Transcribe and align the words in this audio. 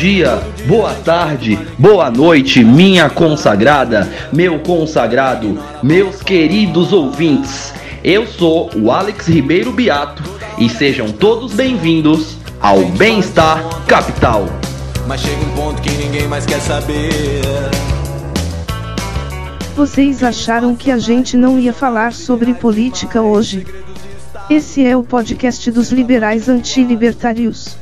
dia, 0.00 0.40
boa 0.66 0.94
tarde, 0.94 1.58
boa 1.78 2.10
noite, 2.10 2.64
minha 2.64 3.10
consagrada, 3.10 4.10
meu 4.32 4.58
consagrado, 4.60 5.58
meus 5.82 6.22
queridos 6.22 6.90
ouvintes. 6.90 7.74
Eu 8.02 8.26
sou 8.26 8.70
o 8.74 8.90
Alex 8.90 9.26
Ribeiro 9.28 9.70
Beato 9.70 10.22
e 10.56 10.70
sejam 10.70 11.12
todos 11.12 11.52
bem-vindos 11.52 12.38
ao 12.58 12.82
Bem-Estar 12.86 13.84
Capital. 13.84 14.46
Mas 15.06 15.20
chega 15.20 15.44
um 15.44 15.50
ponto 15.54 15.82
que 15.82 15.90
ninguém 15.90 16.26
mais 16.26 16.46
quer 16.46 16.60
saber. 16.60 17.42
Vocês 19.76 20.24
acharam 20.24 20.74
que 20.74 20.90
a 20.90 20.96
gente 20.96 21.36
não 21.36 21.58
ia 21.58 21.74
falar 21.74 22.14
sobre 22.14 22.54
política 22.54 23.20
hoje? 23.20 23.66
Esse 24.48 24.82
é 24.82 24.96
o 24.96 25.02
podcast 25.02 25.70
dos 25.70 25.92
liberais 25.92 26.48
antilibertários. 26.48 27.76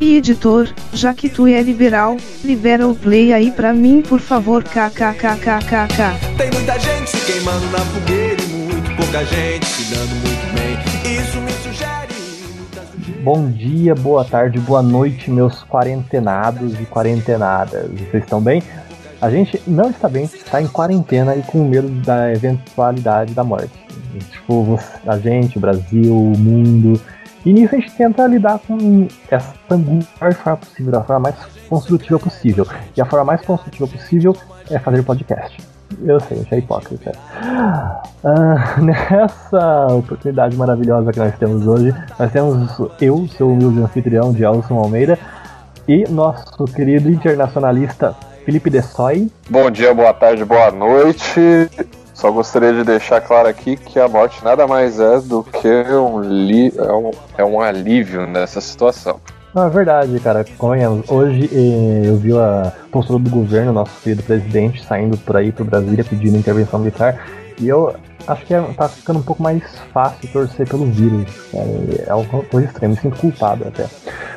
E 0.00 0.16
editor, 0.16 0.66
já 0.94 1.12
que 1.12 1.28
tu 1.28 1.46
é 1.46 1.60
liberal, 1.60 2.16
libera 2.42 2.88
o 2.88 2.94
play 2.94 3.34
aí 3.34 3.52
pra 3.52 3.74
mim 3.74 4.00
por 4.00 4.18
favor 4.18 4.64
kkkkkk. 4.64 6.38
Tem 6.38 6.50
muita 6.50 6.78
gente 6.78 7.10
se 7.10 7.30
queimando 7.30 7.66
na 7.66 7.80
fogueira 7.80 8.42
e 8.42 8.46
muito 8.46 8.96
pouca 8.96 9.22
gente 9.26 9.66
se 9.66 9.94
dando 9.94 10.08
muito 10.24 10.54
bem. 10.54 11.20
Isso 11.20 11.38
me 11.42 11.52
sugere 11.52 12.14
muita. 12.56 12.82
Bom 13.22 13.50
dia, 13.50 13.94
boa 13.94 14.24
tarde, 14.24 14.58
boa 14.58 14.82
noite, 14.82 15.30
meus 15.30 15.62
quarentenados 15.64 16.80
e 16.80 16.86
quarentenadas. 16.86 17.90
Vocês 17.90 18.24
estão 18.24 18.40
bem? 18.40 18.62
A 19.20 19.28
gente 19.28 19.60
não 19.66 19.90
está 19.90 20.08
bem, 20.08 20.24
está 20.24 20.62
em 20.62 20.66
quarentena 20.66 21.36
e 21.36 21.42
com 21.42 21.68
medo 21.68 21.90
da 22.00 22.32
eventualidade 22.32 23.34
da 23.34 23.44
morte. 23.44 23.70
Tipo, 24.30 24.80
a 25.06 25.18
gente, 25.18 25.58
o 25.58 25.60
Brasil, 25.60 26.16
o 26.16 26.38
mundo. 26.38 26.98
E 27.44 27.52
nisso 27.52 27.74
a 27.74 27.78
gente 27.78 27.92
tenta 27.92 28.26
lidar 28.26 28.58
com 28.58 29.08
essa 29.30 29.54
angústia 29.70 30.12
da 30.18 30.26
melhor 30.26 30.34
forma 30.34 30.56
possível, 30.58 30.92
da 30.92 31.02
forma 31.02 31.20
mais 31.20 31.36
construtiva 31.68 32.18
possível. 32.18 32.66
E 32.96 33.00
a 33.00 33.04
forma 33.06 33.24
mais 33.24 33.40
construtiva 33.42 33.86
possível 33.88 34.36
é 34.70 34.78
fazer 34.78 35.02
podcast. 35.02 35.56
Eu 36.04 36.20
sei, 36.20 36.38
a 36.38 36.40
gente 36.42 36.54
é 36.54 36.58
hipócrita. 36.58 37.12
Ah, 38.22 38.76
nessa 38.80 39.86
oportunidade 39.94 40.56
maravilhosa 40.56 41.12
que 41.12 41.18
nós 41.18 41.34
temos 41.36 41.66
hoje, 41.66 41.94
nós 42.18 42.30
temos 42.30 42.78
eu, 43.00 43.26
seu 43.36 43.50
humilde 43.50 43.80
anfitrião 43.80 44.32
de 44.32 44.44
Elson 44.44 44.78
Almeida, 44.78 45.18
e 45.88 46.04
nosso 46.08 46.64
querido 46.66 47.10
internacionalista 47.10 48.14
Felipe 48.44 48.70
Dessoy. 48.70 49.30
Bom 49.48 49.70
dia, 49.70 49.92
boa 49.94 50.12
tarde, 50.12 50.44
boa 50.44 50.70
noite. 50.70 51.68
Só 52.20 52.30
gostaria 52.30 52.74
de 52.74 52.84
deixar 52.84 53.22
claro 53.22 53.48
aqui 53.48 53.76
que 53.78 53.98
a 53.98 54.06
morte 54.06 54.44
nada 54.44 54.66
mais 54.66 55.00
é 55.00 55.18
do 55.20 55.42
que 55.42 55.66
um, 55.90 56.20
li- 56.20 56.70
é 56.76 56.92
um, 56.92 57.10
é 57.38 57.42
um 57.44 57.60
alívio 57.62 58.26
nessa 58.26 58.60
situação. 58.60 59.18
Não, 59.54 59.64
é 59.66 59.70
verdade, 59.70 60.20
cara, 60.20 60.44
convenhamos. 60.58 61.10
Hoje 61.10 61.48
eh, 61.50 62.02
eu 62.06 62.16
vi 62.18 62.36
a 62.36 62.72
postura 62.92 63.18
do 63.18 63.30
governo, 63.30 63.72
nosso 63.72 63.98
querido 64.02 64.22
presidente, 64.22 64.84
saindo 64.84 65.16
por 65.16 65.34
aí 65.34 65.50
pro 65.50 65.64
Brasília 65.64 66.04
pedindo 66.04 66.36
intervenção 66.36 66.78
militar. 66.78 67.26
E 67.58 67.66
eu 67.66 67.96
acho 68.28 68.44
que 68.44 68.52
é, 68.52 68.60
tá 68.76 68.86
ficando 68.86 69.20
um 69.20 69.22
pouco 69.22 69.42
mais 69.42 69.62
fácil 69.90 70.28
torcer 70.30 70.68
pelo 70.68 70.84
vírus. 70.84 71.24
cara. 71.50 71.64
É 72.06 72.14
uma 72.14 72.42
coisa 72.44 72.66
estranha, 72.68 72.90
me 72.90 73.00
sinto 73.00 73.16
culpado 73.18 73.66
até. 73.66 73.86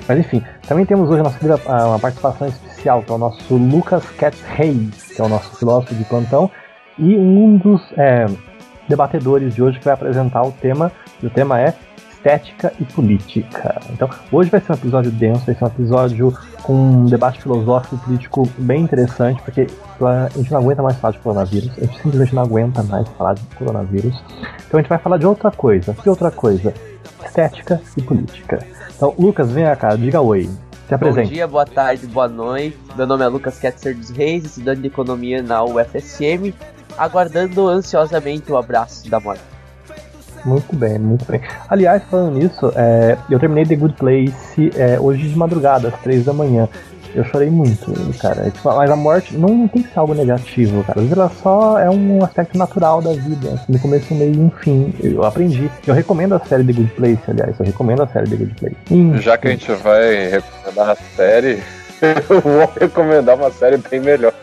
Mas 0.07 0.19
enfim, 0.19 0.41
também 0.65 0.85
temos 0.85 1.09
hoje 1.09 1.21
nossa 1.21 1.37
querida- 1.37 1.59
ah, 1.67 1.87
uma 1.89 1.99
participação 1.99 2.47
especial, 2.47 3.03
que 3.03 3.11
é 3.11 3.15
o 3.15 3.17
nosso 3.17 3.53
Lucas 3.53 4.03
Cat 4.17 4.37
Reis, 4.55 5.11
que 5.13 5.21
é 5.21 5.23
o 5.25 5.27
nosso 5.29 5.53
filósofo 5.57 5.93
de 5.93 6.05
plantão, 6.05 6.49
e 6.97 7.15
um 7.15 7.57
dos 7.57 7.81
é, 7.97 8.25
debatedores 8.87 9.55
de 9.55 9.63
hoje 9.63 9.79
que 9.79 9.85
vai 9.85 9.93
apresentar 9.93 10.43
o 10.43 10.51
tema, 10.51 10.91
e 11.21 11.27
o 11.27 11.29
tema 11.29 11.59
é 11.59 11.73
estética 12.23 12.71
e 12.79 12.85
política. 12.85 13.81
Então, 13.91 14.09
hoje 14.31 14.49
vai 14.49 14.61
ser 14.61 14.71
um 14.71 14.75
episódio 14.75 15.11
denso, 15.11 15.45
vai 15.45 15.55
ser 15.55 15.63
um 15.63 15.67
episódio 15.67 16.33
com 16.63 16.73
um 16.73 17.05
debate 17.05 17.41
filosófico 17.41 17.95
e 17.95 17.97
político 17.99 18.49
bem 18.57 18.81
interessante, 18.81 19.41
porque 19.41 19.67
a 20.01 20.29
gente 20.37 20.49
não 20.51 20.59
aguenta 20.59 20.81
mais 20.81 20.95
falar 20.97 21.11
de 21.11 21.19
coronavírus, 21.19 21.71
a 21.77 21.81
gente 21.81 22.01
simplesmente 22.01 22.33
não 22.33 22.43
aguenta 22.43 22.81
mais 22.83 23.07
falar 23.09 23.33
de 23.33 23.41
coronavírus. 23.57 24.23
Então 24.65 24.79
a 24.79 24.81
gente 24.81 24.89
vai 24.89 24.97
falar 24.97 25.17
de 25.17 25.25
outra 25.25 25.51
coisa. 25.51 25.93
Que 25.93 26.09
outra 26.09 26.31
coisa? 26.31 26.73
Estética 27.25 27.81
e 27.97 28.01
política. 28.01 28.65
Então, 28.95 29.13
Lucas, 29.19 29.51
vem 29.51 29.65
cá, 29.75 29.95
diga 29.95 30.21
oi. 30.21 30.43
Se 30.43 30.89
Bom 30.89 30.95
apresente. 30.95 31.33
dia, 31.33 31.47
boa 31.47 31.65
tarde, 31.65 32.07
boa 32.07 32.27
noite. 32.27 32.77
Meu 32.95 33.07
nome 33.07 33.23
é 33.23 33.27
Lucas 33.27 33.57
Ketzer 33.57 33.97
dos 33.97 34.09
Reis, 34.09 34.45
estudante 34.45 34.81
de 34.81 34.87
economia 34.87 35.41
na 35.41 35.63
UFSM, 35.63 36.53
aguardando 36.97 37.67
ansiosamente 37.67 38.51
o 38.51 38.57
abraço 38.57 39.09
da 39.09 39.19
morte. 39.19 39.41
Muito 40.45 40.75
bem, 40.75 40.99
muito 40.99 41.25
bem. 41.25 41.41
Aliás, 41.69 42.03
falando 42.09 42.37
nisso, 42.37 42.71
é, 42.75 43.17
eu 43.29 43.39
terminei 43.39 43.65
The 43.65 43.75
Good 43.75 43.95
Place 43.95 44.71
é, 44.75 44.99
hoje 44.99 45.29
de 45.29 45.37
madrugada, 45.37 45.87
às 45.87 45.99
três 46.01 46.25
da 46.25 46.33
manhã. 46.33 46.67
Eu 47.15 47.23
chorei 47.25 47.49
muito, 47.49 47.93
cara. 48.19 48.47
É, 48.47 48.49
tipo, 48.49 48.73
Mas 48.73 48.89
a 48.89 48.95
morte 48.95 49.37
não, 49.37 49.67
tem 49.67 49.83
que 49.83 49.93
ser 49.93 49.99
algo 49.99 50.15
negativo, 50.15 50.83
cara. 50.83 50.99
Às 50.99 51.05
vezes 51.05 51.17
ela 51.17 51.29
só 51.29 51.79
é 51.79 51.89
um 51.89 52.23
aspecto 52.23 52.57
natural 52.57 53.01
da 53.01 53.13
vida. 53.13 53.53
assim, 53.53 53.71
No 53.71 53.79
começo, 53.79 54.13
meio 54.15 54.33
e 54.33 54.37
no 54.37 54.49
fim. 54.49 54.93
Eu 55.01 55.23
aprendi. 55.23 55.69
Eu 55.85 55.93
recomendo 55.93 56.33
a 56.33 56.39
série 56.39 56.63
The 56.63 56.73
Good 56.73 56.91
Place, 56.95 57.21
aliás. 57.27 57.59
Eu 57.59 57.65
recomendo 57.67 58.01
a 58.01 58.07
série 58.07 58.29
The 58.29 58.35
Good 58.35 58.55
Place. 58.55 58.77
Enfim. 58.89 59.21
Já 59.21 59.37
que 59.37 59.47
a 59.47 59.51
gente 59.51 59.71
vai 59.73 60.29
recomendar 60.29 60.89
a 60.89 60.95
série, 61.15 61.61
eu 62.01 62.41
vou 62.41 62.73
recomendar 62.79 63.35
uma 63.35 63.51
série 63.51 63.77
bem 63.77 63.99
melhor. 63.99 64.33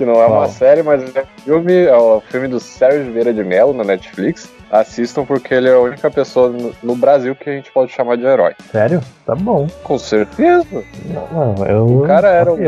Que 0.00 0.06
não 0.06 0.14
é 0.14 0.24
uma 0.26 0.48
série, 0.48 0.82
mas 0.82 1.02
é 1.14 1.20
um 1.20 1.42
filme, 1.44 1.74
é 1.84 1.94
o 1.94 2.22
filme 2.22 2.48
do 2.48 2.58
Sérgio 2.58 3.12
Vieira 3.12 3.34
de 3.34 3.44
Mello 3.44 3.74
na 3.74 3.84
Netflix. 3.84 4.48
Assistam 4.72 5.26
porque 5.26 5.52
ele 5.52 5.68
é 5.68 5.74
a 5.74 5.78
única 5.78 6.10
pessoa 6.10 6.50
no- 6.82 6.96
Brasil 6.96 7.36
que 7.36 7.50
a 7.50 7.52
gente 7.52 7.70
pode 7.70 7.92
chamar 7.92 8.16
de 8.16 8.24
herói. 8.24 8.54
Sério? 8.72 9.02
Tá 9.26 9.34
bom. 9.34 9.66
Com 9.84 9.98
certeza. 9.98 10.64
Não, 11.04 11.66
eu, 11.66 11.86
O 11.98 12.06
cara 12.06 12.28
era 12.30 12.50
ok, 12.50 12.66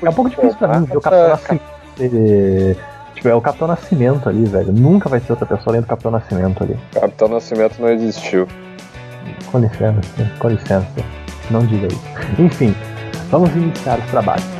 É 0.00 0.08
um 0.08 0.12
pouco 0.12 0.30
difícil 0.30 0.54
pra 0.58 0.78
mim 0.78 0.86
ver 0.86 0.96
o 0.96 1.00
Capitão 1.00 1.28
Nascimento. 1.30 1.62
eh, 1.98 2.76
Tipo, 3.16 3.28
é 3.30 3.34
o 3.34 3.40
Capitão 3.40 3.66
Nascimento 3.66 4.28
ali, 4.28 4.44
velho. 4.44 4.72
Nunca 4.72 5.08
vai 5.08 5.18
ser 5.18 5.32
outra 5.32 5.46
pessoa 5.46 5.72
além 5.72 5.80
do 5.80 5.88
Capitão 5.88 6.12
Nascimento 6.12 6.62
ali. 6.62 6.78
Capitão 6.94 7.26
Nascimento 7.26 7.80
não 7.80 7.88
existiu. 7.88 8.46
Com 9.50 9.58
licença, 9.58 10.00
com 10.38 10.48
licença. 10.48 10.86
Não 11.50 11.66
diga 11.66 11.88
isso. 11.88 12.00
Enfim, 12.38 12.72
vamos 13.28 13.50
iniciar 13.56 13.98
os 13.98 14.04
trabalhos. 14.12 14.59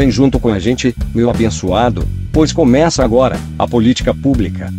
Vem 0.00 0.10
junto 0.10 0.40
com 0.40 0.48
a 0.48 0.58
gente, 0.58 0.96
meu 1.14 1.28
abençoado, 1.28 2.08
pois 2.32 2.54
começa 2.54 3.04
agora 3.04 3.36
a 3.58 3.68
política 3.68 4.14
pública. 4.14 4.70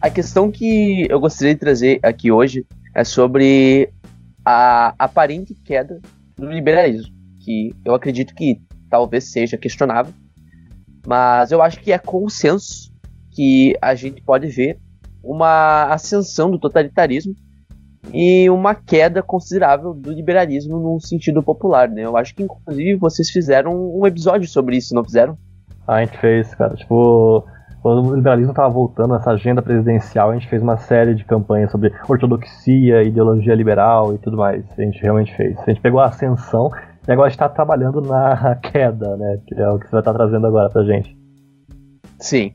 A 0.00 0.08
questão 0.08 0.52
que 0.52 1.04
eu 1.10 1.18
gostaria 1.18 1.52
de 1.52 1.58
trazer 1.58 1.98
aqui 2.00 2.30
hoje 2.30 2.64
é 2.94 3.02
sobre 3.02 3.90
a 4.44 4.94
aparente 4.96 5.52
queda 5.52 6.00
no 6.38 6.48
liberalismo, 6.48 7.12
que 7.40 7.74
eu 7.84 7.92
acredito 7.92 8.32
que 8.36 8.60
talvez 8.88 9.24
seja 9.24 9.58
questionável, 9.58 10.14
mas 11.04 11.50
eu 11.50 11.60
acho 11.60 11.80
que 11.80 11.90
é 11.90 11.98
consenso 11.98 12.92
que 13.32 13.76
a 13.82 13.96
gente 13.96 14.22
pode 14.22 14.46
ver 14.46 14.78
uma 15.24 15.92
ascensão 15.92 16.48
do 16.48 16.56
totalitarismo 16.56 17.34
e 18.12 18.48
uma 18.50 18.74
queda 18.74 19.22
considerável 19.22 19.92
do 19.92 20.12
liberalismo 20.12 20.78
num 20.78 20.98
sentido 20.98 21.42
popular, 21.42 21.88
né? 21.88 22.04
Eu 22.04 22.16
acho 22.16 22.34
que 22.34 22.42
inclusive 22.42 22.96
vocês 22.96 23.30
fizeram 23.30 23.72
um 23.72 24.06
episódio 24.06 24.48
sobre 24.48 24.76
isso, 24.76 24.94
não 24.94 25.04
fizeram? 25.04 25.36
A 25.86 26.00
gente 26.00 26.16
fez, 26.18 26.54
cara, 26.54 26.74
tipo, 26.74 27.44
quando 27.82 28.08
o 28.08 28.14
liberalismo 28.14 28.54
tava 28.54 28.68
voltando, 28.68 29.14
essa 29.14 29.30
agenda 29.30 29.62
presidencial, 29.62 30.30
a 30.30 30.34
gente 30.34 30.48
fez 30.48 30.62
uma 30.62 30.76
série 30.76 31.14
de 31.14 31.24
campanhas 31.24 31.70
sobre 31.70 31.92
ortodoxia, 32.08 33.02
ideologia 33.02 33.54
liberal 33.54 34.14
e 34.14 34.18
tudo 34.18 34.36
mais. 34.36 34.64
A 34.78 34.82
gente 34.82 35.00
realmente 35.00 35.34
fez. 35.34 35.58
A 35.58 35.64
gente 35.66 35.80
pegou 35.80 36.00
a 36.00 36.06
ascensão 36.06 36.70
e 37.06 37.10
agora 37.10 37.26
a 37.26 37.30
gente 37.30 37.38
tá 37.38 37.48
trabalhando 37.48 38.00
na 38.00 38.54
queda, 38.62 39.16
né? 39.16 39.40
Que 39.46 39.54
é 39.54 39.68
o 39.68 39.78
que 39.78 39.86
você 39.86 39.92
vai 39.92 40.00
estar 40.00 40.12
trazendo 40.14 40.46
agora 40.46 40.68
pra 40.68 40.84
gente. 40.84 41.16
Sim. 42.18 42.52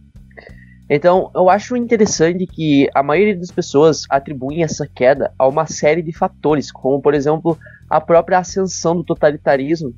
Então, 0.89 1.31
eu 1.33 1.49
acho 1.49 1.75
interessante 1.75 2.45
que 2.45 2.87
a 2.93 3.01
maioria 3.01 3.35
das 3.35 3.49
pessoas 3.49 4.03
atribuem 4.09 4.63
essa 4.63 4.87
queda 4.87 5.33
a 5.37 5.47
uma 5.47 5.65
série 5.65 6.01
de 6.01 6.11
fatores, 6.11 6.71
como 6.71 7.01
por 7.01 7.15
exemplo 7.15 7.57
a 7.89 7.99
própria 7.99 8.37
ascensão 8.37 8.95
do 8.95 9.03
totalitarismo, 9.03 9.93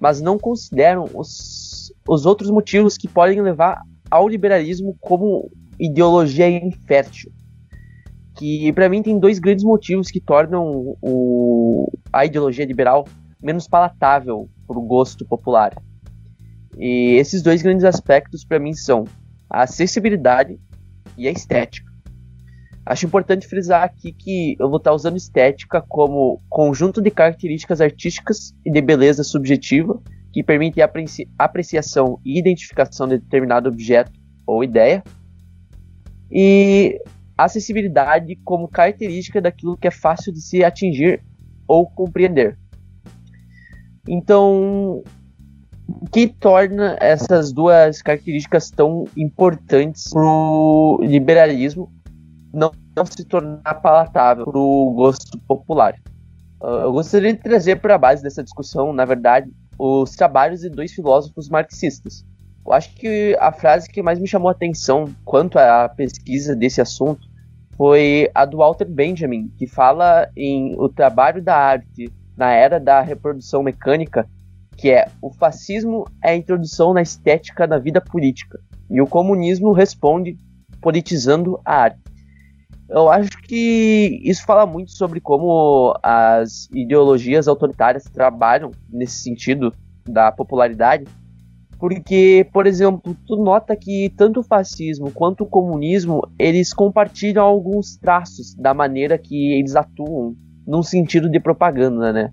mas 0.00 0.20
não 0.20 0.36
consideram 0.38 1.08
os, 1.14 1.92
os 2.08 2.26
outros 2.26 2.50
motivos 2.50 2.96
que 2.96 3.06
podem 3.06 3.40
levar 3.40 3.82
ao 4.10 4.28
liberalismo 4.28 4.96
como 5.00 5.48
ideologia 5.78 6.48
infértil. 6.48 7.30
Que 8.34 8.72
para 8.72 8.88
mim 8.88 9.00
tem 9.00 9.20
dois 9.20 9.38
grandes 9.38 9.64
motivos 9.64 10.10
que 10.10 10.20
tornam 10.20 10.96
o, 11.00 11.88
a 12.12 12.26
ideologia 12.26 12.64
liberal 12.64 13.06
menos 13.40 13.68
palatável 13.68 14.48
para 14.66 14.78
o 14.78 14.82
gosto 14.82 15.24
popular. 15.24 15.72
E 16.76 17.14
esses 17.16 17.42
dois 17.42 17.62
grandes 17.62 17.84
aspectos 17.84 18.44
para 18.44 18.58
mim 18.58 18.74
são 18.74 19.04
a 19.52 19.64
acessibilidade 19.64 20.58
e 21.16 21.28
a 21.28 21.30
estética. 21.30 21.92
Acho 22.86 23.06
importante 23.06 23.46
frisar 23.46 23.84
aqui 23.84 24.12
que 24.12 24.56
eu 24.58 24.68
vou 24.68 24.78
estar 24.78 24.92
usando 24.92 25.16
estética 25.16 25.84
como 25.86 26.40
conjunto 26.48 27.02
de 27.02 27.10
características 27.10 27.80
artísticas 27.80 28.54
e 28.64 28.70
de 28.70 28.80
beleza 28.80 29.22
subjetiva 29.22 30.00
que 30.32 30.42
permite 30.42 30.80
a 30.80 30.86
apreci 30.86 31.28
apreciação 31.38 32.18
e 32.24 32.38
identificação 32.38 33.06
de 33.06 33.18
determinado 33.18 33.68
objeto 33.68 34.10
ou 34.46 34.64
ideia, 34.64 35.04
e 36.30 36.98
acessibilidade 37.36 38.36
como 38.36 38.66
característica 38.66 39.40
daquilo 39.40 39.76
que 39.76 39.86
é 39.86 39.90
fácil 39.90 40.32
de 40.32 40.40
se 40.40 40.64
atingir 40.64 41.22
ou 41.68 41.86
compreender. 41.86 42.58
Então, 44.08 45.04
que 46.10 46.26
torna 46.26 46.96
essas 47.00 47.52
duas 47.52 48.02
características 48.02 48.70
tão 48.70 49.04
importantes 49.16 50.10
para 50.10 50.22
o 50.22 50.98
liberalismo 51.02 51.92
não, 52.52 52.72
não, 52.96 53.06
se 53.06 53.24
tornar 53.24 53.74
palatável 53.80 54.44
para 54.44 54.58
o 54.58 54.92
gosto 54.94 55.38
popular? 55.40 55.94
Uh, 56.60 56.84
eu 56.84 56.92
gostaria 56.92 57.32
de 57.32 57.40
trazer 57.40 57.76
para 57.76 57.94
a 57.94 57.98
base 57.98 58.22
dessa 58.22 58.42
discussão, 58.42 58.92
na 58.92 59.04
verdade, 59.04 59.50
os 59.78 60.12
trabalhos 60.12 60.60
de 60.60 60.68
dois 60.68 60.92
filósofos 60.92 61.48
marxistas. 61.48 62.24
Eu 62.64 62.72
acho 62.72 62.94
que 62.94 63.36
a 63.40 63.50
frase 63.50 63.88
que 63.88 64.02
mais 64.02 64.18
me 64.18 64.28
chamou 64.28 64.48
a 64.48 64.52
atenção 64.52 65.06
quanto 65.24 65.58
à 65.58 65.88
pesquisa 65.88 66.54
desse 66.54 66.80
assunto 66.80 67.26
foi 67.76 68.30
a 68.34 68.44
do 68.44 68.58
Walter 68.58 68.84
Benjamin, 68.84 69.48
que 69.58 69.66
fala 69.66 70.28
em 70.36 70.74
o 70.78 70.88
trabalho 70.88 71.42
da 71.42 71.56
arte 71.56 72.12
na 72.36 72.52
era 72.52 72.78
da 72.78 73.00
reprodução 73.00 73.62
mecânica, 73.62 74.28
que 74.82 74.90
é 74.90 75.06
o 75.22 75.30
fascismo 75.30 76.04
é 76.20 76.30
a 76.30 76.36
introdução 76.36 76.92
na 76.92 77.02
estética 77.02 77.68
da 77.68 77.78
vida 77.78 78.00
política 78.00 78.58
e 78.90 79.00
o 79.00 79.06
comunismo 79.06 79.70
responde 79.70 80.36
politizando 80.80 81.60
a 81.64 81.82
arte. 81.82 82.00
Eu 82.88 83.08
acho 83.08 83.30
que 83.42 84.20
isso 84.24 84.44
fala 84.44 84.66
muito 84.66 84.90
sobre 84.90 85.20
como 85.20 85.96
as 86.02 86.68
ideologias 86.72 87.46
autoritárias 87.46 88.02
trabalham 88.12 88.72
nesse 88.90 89.22
sentido 89.22 89.72
da 90.04 90.32
popularidade, 90.32 91.04
porque, 91.78 92.44
por 92.52 92.66
exemplo, 92.66 93.16
tu 93.24 93.36
nota 93.36 93.76
que 93.76 94.12
tanto 94.16 94.40
o 94.40 94.42
fascismo 94.42 95.12
quanto 95.12 95.44
o 95.44 95.48
comunismo, 95.48 96.22
eles 96.36 96.74
compartilham 96.74 97.44
alguns 97.44 97.96
traços 97.98 98.52
da 98.56 98.74
maneira 98.74 99.16
que 99.16 99.52
eles 99.52 99.76
atuam 99.76 100.34
num 100.66 100.82
sentido 100.82 101.30
de 101.30 101.38
propaganda, 101.38 102.12
né? 102.12 102.32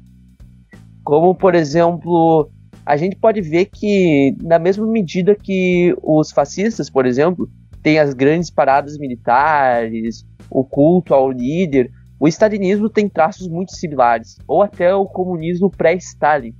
Como, 1.09 1.33
por 1.33 1.55
exemplo, 1.55 2.51
a 2.85 2.95
gente 2.95 3.15
pode 3.15 3.41
ver 3.41 3.65
que, 3.65 4.37
na 4.43 4.59
mesma 4.59 4.85
medida 4.85 5.33
que 5.33 5.91
os 6.03 6.31
fascistas, 6.31 6.87
por 6.87 7.03
exemplo, 7.03 7.49
têm 7.81 7.97
as 7.97 8.13
grandes 8.13 8.51
paradas 8.51 8.95
militares, 8.95 10.23
o 10.51 10.63
culto 10.63 11.15
ao 11.15 11.31
líder, 11.31 11.89
o 12.19 12.27
stalinismo 12.27 12.91
tem 12.91 13.09
traços 13.09 13.47
muito 13.47 13.75
similares, 13.75 14.37
ou 14.47 14.61
até 14.61 14.93
o 14.93 15.07
comunismo 15.07 15.67
pré-Stalin, 15.71 16.53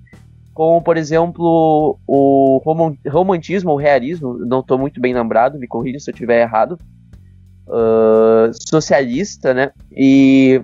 como 0.52 0.82
por 0.82 0.98
exemplo 0.98 2.00
o 2.08 2.60
romantismo 3.08 3.70
ou 3.70 3.78
realismo, 3.78 4.34
não 4.48 4.62
estou 4.62 4.80
muito 4.80 5.00
bem 5.00 5.14
lembrado, 5.14 5.60
me 5.60 5.68
corrija 5.68 6.00
se 6.00 6.10
eu 6.10 6.14
estiver 6.14 6.42
errado, 6.42 6.76
uh, 7.68 8.50
socialista, 8.68 9.54
né? 9.54 9.72
E 9.96 10.60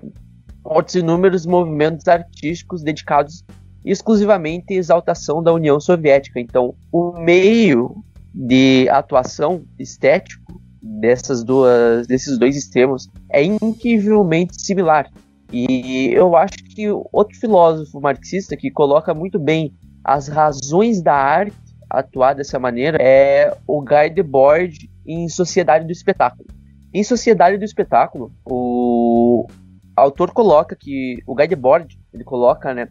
outros 0.63 0.95
inúmeros 0.95 1.45
movimentos 1.45 2.07
artísticos 2.07 2.81
dedicados 2.81 3.43
exclusivamente 3.85 4.73
exaltação 4.73 5.43
da 5.43 5.53
União 5.53 5.79
Soviética. 5.79 6.39
Então, 6.39 6.73
o 6.91 7.13
meio 7.13 8.03
de 8.33 8.89
atuação 8.89 9.63
estético 9.79 10.59
dessas 10.81 11.43
duas, 11.43 12.07
desses 12.07 12.37
dois 12.37 12.57
extremos 12.57 13.09
é 13.31 13.43
incrivelmente 13.43 14.61
similar. 14.61 15.09
E 15.51 16.09
eu 16.11 16.35
acho 16.35 16.57
que 16.57 16.89
outro 16.89 17.37
filósofo 17.39 18.01
marxista 18.01 18.57
que 18.57 18.71
coloca 18.71 19.13
muito 19.13 19.39
bem 19.39 19.73
as 20.03 20.27
razões 20.27 21.01
da 21.01 21.13
arte 21.13 21.55
atuar 21.89 22.33
dessa 22.33 22.59
maneira 22.59 22.97
é 22.99 23.55
o 23.67 23.81
Guy 23.81 24.09
Debord 24.09 24.89
em 25.05 25.29
Sociedade 25.29 25.85
do 25.85 25.91
Espetáculo. 25.91 26.47
Em 26.93 27.03
Sociedade 27.03 27.57
do 27.57 27.63
Espetáculo, 27.63 28.31
o 28.43 29.47
autor 29.95 30.31
coloca 30.31 30.75
que 30.75 31.19
o 31.25 31.35
Guy 31.35 31.47
Debord, 31.47 31.97
ele 32.13 32.23
coloca, 32.23 32.73
né, 32.73 32.87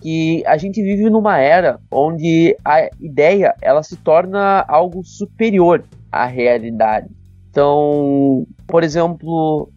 que 0.00 0.44
a 0.46 0.56
gente 0.56 0.82
vive 0.82 1.10
numa 1.10 1.38
era 1.38 1.80
onde 1.90 2.56
a 2.64 2.88
ideia 3.00 3.54
ela 3.60 3.82
se 3.82 3.96
torna 3.96 4.64
algo 4.68 5.02
superior 5.04 5.84
à 6.10 6.24
realidade. 6.26 7.08
Então, 7.50 8.46
por 8.66 8.84
exemplo, 8.84 9.70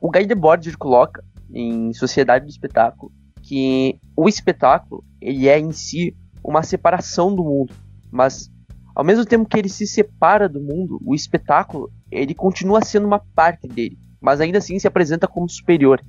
o 0.00 0.10
Guy 0.10 0.26
Debord 0.26 0.76
coloca 0.76 1.22
em 1.52 1.92
Sociedade 1.92 2.44
do 2.44 2.50
Espetáculo 2.50 3.12
que 3.42 3.98
o 4.16 4.28
espetáculo 4.28 5.04
ele 5.20 5.48
é 5.48 5.58
em 5.58 5.70
si 5.72 6.16
uma 6.42 6.62
separação 6.62 7.34
do 7.34 7.44
mundo, 7.44 7.72
mas 8.10 8.50
ao 8.94 9.04
mesmo 9.04 9.24
tempo 9.24 9.48
que 9.48 9.58
ele 9.58 9.68
se 9.68 9.86
separa 9.86 10.48
do 10.48 10.60
mundo, 10.60 10.98
o 11.04 11.14
espetáculo 11.14 11.90
ele 12.10 12.34
continua 12.34 12.80
sendo 12.82 13.06
uma 13.06 13.20
parte 13.34 13.68
dele, 13.68 13.98
mas 14.20 14.40
ainda 14.40 14.58
assim 14.58 14.78
se 14.78 14.88
apresenta 14.88 15.28
como 15.28 15.48
superior. 15.48 16.00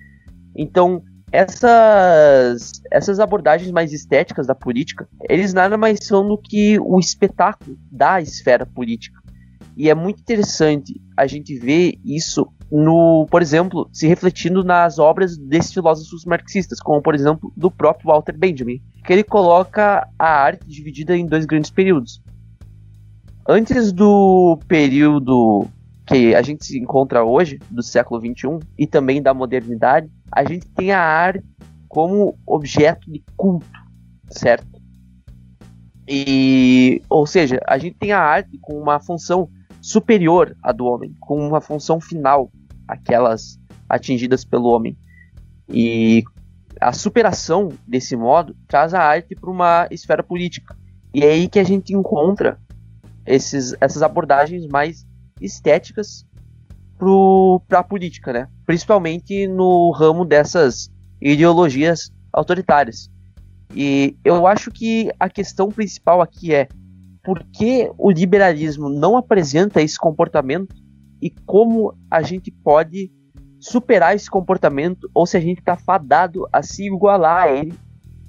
Então 0.56 1.04
essas 1.32 2.72
essas 2.92 3.20
abordagens 3.20 3.72
mais 3.72 3.92
estéticas 3.92 4.48
da 4.48 4.56
política, 4.56 5.08
eles 5.30 5.54
nada 5.54 5.78
mais 5.78 6.00
são 6.02 6.28
do 6.28 6.38
que 6.38 6.80
o 6.80 7.00
espetáculo 7.00 7.78
da 7.92 8.22
esfera 8.22 8.66
política. 8.66 9.20
E 9.76 9.90
é 9.90 9.94
muito 9.94 10.22
interessante 10.22 11.00
a 11.16 11.28
gente 11.28 11.58
ver 11.58 12.00
isso 12.04 12.48
no, 12.72 13.28
por 13.30 13.42
exemplo, 13.42 13.88
se 13.94 14.08
refletindo 14.08 14.64
nas 14.64 15.00
obras 15.00 15.38
desses 15.38 15.74
filósofos 15.74 16.26
marxistas, 16.26 16.80
como 16.80 17.02
por 17.02 17.14
exemplo 17.14 17.54
do 17.56 17.70
próprio 17.70 18.08
Walter 18.08 18.36
Benjamin, 18.38 18.82
que 19.06 19.14
ele 19.14 19.24
coloca 19.24 20.08
a 20.18 20.28
arte 20.28 20.68
dividida 20.68 21.16
em 21.16 21.26
dois 21.26 21.46
grandes 21.46 21.70
períodos. 21.70 22.22
Antes 23.48 23.92
do 23.94 24.60
período 24.68 25.68
que 26.07 26.33
a 26.33 26.42
gente 26.42 26.65
se 26.65 26.80
encontra 26.80 27.24
hoje, 27.24 27.59
do 27.69 27.83
século 27.83 28.21
XXI, 28.21 28.65
e 28.77 28.88
também 28.88 29.21
da 29.21 29.33
modernidade, 29.33 30.09
a 30.31 30.44
gente 30.45 30.65
tem 30.69 30.94
a 30.94 31.01
arte 31.01 31.45
como 31.89 32.38
objeto 32.45 33.12
de 33.12 33.21
culto, 33.36 33.68
certo? 34.30 34.81
E, 36.07 37.01
ou 37.09 37.27
seja, 37.27 37.59
a 37.68 37.77
gente 37.77 37.98
tem 37.98 38.13
a 38.13 38.19
arte 38.19 38.57
com 38.62 38.80
uma 38.80 39.00
função 39.00 39.50
superior 39.81 40.56
à 40.63 40.71
do 40.71 40.86
homem, 40.86 41.13
com 41.19 41.45
uma 41.45 41.59
função 41.59 42.00
final, 42.00 42.50
aquelas 42.88 43.59
atingidas 43.89 44.45
pelo 44.45 44.69
homem. 44.69 44.97
E 45.68 46.23
a 46.80 46.94
superação 46.94 47.69
desse 47.85 48.16
modo 48.16 48.56
traz 48.68 48.94
a 48.94 49.02
arte 49.02 49.35
para 49.35 49.49
uma 49.49 49.87
esfera 49.92 50.23
política. 50.23 50.76
E 51.14 51.21
é 51.23 51.31
aí 51.31 51.49
que 51.49 51.59
a 51.59 51.64
gente 51.64 51.94
encontra 51.94 52.57
esses, 53.26 53.76
essas 53.81 54.02
abordagens 54.02 54.68
mais 54.68 55.06
estéticas 55.42 56.26
para 57.68 57.80
a 57.80 57.84
política, 57.84 58.34
né? 58.34 58.48
principalmente 58.66 59.48
no 59.48 59.92
ramo 59.92 60.26
dessas 60.26 60.92
ideologias 61.22 62.12
autoritárias. 62.34 63.10
E 63.76 64.16
eu 64.24 64.48
acho 64.48 64.72
que 64.72 65.12
a 65.20 65.30
questão 65.30 65.70
principal 65.70 66.22
aqui 66.22 66.54
é 66.54 66.68
por 67.24 67.44
que 67.54 67.92
o 67.98 68.10
liberalismo 68.10 68.90
não 68.90 69.18
apresenta 69.18 69.82
esse 69.82 69.98
comportamento 69.98 70.76
e 71.22 71.30
como 71.30 71.94
a 72.10 72.22
gente 72.22 72.52
pode 72.52 73.12
superar 73.60 74.16
esse 74.16 74.30
comportamento 74.30 75.10
ou 75.14 75.26
se 75.26 75.36
a 75.36 75.40
gente 75.40 75.60
está 75.60 75.76
fadado 75.76 76.48
a 76.54 76.62
se 76.62 76.86
igualar 76.86 77.44
a 77.44 77.52
ele 77.52 77.74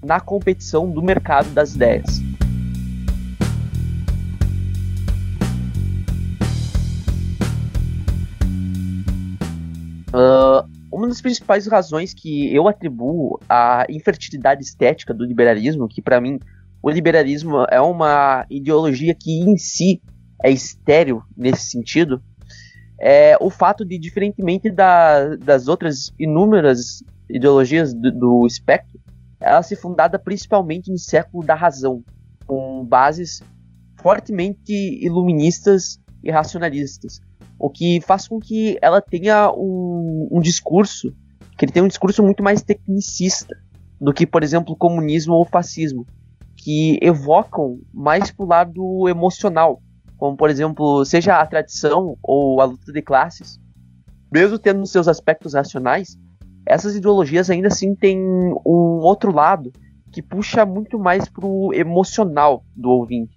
na 0.05 0.21
competição 0.21 0.91
do 0.91 1.03
mercado 1.03 1.51
das 1.51 1.75
ideias. 1.75 2.28
Uh, 10.09 10.67
uma 10.91 11.07
das 11.07 11.21
principais 11.21 11.67
razões 11.67 12.15
que 12.15 12.55
eu 12.55 12.67
atribuo 12.67 13.39
à 13.49 13.85
infertilidade 13.91 14.63
estética 14.63 15.13
do 15.13 15.25
liberalismo, 15.25 15.87
que 15.87 16.01
para 16.01 16.21
mim 16.21 16.39
o 16.83 16.91
liberalismo 16.91 17.65
é 17.71 17.81
uma 17.81 18.47
ideologia 18.49 19.15
que 19.15 19.41
em 19.41 19.57
si 19.59 20.01
é 20.43 20.51
estéreo 20.51 21.23
nesse 21.37 21.71
sentido, 21.71 22.23
é 22.99 23.37
o 23.41 23.51
fato 23.51 23.85
de, 23.85 23.99
diferentemente 23.99 24.71
da, 24.71 25.37
das 25.37 25.69
outras 25.69 26.13
inúmeras 26.19 27.03
ideologias 27.29 27.93
do, 27.93 28.11
do 28.11 28.47
espectro, 28.47 28.99
ela 29.39 29.63
se 29.63 29.77
fundada 29.77 30.19
principalmente 30.19 30.91
no 30.91 30.99
século 30.99 31.45
da 31.45 31.55
razão, 31.55 32.03
com 32.47 32.85
bases 32.85 33.43
fortemente 34.01 34.73
iluministas 34.73 36.01
e 36.25 36.31
racionalistas, 36.31 37.21
o 37.59 37.69
que 37.69 38.01
faz 38.01 38.29
com 38.29 38.39
que 38.39 38.79
ela 38.81 39.01
tenha 39.01 39.51
um, 39.53 40.29
um 40.31 40.41
discurso, 40.41 41.13
que 41.57 41.65
ele 41.65 41.73
tenha 41.73 41.85
um 41.85 41.89
discurso 41.89 42.23
muito 42.23 42.43
mais 42.43 42.63
tecnicista 42.63 43.57
do 44.01 44.13
que, 44.13 44.27
por 44.27 44.45
exemplo, 44.45 44.75
o 44.75 44.77
comunismo 44.77 45.35
ou 45.35 45.43
o 45.43 45.49
fascismo, 45.49 46.07
que 46.57 46.99
evocam 47.03 47.81
mais 47.93 48.31
pro 48.31 48.47
lado 48.47 49.09
emocional, 49.09 49.83
como 50.17 50.37
por 50.37 50.51
exemplo, 50.51 51.05
seja 51.05 51.37
a 51.37 51.47
tradição 51.47 52.17
ou 52.23 52.61
a 52.61 52.65
luta 52.65 52.93
de 52.93 53.03
classes. 53.03 53.59
Mesmo 54.31 54.59
tendo 54.59 54.87
seus 54.87 55.09
aspectos 55.09 55.55
racionais, 55.55 56.17
essas 56.67 56.95
ideologias 56.95 57.49
ainda 57.49 57.69
assim 57.69 57.95
têm 57.95 58.21
um 58.21 59.01
outro 59.01 59.33
lado, 59.33 59.73
que 60.13 60.23
puxa 60.23 60.65
muito 60.65 60.99
mais 60.99 61.29
pro 61.29 61.73
emocional 61.73 62.65
do 62.77 62.91
ouvinte. 62.91 63.37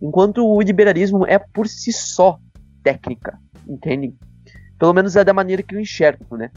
Enquanto 0.00 0.44
o 0.44 0.60
liberalismo 0.60 1.24
é 1.26 1.38
por 1.38 1.68
si 1.68 1.92
só 1.92 2.38
técnica, 2.82 3.38
entende? 3.66 4.14
Pelo 4.78 4.92
menos 4.92 5.16
é 5.16 5.24
da 5.24 5.32
maneira 5.32 5.62
que 5.62 5.74
eu 5.74 5.80
enxergo, 5.80 6.36
né? 6.36 6.50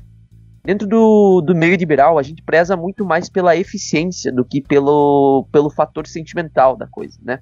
Dentro 0.64 0.88
do, 0.88 1.42
do 1.42 1.54
meio 1.54 1.76
liberal, 1.76 2.18
a 2.18 2.24
gente 2.24 2.42
preza 2.42 2.76
muito 2.76 3.06
mais 3.06 3.30
pela 3.30 3.56
eficiência 3.56 4.32
do 4.32 4.44
que 4.44 4.62
pelo, 4.62 5.48
pelo 5.52 5.70
fator 5.70 6.08
sentimental 6.08 6.76
da 6.76 6.88
coisa, 6.88 7.20
né? 7.22 7.40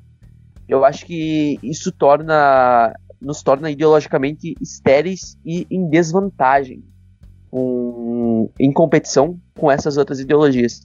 Eu 0.67 0.83
acho 0.83 1.05
que 1.05 1.57
isso 1.63 1.91
torna 1.91 2.93
nos 3.21 3.41
torna 3.41 3.71
ideologicamente 3.71 4.53
estéreis 4.59 5.37
e 5.45 5.65
em 5.71 5.89
desvantagem 5.89 6.83
um, 7.51 8.49
em 8.59 8.71
competição 8.73 9.39
com 9.57 9.71
essas 9.71 9.95
outras 9.95 10.19
ideologias. 10.19 10.81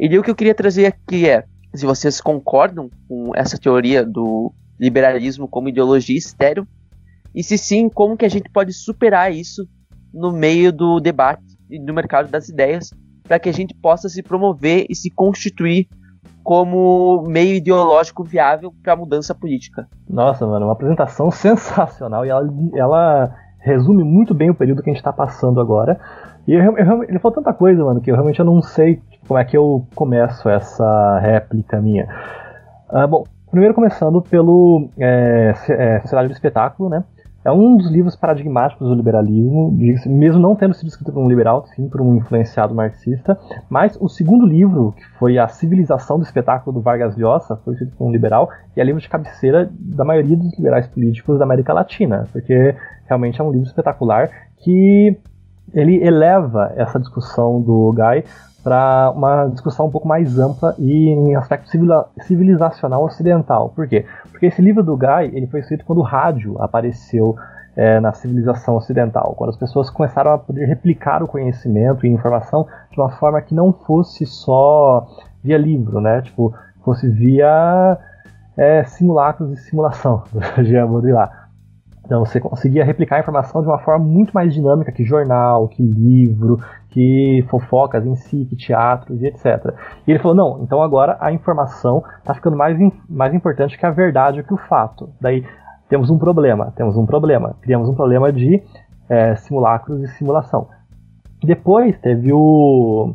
E 0.00 0.18
o 0.18 0.22
que 0.22 0.30
eu 0.30 0.34
queria 0.34 0.54
trazer 0.54 0.86
aqui 0.86 1.28
é, 1.28 1.44
se 1.74 1.84
vocês 1.84 2.20
concordam 2.20 2.88
com 3.06 3.32
essa 3.34 3.58
teoria 3.58 4.04
do 4.04 4.52
liberalismo 4.80 5.46
como 5.46 5.68
ideologia 5.68 6.16
estéreo, 6.16 6.66
e 7.34 7.42
se 7.42 7.56
sim, 7.56 7.88
como 7.88 8.16
que 8.16 8.24
a 8.24 8.28
gente 8.28 8.50
pode 8.50 8.72
superar 8.72 9.32
isso 9.32 9.66
no 10.12 10.32
meio 10.32 10.72
do 10.72 11.00
debate 11.00 11.42
e 11.70 11.78
do 11.78 11.94
mercado 11.94 12.30
das 12.30 12.48
ideias, 12.48 12.90
para 13.22 13.38
que 13.38 13.48
a 13.48 13.52
gente 13.52 13.74
possa 13.74 14.08
se 14.08 14.22
promover 14.22 14.86
e 14.90 14.94
se 14.94 15.10
constituir 15.10 15.88
como 16.42 17.22
meio 17.26 17.54
ideológico 17.54 18.24
viável 18.24 18.72
para 18.82 18.92
a 18.92 18.96
mudança 18.96 19.34
política. 19.34 19.88
Nossa, 20.08 20.46
mano, 20.46 20.66
uma 20.66 20.72
apresentação 20.72 21.30
sensacional 21.32 22.26
e 22.26 22.28
ela, 22.28 22.48
ela 22.74 23.34
resume 23.60 24.02
muito 24.02 24.34
bem 24.34 24.50
o 24.50 24.54
período 24.54 24.82
que 24.82 24.90
a 24.90 24.92
gente 24.92 25.00
está 25.00 25.12
passando 25.12 25.60
agora. 25.60 25.98
E 26.46 26.52
eu, 26.52 26.76
eu, 26.76 27.04
ele 27.04 27.18
falou 27.20 27.36
tanta 27.36 27.52
coisa, 27.52 27.84
mano, 27.84 28.00
que 28.00 28.10
eu 28.10 28.14
realmente 28.14 28.40
eu 28.40 28.44
não 28.44 28.60
sei 28.60 29.00
como 29.26 29.38
é 29.38 29.44
que 29.44 29.56
eu 29.56 29.86
começo 29.94 30.48
essa 30.48 31.18
réplica 31.20 31.80
minha. 31.80 32.08
Uh, 32.90 33.06
bom, 33.06 33.24
primeiro 33.50 33.74
começando 33.74 34.20
pelo 34.20 34.88
é, 34.98 35.54
é, 35.68 36.00
Sociedade 36.00 36.28
do 36.28 36.34
Espetáculo, 36.34 36.88
né? 36.88 37.04
É 37.44 37.50
um 37.50 37.76
dos 37.76 37.90
livros 37.90 38.14
paradigmáticos 38.14 38.88
do 38.88 38.94
liberalismo, 38.94 39.76
mesmo 40.06 40.40
não 40.40 40.54
tendo 40.54 40.74
sido 40.74 40.88
escrito 40.88 41.12
por 41.12 41.20
um 41.20 41.28
liberal, 41.28 41.66
sim 41.74 41.88
por 41.88 42.00
um 42.00 42.14
influenciado 42.14 42.72
marxista. 42.72 43.36
Mas 43.68 43.98
o 44.00 44.08
segundo 44.08 44.46
livro, 44.46 44.94
que 44.96 45.04
foi 45.18 45.38
A 45.38 45.48
Civilização 45.48 46.18
do 46.18 46.24
Espetáculo 46.24 46.72
do 46.72 46.80
Vargas 46.80 47.16
Llosa, 47.16 47.56
foi 47.64 47.74
escrito 47.74 47.96
por 47.96 48.06
um 48.06 48.12
liberal, 48.12 48.48
e 48.76 48.80
é 48.80 48.84
livro 48.84 49.00
de 49.00 49.08
cabeceira 49.08 49.68
da 49.72 50.04
maioria 50.04 50.36
dos 50.36 50.56
liberais 50.56 50.86
políticos 50.86 51.38
da 51.38 51.44
América 51.44 51.72
Latina, 51.72 52.28
porque 52.32 52.76
realmente 53.06 53.40
é 53.40 53.44
um 53.44 53.50
livro 53.50 53.66
espetacular 53.66 54.30
que 54.58 55.18
ele 55.74 56.04
eleva 56.04 56.72
essa 56.76 57.00
discussão 57.00 57.60
do 57.60 57.92
Guy 57.92 58.24
para 58.62 59.12
uma 59.14 59.46
discussão 59.46 59.86
um 59.86 59.90
pouco 59.90 60.06
mais 60.06 60.38
ampla 60.38 60.74
e 60.78 61.08
em 61.08 61.34
aspecto 61.34 61.68
civilizacional 62.20 63.04
ocidental. 63.04 63.70
Por 63.70 63.88
quê? 63.88 64.06
Porque 64.30 64.46
esse 64.46 64.62
livro 64.62 64.82
do 64.82 64.96
Guy 64.96 65.30
ele 65.32 65.46
foi 65.46 65.60
escrito 65.60 65.84
quando 65.84 65.98
o 65.98 66.02
rádio 66.02 66.60
apareceu 66.60 67.36
é, 67.76 67.98
na 68.00 68.12
civilização 68.12 68.76
ocidental, 68.76 69.34
quando 69.36 69.50
as 69.50 69.56
pessoas 69.56 69.90
começaram 69.90 70.32
a 70.32 70.38
poder 70.38 70.66
replicar 70.66 71.22
o 71.22 71.28
conhecimento 71.28 72.06
e 72.06 72.10
informação 72.10 72.66
de 72.90 73.00
uma 73.00 73.10
forma 73.10 73.40
que 73.40 73.54
não 73.54 73.72
fosse 73.72 74.26
só 74.26 75.06
via 75.42 75.58
livro, 75.58 76.00
né? 76.00 76.20
Tipo, 76.22 76.54
fosse 76.84 77.08
via 77.08 77.98
é, 78.56 78.84
simulacros 78.84 79.52
e 79.52 79.56
simulação, 79.56 80.22
do 80.32 80.64
Jean 80.64 80.86
Baudrillard. 80.86 81.41
Então 82.04 82.24
você 82.24 82.40
conseguia 82.40 82.84
replicar 82.84 83.16
a 83.16 83.20
informação 83.20 83.62
de 83.62 83.68
uma 83.68 83.78
forma 83.78 84.04
muito 84.04 84.32
mais 84.32 84.52
dinâmica 84.52 84.92
que 84.92 85.04
jornal, 85.04 85.68
que 85.68 85.82
livro, 85.82 86.58
que 86.90 87.44
fofocas 87.48 88.04
em 88.04 88.14
si, 88.16 88.44
que 88.44 88.56
teatros 88.56 89.22
e 89.22 89.26
etc. 89.26 89.74
E 90.06 90.10
ele 90.10 90.18
falou, 90.18 90.36
não, 90.36 90.62
então 90.62 90.82
agora 90.82 91.16
a 91.20 91.32
informação 91.32 92.02
está 92.18 92.34
ficando 92.34 92.56
mais, 92.56 92.76
mais 93.08 93.32
importante 93.32 93.78
que 93.78 93.86
a 93.86 93.90
verdade, 93.90 94.42
que 94.42 94.52
o 94.52 94.58
fato. 94.58 95.10
Daí 95.20 95.44
temos 95.88 96.10
um 96.10 96.18
problema, 96.18 96.72
temos 96.74 96.96
um 96.96 97.06
problema. 97.06 97.54
Criamos 97.60 97.88
um 97.88 97.94
problema 97.94 98.32
de 98.32 98.62
é, 99.08 99.34
simulacros 99.36 100.02
e 100.02 100.08
simulação. 100.08 100.68
Depois 101.42 101.98
teve 101.98 102.32
o, 102.32 103.14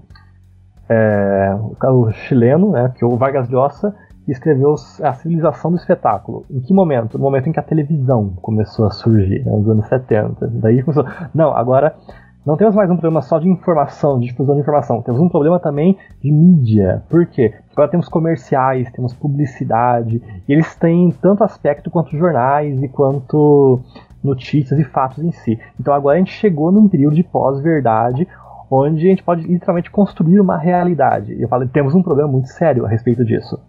é, 0.89 1.57
o 1.83 2.11
chileno, 2.11 2.71
né, 2.71 2.93
que 2.95 3.03
é 3.03 3.07
o 3.07 3.17
Vargas 3.17 3.49
Llosa, 3.49 3.95
escreveu 4.31 4.75
A 5.03 5.13
Civilização 5.13 5.71
do 5.71 5.77
Espetáculo. 5.77 6.45
Em 6.49 6.59
que 6.59 6.73
momento? 6.73 7.17
No 7.17 7.23
momento 7.23 7.49
em 7.49 7.51
que 7.51 7.59
a 7.59 7.63
televisão 7.63 8.33
começou 8.41 8.85
a 8.85 8.91
surgir, 8.91 9.43
né, 9.45 9.51
nos 9.51 9.69
anos 9.69 9.87
70. 9.87 10.47
Daí 10.47 10.83
começou. 10.83 11.05
Não, 11.33 11.55
agora 11.55 11.95
não 12.45 12.55
temos 12.55 12.75
mais 12.75 12.89
um 12.89 12.95
problema 12.95 13.21
só 13.21 13.39
de 13.39 13.49
informação, 13.49 14.17
de 14.19 14.27
difusão 14.27 14.55
de 14.55 14.61
informação. 14.61 15.01
Temos 15.01 15.19
um 15.19 15.27
problema 15.27 15.59
também 15.59 15.97
de 16.23 16.31
mídia. 16.31 17.03
Por 17.09 17.25
quê? 17.25 17.53
Agora 17.73 17.89
temos 17.89 18.07
comerciais, 18.07 18.89
temos 18.91 19.13
publicidade, 19.13 20.21
e 20.47 20.53
eles 20.53 20.73
têm 20.75 21.11
tanto 21.21 21.43
aspecto 21.43 21.91
quanto 21.91 22.17
jornais 22.17 22.81
e 22.81 22.87
quanto 22.87 23.81
notícias 24.23 24.79
e 24.79 24.83
fatos 24.85 25.23
em 25.23 25.31
si. 25.31 25.59
Então 25.77 25.93
agora 25.93 26.15
a 26.15 26.19
gente 26.19 26.31
chegou 26.31 26.71
num 26.71 26.87
período 26.87 27.15
de 27.15 27.23
pós-verdade 27.23 28.25
onde 28.71 29.05
a 29.05 29.09
gente 29.09 29.23
pode 29.23 29.43
literalmente 29.47 29.91
construir 29.91 30.39
uma 30.39 30.57
realidade. 30.57 31.33
E 31.33 31.41
eu 31.41 31.49
falo, 31.49 31.67
temos 31.67 31.95
um 31.95 32.03
problema 32.03 32.29
muito 32.29 32.47
sério 32.47 32.85
a 32.85 32.89
respeito 32.89 33.25
disso. 33.25 33.59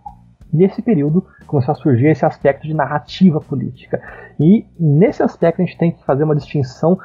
Nesse 0.52 0.82
período 0.82 1.26
começou 1.46 1.72
a 1.72 1.76
surgir 1.76 2.08
esse 2.08 2.24
aspecto 2.24 2.66
de 2.66 2.74
narrativa 2.74 3.40
política. 3.40 4.00
E 4.38 4.66
nesse 4.78 5.22
aspecto 5.22 5.60
a 5.60 5.64
gente 5.64 5.78
tem 5.78 5.92
que 5.92 6.04
fazer 6.04 6.24
uma 6.24 6.36
distinção 6.36 6.98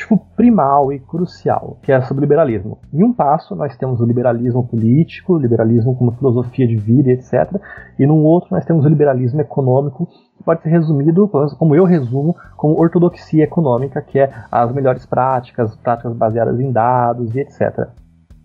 tipo, 0.00 0.18
primal 0.34 0.92
e 0.92 0.98
crucial, 0.98 1.78
que 1.82 1.92
é 1.92 2.00
sobre 2.02 2.22
o 2.22 2.24
liberalismo. 2.24 2.78
Em 2.92 3.04
um 3.04 3.12
passo, 3.12 3.54
nós 3.54 3.76
temos 3.76 4.00
o 4.00 4.06
liberalismo 4.06 4.66
político, 4.66 5.34
o 5.34 5.38
liberalismo 5.38 5.94
como 5.94 6.12
filosofia 6.12 6.66
de 6.66 6.76
vida, 6.76 7.10
etc. 7.10 7.60
E 7.98 8.06
num 8.06 8.24
outro, 8.24 8.48
nós 8.50 8.64
temos 8.64 8.84
o 8.84 8.88
liberalismo 8.88 9.40
econômico, 9.40 10.08
que 10.36 10.42
pode 10.42 10.62
ser 10.62 10.70
resumido, 10.70 11.28
como 11.58 11.74
eu 11.74 11.84
resumo, 11.84 12.34
como 12.56 12.80
ortodoxia 12.80 13.44
econômica, 13.44 14.00
que 14.00 14.18
é 14.18 14.32
as 14.50 14.72
melhores 14.72 15.04
práticas, 15.04 15.76
práticas 15.76 16.16
baseadas 16.16 16.58
em 16.58 16.72
dados 16.72 17.34
e 17.34 17.40
etc. 17.40 17.88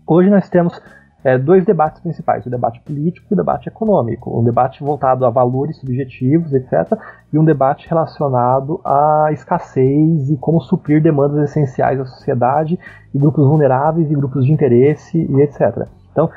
Hoje 0.06 0.28
nós 0.28 0.48
temos 0.50 0.78
é, 1.26 1.36
dois 1.36 1.64
debates 1.64 2.00
principais: 2.00 2.46
o 2.46 2.50
debate 2.50 2.80
político 2.82 3.26
e 3.28 3.34
o 3.34 3.36
debate 3.36 3.68
econômico. 3.68 4.38
Um 4.38 4.44
debate 4.44 4.84
voltado 4.84 5.26
a 5.26 5.30
valores 5.30 5.76
subjetivos, 5.78 6.52
etc., 6.52 6.96
e 7.32 7.38
um 7.38 7.44
debate 7.44 7.88
relacionado 7.88 8.80
à 8.84 9.30
escassez 9.32 10.30
e 10.30 10.36
como 10.36 10.60
suprir 10.60 11.02
demandas 11.02 11.50
essenciais 11.50 11.98
da 11.98 12.04
sociedade 12.04 12.78
e 13.12 13.18
grupos 13.18 13.44
vulneráveis 13.44 14.08
e 14.08 14.14
grupos 14.14 14.44
de 14.44 14.52
interesse 14.52 15.18
e 15.18 15.40
etc. 15.42 15.88
Então, 16.12 16.30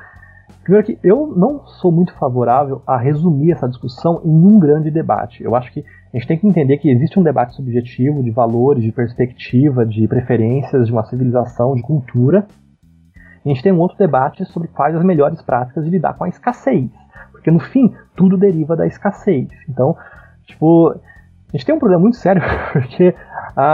primeiro 0.64 0.88
que 0.88 0.98
eu 1.04 1.28
não 1.38 1.68
sou 1.68 1.92
muito 1.92 2.12
favorável 2.14 2.82
a 2.88 2.98
resumir 2.98 3.52
essa 3.52 3.70
discussão 3.70 4.22
em 4.26 4.44
um 4.44 4.58
grande 4.58 4.90
debate. 4.90 5.44
Eu 5.44 5.56
acho 5.56 5.72
que 5.72 5.86
a 6.12 6.18
gente 6.18 6.28
tem 6.28 6.40
que 6.40 6.48
entender 6.48 6.80
que 6.80 6.90
existe 6.90 7.20
um 7.20 7.24
debate 7.24 7.56
subjetivo 7.56 8.24
de 8.24 8.32
valores, 8.32 8.84
de 8.84 8.92
perspectiva, 8.92 9.86
de 9.86 10.08
preferências, 10.08 10.88
de 10.88 10.92
uma 10.92 11.06
civilização, 11.06 11.76
de 11.76 11.84
cultura, 11.84 12.48
a 13.46 13.50
gente 13.50 13.64
tem 13.64 13.72
um 13.72 13.80
outro 13.80 13.98
debate 13.98 14.46
sobre 14.46 14.68
quais 14.68 14.96
as 14.96 15.04
melhores 15.04 15.42
práticas 15.42 15.84
de 15.84 15.90
lidar 15.90 16.14
com 16.14 16.24
a 16.24 16.30
escassez. 16.30 16.90
Porque 17.32 17.50
no 17.50 17.60
fim, 17.60 17.94
tudo 18.16 18.38
deriva 18.38 18.76
da 18.76 18.86
escassez. 18.86 19.48
Então, 19.68 19.96
tipo, 20.46 20.90
a 20.92 21.58
gente 21.58 21.66
tem 21.66 21.74
um 21.74 21.80
problema 21.80 22.02
muito 22.02 22.18
sério, 22.18 22.42
porque 22.74 23.16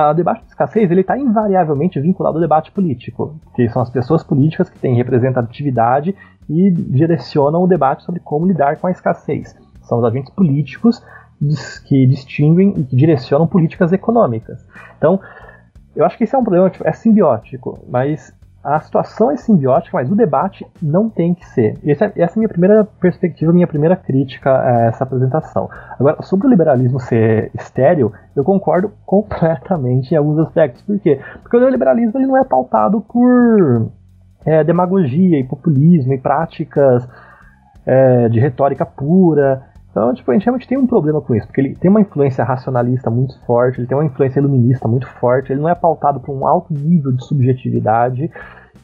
o 0.10 0.14
debate 0.14 0.42
de 0.42 0.48
escassez 0.48 0.90
ele 0.90 1.02
está 1.02 1.18
invariavelmente 1.18 2.00
vinculado 2.00 2.38
ao 2.38 2.42
debate 2.42 2.72
político, 2.72 3.36
que 3.56 3.68
são 3.70 3.82
as 3.82 3.90
pessoas 3.90 4.24
políticas 4.24 4.70
que 4.70 4.80
têm 4.80 4.96
representatividade 4.96 6.16
e 6.50 6.72
direcionam 6.72 7.62
o 7.62 7.68
debate 7.68 8.04
sobre 8.04 8.20
como 8.20 8.46
lidar 8.46 8.78
com 8.78 8.88
a 8.88 8.92
escassez. 8.92 9.56
São 9.82 10.00
os 10.00 10.06
agentes 10.06 10.34
políticos 10.34 11.04
que 11.88 12.08
distinguem 12.08 12.74
e 12.78 12.84
que 12.84 12.96
direcionam 12.96 13.46
políticas 13.46 13.92
econômicas. 13.92 14.66
Então, 14.98 15.20
eu 15.96 16.06
acho 16.06 16.18
que 16.18 16.24
esse 16.24 16.36
é 16.36 16.38
um 16.38 16.44
problema, 16.44 16.70
tipo, 16.70 16.88
é 16.88 16.94
simbiótico, 16.94 17.80
mas 17.90 18.34
a 18.66 18.80
situação 18.80 19.30
é 19.30 19.38
simbiótica, 19.38 19.96
mas 19.96 20.12
o 20.12 20.16
debate 20.16 20.66
não 20.82 21.08
tem 21.08 21.36
que 21.36 21.46
ser. 21.46 21.78
Essa, 21.86 22.06
essa 22.06 22.20
é 22.20 22.24
a 22.24 22.38
minha 22.38 22.50
primeira 22.50 22.84
perspectiva, 22.84 23.54
minha 23.54 23.68
primeira 23.68 23.96
crítica 23.96 24.50
a 24.50 24.86
essa 24.88 25.04
apresentação. 25.04 25.70
Agora, 26.00 26.20
sobre 26.24 26.48
o 26.48 26.50
liberalismo 26.50 27.00
ser 27.00 27.52
estéreo, 27.54 28.12
eu 28.36 28.44
concordo 28.44 28.92
completamente 29.06 30.12
em 30.12 30.18
alguns 30.18 30.40
aspectos. 30.40 30.82
Por 30.82 31.00
quê? 31.00 31.20
Porque 31.44 31.56
o 31.56 31.60
neoliberalismo 31.60 32.18
ele 32.18 32.26
não 32.26 32.38
é 32.38 32.44
pautado 32.44 33.02
por 33.02 33.92
é, 34.44 34.64
demagogia 34.64 35.40
e 35.40 35.44
populismo 35.44 36.14
e 36.14 36.18
práticas 36.18 37.08
é, 37.86 38.28
de 38.30 38.40
retórica 38.40 38.84
pura. 38.84 39.62
Então, 39.92 40.14
tipo, 40.14 40.30
a 40.30 40.34
gente 40.34 40.44
realmente 40.44 40.68
tem 40.68 40.78
um 40.78 40.86
problema 40.86 41.22
com 41.22 41.34
isso, 41.34 41.48
porque 41.48 41.62
ele 41.62 41.76
tem 41.76 41.90
uma 41.90 42.02
influência 42.02 42.44
racionalista 42.44 43.10
muito 43.10 43.40
forte, 43.46 43.80
ele 43.80 43.88
tem 43.88 43.96
uma 43.96 44.04
influência 44.04 44.40
iluminista 44.40 44.90
muito 44.90 45.08
forte, 45.08 45.54
ele 45.54 45.62
não 45.62 45.70
é 45.70 45.76
pautado 45.76 46.20
por 46.20 46.36
um 46.36 46.46
alto 46.46 46.74
nível 46.74 47.14
de 47.14 47.24
subjetividade, 47.24 48.30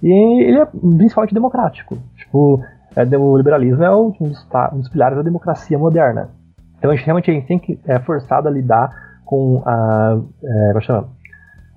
e 0.01 0.43
ele 0.43 0.59
é 0.59 0.65
principalmente 0.65 1.33
democrático. 1.33 1.97
Tipo, 2.15 2.61
é, 2.95 3.03
o 3.17 3.37
liberalismo 3.37 3.83
é 3.83 3.95
um 3.95 4.11
dos, 4.11 4.47
um 4.73 4.79
dos, 4.79 4.89
pilares 4.89 5.17
da 5.17 5.23
democracia 5.23 5.77
moderna. 5.77 6.29
Então 6.77 6.91
a 6.91 6.95
gente 6.95 7.05
realmente 7.05 7.29
a 7.29 7.33
gente 7.33 7.47
tem 7.47 7.59
que 7.59 7.79
é 7.85 7.99
forçado 7.99 8.47
a 8.47 8.51
lidar 8.51 8.89
com 9.25 9.61
a, 9.65 10.19
é, 10.43 10.81
chama? 10.81 11.07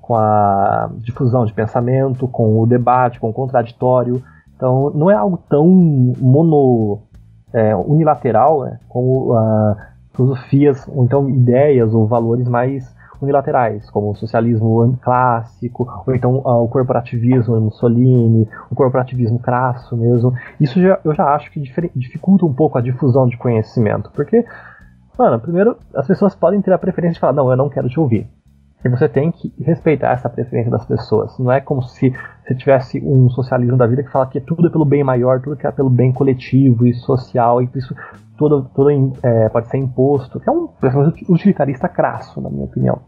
com 0.00 0.14
a 0.16 0.90
difusão 0.98 1.46
de 1.46 1.52
pensamento, 1.52 2.28
com 2.28 2.60
o 2.60 2.66
debate, 2.66 3.18
com 3.18 3.30
o 3.30 3.32
contraditório. 3.32 4.22
Então 4.54 4.90
não 4.94 5.10
é 5.10 5.14
algo 5.14 5.38
tão 5.48 5.66
mono 5.66 7.00
é, 7.52 7.74
unilateral, 7.74 8.64
né, 8.64 8.78
como 8.88 9.32
uh, 9.32 9.76
filosofias, 10.12 10.86
ou 10.88 11.04
então 11.04 11.30
ideias 11.30 11.94
ou 11.94 12.06
valores 12.06 12.48
mais 12.48 12.93
unilaterais, 13.24 13.90
como 13.90 14.10
o 14.10 14.14
socialismo 14.14 14.96
clássico, 15.02 15.86
ou 16.06 16.14
então 16.14 16.36
uh, 16.36 16.62
o 16.62 16.68
corporativismo 16.68 17.60
Mussolini, 17.60 18.48
o 18.70 18.74
corporativismo 18.74 19.38
crasso 19.38 19.96
mesmo. 19.96 20.32
Isso 20.60 20.80
já, 20.80 20.98
eu 21.04 21.14
já 21.14 21.34
acho 21.34 21.50
que 21.50 21.60
dificulta 21.94 22.46
um 22.46 22.54
pouco 22.54 22.78
a 22.78 22.80
difusão 22.80 23.26
de 23.26 23.36
conhecimento, 23.36 24.10
porque, 24.14 24.44
mano, 25.18 25.40
primeiro, 25.40 25.76
as 25.94 26.06
pessoas 26.06 26.34
podem 26.34 26.62
ter 26.62 26.72
a 26.72 26.78
preferência 26.78 27.14
de 27.14 27.20
falar, 27.20 27.32
não, 27.32 27.50
eu 27.50 27.56
não 27.56 27.68
quero 27.68 27.88
te 27.88 27.98
ouvir. 27.98 28.28
E 28.84 28.88
você 28.88 29.08
tem 29.08 29.32
que 29.32 29.50
respeitar 29.62 30.12
essa 30.12 30.28
preferência 30.28 30.70
das 30.70 30.84
pessoas. 30.84 31.38
Não 31.38 31.50
é 31.50 31.58
como 31.58 31.82
se 31.82 32.12
você 32.42 32.54
tivesse 32.54 33.00
um 33.02 33.30
socialismo 33.30 33.78
da 33.78 33.86
vida 33.86 34.02
que 34.02 34.10
fala 34.10 34.26
que 34.26 34.38
tudo 34.42 34.68
é 34.68 34.70
pelo 34.70 34.84
bem 34.84 35.02
maior, 35.02 35.40
tudo 35.40 35.56
que 35.56 35.66
é 35.66 35.70
pelo 35.70 35.88
bem 35.88 36.12
coletivo 36.12 36.86
e 36.86 36.92
social, 36.92 37.62
e 37.62 37.70
isso 37.74 37.94
tudo, 38.36 38.68
tudo 38.74 38.90
é, 39.22 39.48
pode 39.48 39.68
ser 39.68 39.78
imposto, 39.78 40.38
que 40.38 40.48
é 40.48 40.52
um 40.52 40.68
utilitarista 41.30 41.88
crasso, 41.88 42.42
na 42.42 42.50
minha 42.50 42.64
opinião. 42.64 43.00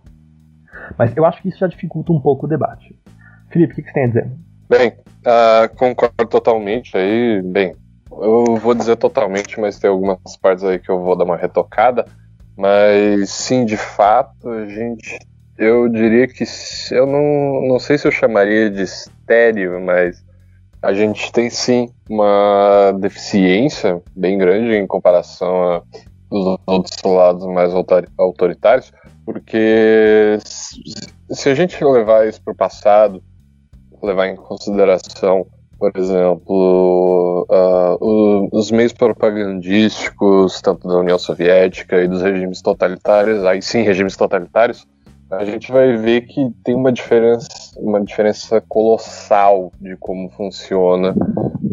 Mas 0.98 1.16
eu 1.16 1.24
acho 1.24 1.42
que 1.42 1.48
isso 1.48 1.58
já 1.58 1.66
dificulta 1.66 2.12
um 2.12 2.20
pouco 2.20 2.46
o 2.46 2.48
debate. 2.48 2.98
Felipe, 3.50 3.72
o 3.72 3.76
que, 3.76 3.82
que 3.82 3.88
você 3.88 3.94
tem 3.94 4.04
a 4.04 4.08
dizer? 4.08 4.30
Bem, 4.68 4.88
uh, 4.88 5.76
concordo 5.76 6.26
totalmente 6.28 6.96
aí. 6.96 7.42
Bem, 7.42 7.74
eu 8.10 8.56
vou 8.56 8.74
dizer 8.74 8.96
totalmente, 8.96 9.60
mas 9.60 9.78
tem 9.78 9.90
algumas 9.90 10.18
partes 10.40 10.64
aí 10.64 10.78
que 10.78 10.90
eu 10.90 11.00
vou 11.00 11.16
dar 11.16 11.24
uma 11.24 11.36
retocada. 11.36 12.04
Mas 12.56 13.30
sim, 13.30 13.64
de 13.64 13.76
fato, 13.76 14.48
a 14.48 14.66
gente 14.66 15.18
eu 15.58 15.88
diria 15.88 16.28
que 16.28 16.44
eu 16.90 17.06
não, 17.06 17.66
não 17.66 17.78
sei 17.78 17.96
se 17.96 18.06
eu 18.06 18.12
chamaria 18.12 18.70
de 18.70 18.82
estéreo, 18.82 19.80
mas 19.80 20.22
a 20.82 20.92
gente 20.92 21.32
tem 21.32 21.48
sim 21.48 21.88
uma 22.08 22.92
deficiência 23.00 24.02
bem 24.14 24.36
grande 24.36 24.76
em 24.76 24.86
comparação 24.86 25.72
a 25.72 25.82
dos 26.30 26.58
outros 26.66 27.02
lados 27.04 27.46
mais 27.46 27.72
autoritários, 28.18 28.92
porque 29.26 30.38
se 31.28 31.48
a 31.48 31.54
gente 31.54 31.84
levar 31.84 32.28
isso 32.28 32.40
para 32.40 32.52
o 32.52 32.56
passado, 32.56 33.20
levar 34.00 34.28
em 34.28 34.36
consideração, 34.36 35.48
por 35.76 35.90
exemplo, 35.96 37.44
uh, 37.50 38.48
os 38.56 38.70
meios 38.70 38.92
propagandísticos, 38.92 40.60
tanto 40.62 40.86
da 40.86 40.98
União 40.98 41.18
Soviética 41.18 42.00
e 42.00 42.08
dos 42.08 42.22
regimes 42.22 42.62
totalitários, 42.62 43.44
aí 43.44 43.60
sim 43.60 43.82
regimes 43.82 44.16
totalitários, 44.16 44.86
a 45.28 45.44
gente 45.44 45.72
vai 45.72 45.96
ver 45.96 46.22
que 46.22 46.48
tem 46.62 46.76
uma 46.76 46.92
diferença, 46.92 47.48
uma 47.78 48.00
diferença 48.00 48.62
colossal 48.68 49.72
de 49.80 49.96
como 49.96 50.30
funciona 50.30 51.12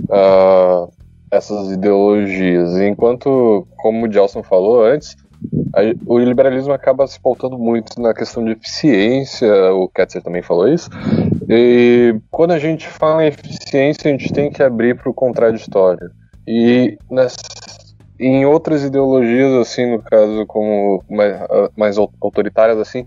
uh, 0.09 0.91
essas 1.29 1.71
ideologias. 1.71 2.75
Enquanto, 2.77 3.67
como 3.77 4.07
o 4.07 4.11
Gelson 4.11 4.41
falou 4.41 4.83
antes, 4.83 5.15
o 6.05 6.19
liberalismo 6.19 6.73
acaba 6.73 7.07
se 7.07 7.19
pautando 7.19 7.57
muito 7.57 7.99
na 8.01 8.13
questão 8.13 8.43
de 8.45 8.51
eficiência, 8.51 9.51
o 9.73 9.89
Ketzer 9.89 10.21
também 10.21 10.41
falou 10.41 10.67
isso, 10.67 10.89
e 11.49 12.15
quando 12.29 12.51
a 12.51 12.59
gente 12.59 12.87
fala 12.87 13.23
em 13.23 13.27
eficiência, 13.27 14.07
a 14.07 14.11
gente 14.11 14.31
tem 14.31 14.51
que 14.51 14.61
abrir 14.61 14.95
para 14.95 15.09
o 15.09 15.13
contraditório. 15.13 16.11
E 16.47 16.97
nas, 17.09 17.35
em 18.19 18.45
outras 18.45 18.83
ideologias, 18.83 19.51
assim, 19.53 19.91
no 19.91 20.01
caso, 20.01 20.45
como 20.45 21.03
mais, 21.09 21.37
mais 21.75 21.97
autoritárias, 21.97 22.77
assim, 22.77 23.05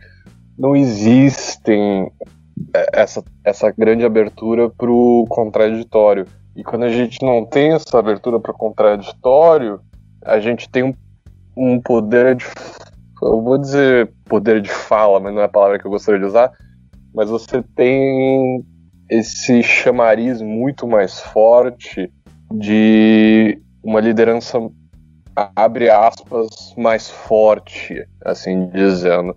não 0.58 0.74
existem 0.74 2.10
é, 2.74 2.86
essa, 2.92 3.22
essa 3.44 3.70
grande 3.70 4.04
abertura 4.04 4.68
para 4.70 4.90
o 4.90 5.24
contraditório. 5.28 6.26
E 6.54 6.64
quando 6.64 6.84
a 6.84 6.88
gente 6.88 7.22
não 7.24 7.44
tem 7.44 7.72
essa 7.72 7.98
abertura 7.98 8.40
para 8.40 8.52
o 8.52 8.56
contraditório, 8.56 9.80
a 10.24 10.40
gente 10.40 10.68
tem 10.68 10.82
um, 10.82 10.94
um 11.56 11.80
poder 11.80 12.34
de. 12.34 12.44
Eu 13.22 13.42
vou 13.42 13.58
dizer 13.58 14.12
poder 14.24 14.60
de 14.60 14.70
fala, 14.70 15.18
mas 15.18 15.34
não 15.34 15.40
é 15.40 15.44
a 15.44 15.48
palavra 15.48 15.78
que 15.78 15.86
eu 15.86 15.90
gostaria 15.90 16.20
de 16.20 16.26
usar. 16.26 16.52
Mas 17.14 17.30
você 17.30 17.62
tem 17.74 18.62
esse 19.08 19.62
chamariz 19.62 20.42
muito 20.42 20.86
mais 20.86 21.20
forte 21.20 22.12
de 22.52 23.58
uma 23.82 24.00
liderança, 24.00 24.58
abre 25.54 25.88
aspas, 25.88 26.74
mais 26.76 27.08
forte, 27.08 28.06
assim 28.24 28.68
dizendo. 28.68 29.34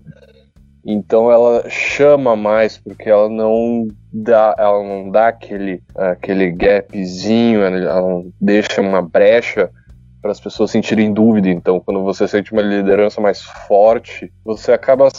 Então 0.86 1.32
ela 1.32 1.70
chama 1.70 2.36
mais 2.36 2.78
porque 2.78 3.10
ela 3.10 3.30
não 3.30 3.88
dá, 4.12 4.56
ela 4.58 4.84
não 4.84 5.12
dá 5.12 5.28
aquele, 5.28 5.84
aquele 5.96 6.52
gapzinho, 6.52 7.62
ela 7.62 8.02
não 8.02 8.32
deixa 8.42 8.82
uma 8.82 9.02
brecha 9.02 9.70
para 10.22 10.32
as 10.32 10.40
pessoas 10.40 10.72
sentirem 10.72 11.14
dúvida. 11.14 11.50
Então, 11.50 11.80
quando 11.80 12.04
você 12.04 12.28
sente 12.28 12.52
uma 12.52 12.62
liderança 12.62 13.22
mais 13.22 13.42
forte, 13.42 14.32
você 14.44 14.72
acaba 14.72 15.10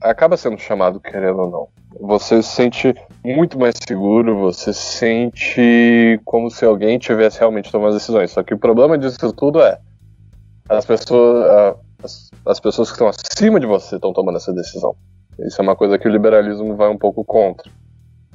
acaba 0.00 0.36
sendo 0.36 0.58
chamado 0.58 0.98
querendo 0.98 1.40
ou 1.40 1.50
não. 1.50 1.68
Você 2.00 2.42
se 2.42 2.48
sente 2.48 2.94
muito 3.22 3.58
mais 3.58 3.74
seguro, 3.86 4.38
você 4.38 4.72
se 4.72 4.98
sente 4.98 6.20
como 6.24 6.50
se 6.50 6.64
alguém 6.64 6.98
tivesse 6.98 7.38
realmente 7.38 7.70
tomado 7.70 7.92
decisões. 7.92 8.30
Só 8.30 8.42
que 8.42 8.54
o 8.54 8.58
problema 8.58 8.96
disso 8.96 9.32
tudo 9.32 9.60
é 9.60 9.78
as 10.68 10.86
pessoas 10.86 11.76
as, 12.02 12.30
as 12.46 12.60
pessoas 12.60 12.88
que 12.88 12.94
estão 12.94 13.08
acima 13.08 13.60
de 13.60 13.66
você 13.66 13.96
estão 13.96 14.12
tomando 14.12 14.36
essa 14.36 14.52
decisão. 14.52 14.96
Isso 15.38 15.60
é 15.60 15.62
uma 15.62 15.76
coisa 15.76 15.98
que 15.98 16.08
o 16.08 16.10
liberalismo 16.10 16.76
vai 16.76 16.88
um 16.88 16.98
pouco 16.98 17.24
contra. 17.24 17.70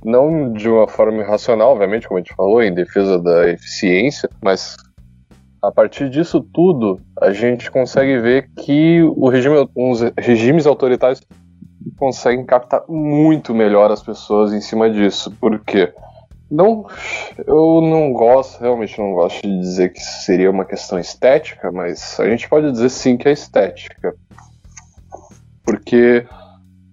Não 0.03 0.51
de 0.53 0.69
uma 0.69 0.87
forma 0.87 1.21
irracional, 1.21 1.71
obviamente, 1.71 2.07
como 2.07 2.19
a 2.19 2.21
gente 2.21 2.35
falou, 2.35 2.61
em 2.61 2.73
defesa 2.73 3.19
da 3.19 3.49
eficiência, 3.49 4.29
mas 4.41 4.75
a 5.67 5.71
partir 5.71 6.09
disso 6.09 6.41
tudo, 6.41 6.99
a 7.19 7.31
gente 7.31 7.69
consegue 7.71 8.19
ver 8.19 8.49
que 8.57 9.01
o 9.03 9.29
regime, 9.29 9.67
uns 9.75 10.01
regimes 10.17 10.65
autoritários 10.65 11.21
conseguem 11.97 12.45
captar 12.45 12.83
muito 12.87 13.53
melhor 13.53 13.91
as 13.91 14.01
pessoas 14.01 14.53
em 14.53 14.61
cima 14.61 14.89
disso. 14.89 15.31
Por 15.31 15.59
quê? 15.59 15.93
Não, 16.49 16.85
eu 17.45 17.81
não 17.81 18.13
gosto, 18.13 18.61
realmente 18.61 18.99
não 18.99 19.13
gosto 19.13 19.41
de 19.41 19.59
dizer 19.59 19.89
que 19.89 19.99
seria 19.99 20.51
uma 20.51 20.65
questão 20.65 20.99
estética, 20.99 21.71
mas 21.71 22.19
a 22.19 22.29
gente 22.29 22.47
pode 22.47 22.71
dizer 22.71 22.89
sim 22.89 23.17
que 23.17 23.27
é 23.27 23.31
estética. 23.31 24.15
Porque 25.63 26.25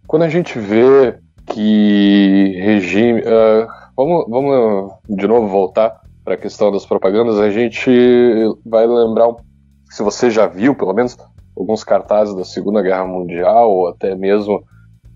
quando 0.07 0.23
a 0.23 0.29
gente 0.29 0.59
vê 0.59 1.19
que 1.47 2.61
regime. 2.61 3.21
Uh, 3.21 3.67
vamos, 3.97 4.25
vamos 4.29 4.93
de 5.09 5.27
novo 5.27 5.49
voltar 5.49 6.01
para 6.25 6.35
a 6.35 6.39
questão 6.39 6.71
das 6.71 6.87
propagandas, 6.87 7.39
a 7.39 7.51
gente 7.51 7.91
vai 8.65 8.87
lembrar, 8.87 9.35
se 9.91 10.03
você 10.03 10.31
já 10.31 10.47
viu 10.47 10.75
pelo 10.75 10.93
menos, 10.93 11.17
alguns 11.57 11.85
cartazes 11.85 12.35
da 12.35 12.45
Segunda 12.45 12.83
Guerra 12.83 13.05
Mundial, 13.05 13.71
ou 13.71 13.89
até 13.89 14.15
mesmo 14.15 14.63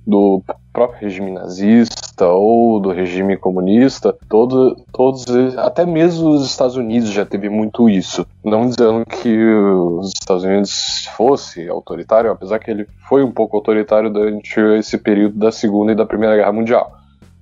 do 0.07 0.41
próprio 0.73 1.01
regime 1.01 1.33
nazista 1.33 2.29
ou 2.29 2.79
do 2.79 2.93
regime 2.93 3.37
comunista, 3.37 4.17
todo, 4.29 4.77
todos, 4.93 5.27
até 5.57 5.85
mesmo 5.85 6.31
os 6.31 6.47
Estados 6.47 6.77
Unidos 6.77 7.11
já 7.11 7.27
teve 7.27 7.49
muito 7.49 7.89
isso. 7.89 8.25
Não 8.45 8.69
dizendo 8.69 9.05
que 9.05 9.37
os 9.37 10.13
Estados 10.13 10.45
Unidos 10.45 11.09
fosse 11.17 11.69
autoritário, 11.69 12.31
apesar 12.31 12.59
que 12.59 12.71
ele 12.71 12.87
foi 13.09 13.25
um 13.25 13.33
pouco 13.33 13.57
autoritário 13.57 14.11
durante 14.11 14.61
esse 14.79 14.97
período 14.97 15.37
da 15.39 15.51
Segunda 15.51 15.93
e 15.93 15.97
da 15.97 16.07
Primeira 16.07 16.37
Guerra 16.37 16.53
Mundial. 16.53 16.93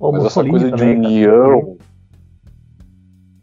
O 0.00 0.10
Mas 0.10 0.24
essa 0.24 0.44
coisa 0.44 0.70
de 0.70 0.82
união. 0.82 1.76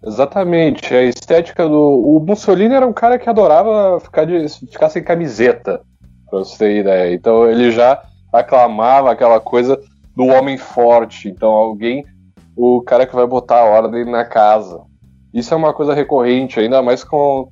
Exatamente, 0.04 0.94
a 0.94 1.04
estética 1.04 1.68
do. 1.68 1.78
O 1.78 2.20
Mussolini 2.20 2.74
era 2.74 2.88
um 2.88 2.94
cara 2.94 3.20
que 3.20 3.30
adorava 3.30 4.00
ficar, 4.00 4.26
de... 4.26 4.50
ficar 4.50 4.90
sem 4.90 5.04
camiseta, 5.04 5.82
pra 6.30 6.40
você 6.40 6.58
ter 6.58 6.80
ideia. 6.80 7.14
Então 7.14 7.48
ele 7.48 7.72
já 7.72 8.02
aclamava 8.34 9.12
aquela 9.12 9.40
coisa 9.40 9.80
do 10.16 10.26
homem 10.26 10.58
forte. 10.58 11.30
Então, 11.30 11.52
alguém, 11.52 12.04
o 12.56 12.82
cara 12.82 13.06
que 13.06 13.16
vai 13.16 13.28
botar 13.28 13.60
a 13.60 13.66
ordem 13.66 14.06
na 14.06 14.26
casa. 14.26 14.82
Isso 15.34 15.54
é 15.54 15.58
uma 15.58 15.74
coisa 15.74 15.94
recorrente, 15.94 16.60
ainda 16.60 16.82
mais 16.82 17.04
com. 17.04 17.50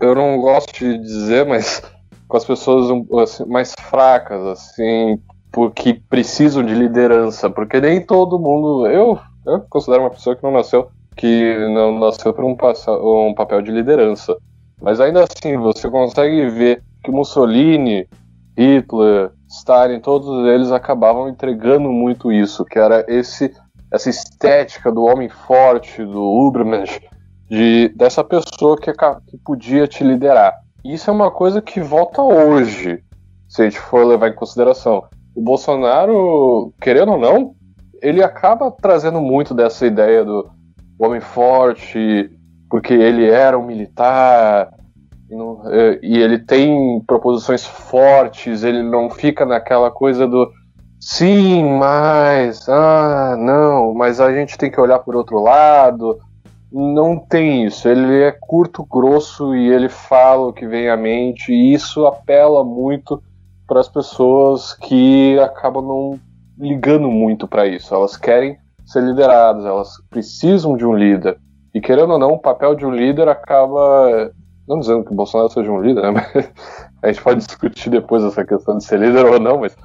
Eu 0.00 0.14
não 0.14 0.40
gosto 0.40 0.72
de 0.72 0.96
dizer, 0.98 1.44
mas 1.44 1.82
com 2.26 2.36
as 2.36 2.44
pessoas 2.44 2.86
assim, 3.22 3.44
mais 3.44 3.74
fracas, 3.78 4.44
assim, 4.46 5.18
porque 5.52 6.00
precisam 6.08 6.64
de 6.64 6.74
liderança. 6.74 7.50
Porque 7.50 7.80
nem 7.80 8.00
todo 8.00 8.38
mundo. 8.38 8.86
Eu, 8.86 9.18
eu 9.44 9.60
considero 9.68 10.04
uma 10.04 10.10
pessoa 10.10 10.34
que 10.34 10.42
não 10.42 10.52
nasceu 10.52 10.88
que 11.16 11.56
não 11.70 11.98
nasceu 11.98 12.32
para 12.32 12.44
um, 12.44 12.56
um 13.28 13.34
papel 13.34 13.62
de 13.62 13.70
liderança. 13.70 14.36
Mas 14.80 15.00
ainda 15.00 15.24
assim, 15.24 15.56
você 15.56 15.88
consegue 15.90 16.48
ver 16.50 16.82
que 17.02 17.10
Mussolini, 17.10 18.06
Hitler, 18.56 19.30
Stalin, 19.48 20.00
todos 20.00 20.46
eles 20.46 20.70
acabavam 20.70 21.28
entregando 21.28 21.90
muito 21.90 22.30
isso, 22.30 22.64
que 22.64 22.78
era 22.78 23.04
esse 23.08 23.52
essa 23.90 24.10
estética 24.10 24.90
do 24.90 25.04
homem 25.04 25.28
forte, 25.28 26.04
do 26.04 26.22
Ubermensch, 26.22 27.00
de 27.48 27.88
dessa 27.90 28.24
pessoa 28.24 28.76
que, 28.76 28.92
que 28.92 29.38
podia 29.38 29.86
te 29.86 30.02
liderar. 30.02 30.54
Isso 30.84 31.08
é 31.08 31.12
uma 31.12 31.30
coisa 31.30 31.62
que 31.62 31.80
volta 31.80 32.20
hoje, 32.20 33.02
se 33.48 33.62
a 33.62 33.64
gente 33.64 33.78
for 33.78 34.04
levar 34.04 34.28
em 34.28 34.34
consideração. 34.34 35.04
O 35.34 35.40
Bolsonaro, 35.40 36.72
querendo 36.80 37.12
ou 37.12 37.18
não, 37.18 37.54
ele 38.02 38.22
acaba 38.22 38.70
trazendo 38.70 39.20
muito 39.20 39.54
dessa 39.54 39.86
ideia 39.86 40.24
do 40.24 40.50
homem 40.98 41.20
forte, 41.20 42.30
porque 42.70 42.94
ele 42.94 43.28
era 43.28 43.58
um 43.58 43.66
militar, 43.66 44.70
e, 45.30 45.34
não, 45.34 45.62
é, 45.66 45.98
e 46.02 46.18
ele 46.18 46.38
tem 46.38 47.00
proposições 47.06 47.64
fortes, 47.64 48.62
ele 48.62 48.82
não 48.82 49.10
fica 49.10 49.44
naquela 49.44 49.90
coisa 49.90 50.26
do 50.26 50.50
sim, 51.00 51.64
mas 51.78 52.68
ah, 52.68 53.36
não, 53.38 53.94
mas 53.94 54.20
a 54.20 54.32
gente 54.32 54.56
tem 54.56 54.70
que 54.70 54.80
olhar 54.80 54.98
por 55.00 55.16
outro 55.16 55.40
lado. 55.40 56.18
Não 56.72 57.16
tem 57.18 57.64
isso. 57.64 57.88
Ele 57.88 58.22
é 58.22 58.32
curto, 58.32 58.84
grosso 58.84 59.54
e 59.54 59.68
ele 59.68 59.88
fala 59.88 60.48
o 60.48 60.52
que 60.52 60.66
vem 60.66 60.88
à 60.88 60.96
mente, 60.96 61.52
e 61.52 61.72
isso 61.72 62.06
apela 62.06 62.64
muito 62.64 63.22
para 63.66 63.80
as 63.80 63.88
pessoas 63.88 64.74
que 64.74 65.38
acabam 65.40 65.84
não 65.84 66.20
ligando 66.58 67.10
muito 67.10 67.46
para 67.48 67.66
isso. 67.66 67.94
Elas 67.94 68.16
querem 68.16 68.58
ser 68.86 69.02
lideradas, 69.02 69.64
elas 69.64 69.90
precisam 70.08 70.76
de 70.76 70.86
um 70.86 70.94
líder. 70.94 71.36
E 71.74 71.80
querendo 71.80 72.12
ou 72.12 72.18
não, 72.18 72.30
o 72.32 72.40
papel 72.40 72.74
de 72.74 72.86
um 72.86 72.90
líder 72.90 73.28
acaba. 73.28 74.30
Não 74.66 74.80
dizendo 74.80 75.04
que 75.04 75.12
o 75.12 75.16
Bolsonaro 75.16 75.50
seja 75.50 75.70
um 75.70 75.80
líder, 75.80 76.02
né? 76.02 76.10
Mas 76.34 76.50
a 77.02 77.08
gente 77.08 77.22
pode 77.22 77.44
discutir 77.44 77.90
depois 77.90 78.24
essa 78.24 78.44
questão 78.44 78.78
de 78.78 78.84
ser 78.84 78.98
líder 78.98 79.26
ou 79.26 79.38
não, 79.38 79.60
mas 79.60 79.76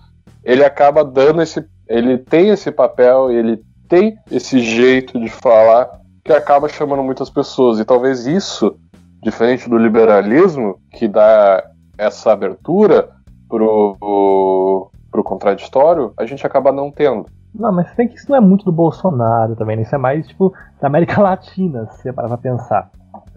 ele 0.44 0.64
acaba 0.64 1.04
dando 1.04 1.42
esse. 1.42 1.64
Ele 1.88 2.18
tem 2.18 2.50
esse 2.50 2.72
papel, 2.72 3.30
ele 3.30 3.62
tem 3.88 4.18
esse 4.32 4.60
jeito 4.60 5.20
de 5.20 5.30
falar 5.30 5.90
que 6.24 6.32
acaba 6.32 6.70
chamando 6.70 7.04
muitas 7.04 7.30
pessoas. 7.30 7.80
E 7.80 7.86
talvez 7.86 8.26
isso, 8.26 8.76
diferente 9.22 9.70
do 9.70 9.78
liberalismo, 9.78 10.80
que 10.94 11.08
dá 11.08 11.64
essa 11.98 12.32
abertura 12.32 13.10
pro, 13.50 14.90
pro 15.12 15.24
contraditório, 15.24 16.14
a 16.18 16.26
gente 16.26 16.48
acaba 16.48 16.72
não 16.72 16.90
tendo. 16.90 17.26
Não, 17.54 17.72
mas 17.72 17.94
tem 17.94 18.08
que 18.08 18.16
isso 18.16 18.30
não 18.30 18.38
é 18.38 18.40
muito 18.40 18.64
do 18.64 18.72
Bolsonaro 18.72 19.56
também, 19.56 19.76
né? 19.76 19.82
Isso 19.84 19.94
é 19.94 19.98
mais, 19.98 20.28
tipo, 20.28 20.54
da 20.80 20.88
América 20.88 21.20
Latina, 21.22 21.88
se 21.88 22.04
você 22.04 22.14
parar 22.14 22.30
pra 22.30 22.38
pensar. 22.38 22.90